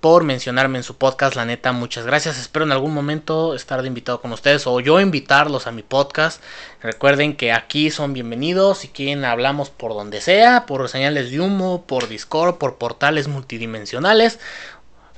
por 0.02 0.24
mencionarme 0.24 0.78
en 0.78 0.82
su 0.82 0.96
podcast. 0.96 1.36
La 1.36 1.44
neta, 1.44 1.70
muchas 1.70 2.04
gracias. 2.04 2.36
Espero 2.36 2.64
en 2.64 2.72
algún 2.72 2.92
momento 2.92 3.54
estar 3.54 3.80
de 3.82 3.88
invitado 3.88 4.20
con 4.20 4.32
ustedes 4.32 4.66
o 4.66 4.80
yo 4.80 5.00
invitarlos 5.00 5.68
a 5.68 5.70
mi 5.70 5.84
podcast. 5.84 6.42
Recuerden 6.82 7.36
que 7.36 7.52
aquí 7.52 7.92
son 7.92 8.12
bienvenidos. 8.12 8.78
Si 8.78 8.88
quieren, 8.88 9.24
hablamos 9.24 9.70
por 9.70 9.94
donde 9.94 10.20
sea, 10.20 10.66
por 10.66 10.88
señales 10.88 11.30
de 11.30 11.40
humo, 11.40 11.84
por 11.86 12.08
Discord, 12.08 12.58
por 12.58 12.78
portales 12.78 13.28
multidimensionales. 13.28 14.40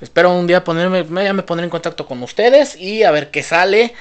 Espero 0.01 0.31
un 0.31 0.45
día 0.45 0.63
ponerme, 0.63 1.03
ya 1.23 1.33
me 1.33 1.41
pondré 1.41 1.63
en 1.63 1.71
contacto 1.71 2.05
con 2.05 2.21
ustedes 2.21 2.75
y 2.75 3.01
a 3.01 3.09
ver 3.09 3.31
qué 3.31 3.41
sale. 3.41 3.95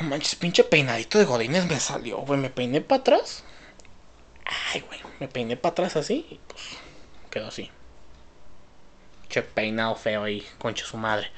No 0.00 0.08
manches, 0.08 0.34
pinche 0.34 0.64
peinadito 0.64 1.18
de 1.18 1.26
Godines 1.26 1.68
me 1.68 1.78
salió, 1.78 2.16
güey. 2.18 2.40
Me 2.40 2.48
peiné 2.48 2.80
para 2.80 3.02
atrás. 3.02 3.44
Ay, 4.72 4.80
güey. 4.80 5.00
Me 5.18 5.28
peiné 5.28 5.58
para 5.58 5.72
atrás 5.72 5.96
así 5.96 6.26
y 6.30 6.40
pues 6.46 6.62
quedó 7.30 7.48
así. 7.48 7.70
Che 9.30 9.42
peinado 9.42 9.94
feo 9.94 10.24
ahí, 10.24 10.46
concha 10.58 10.84
su 10.84 10.98
madre. 10.98 11.30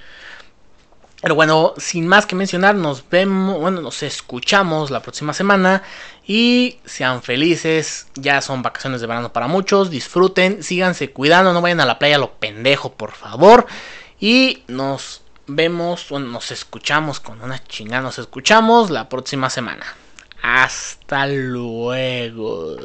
Pero 1.23 1.37
bueno, 1.37 1.75
sin 1.77 2.09
más 2.09 2.27
que 2.27 2.35
mencionar, 2.35 2.75
nos 2.75 3.09
vemos, 3.09 3.61
bueno, 3.61 3.81
nos 3.81 4.03
escuchamos 4.03 4.91
la 4.91 5.03
próxima 5.03 5.33
semana 5.33 5.85
y 6.27 6.79
sean 6.85 7.23
felices. 7.23 8.09
Ya 8.17 8.41
son 8.41 8.63
vacaciones 8.63 9.01
de 9.01 9.07
verano 9.07 9.33
para 9.33 9.47
muchos, 9.47 9.89
disfruten, 9.89 10.65
síganse 10.65 11.13
cuidando, 11.13 11.53
no 11.53 11.61
vayan 11.61 11.81
a 11.81 11.87
la 11.87 12.01
playa 12.01 12.19
lo 12.19 12.33
pendejo, 12.33 12.95
por 12.95 13.13
favor. 13.13 13.69
Y 14.19 14.65
nos 14.67 15.23
vemos, 15.47 16.07
bueno, 16.11 16.27
nos 16.27 16.51
escuchamos 16.51 17.21
con 17.21 17.41
una 17.41 17.63
chingada, 17.63 18.03
nos 18.03 18.19
escuchamos 18.19 18.91
la 18.91 19.09
próxima 19.09 19.49
semana. 19.49 19.87
Hasta 20.43 21.29
luego. 21.29 22.77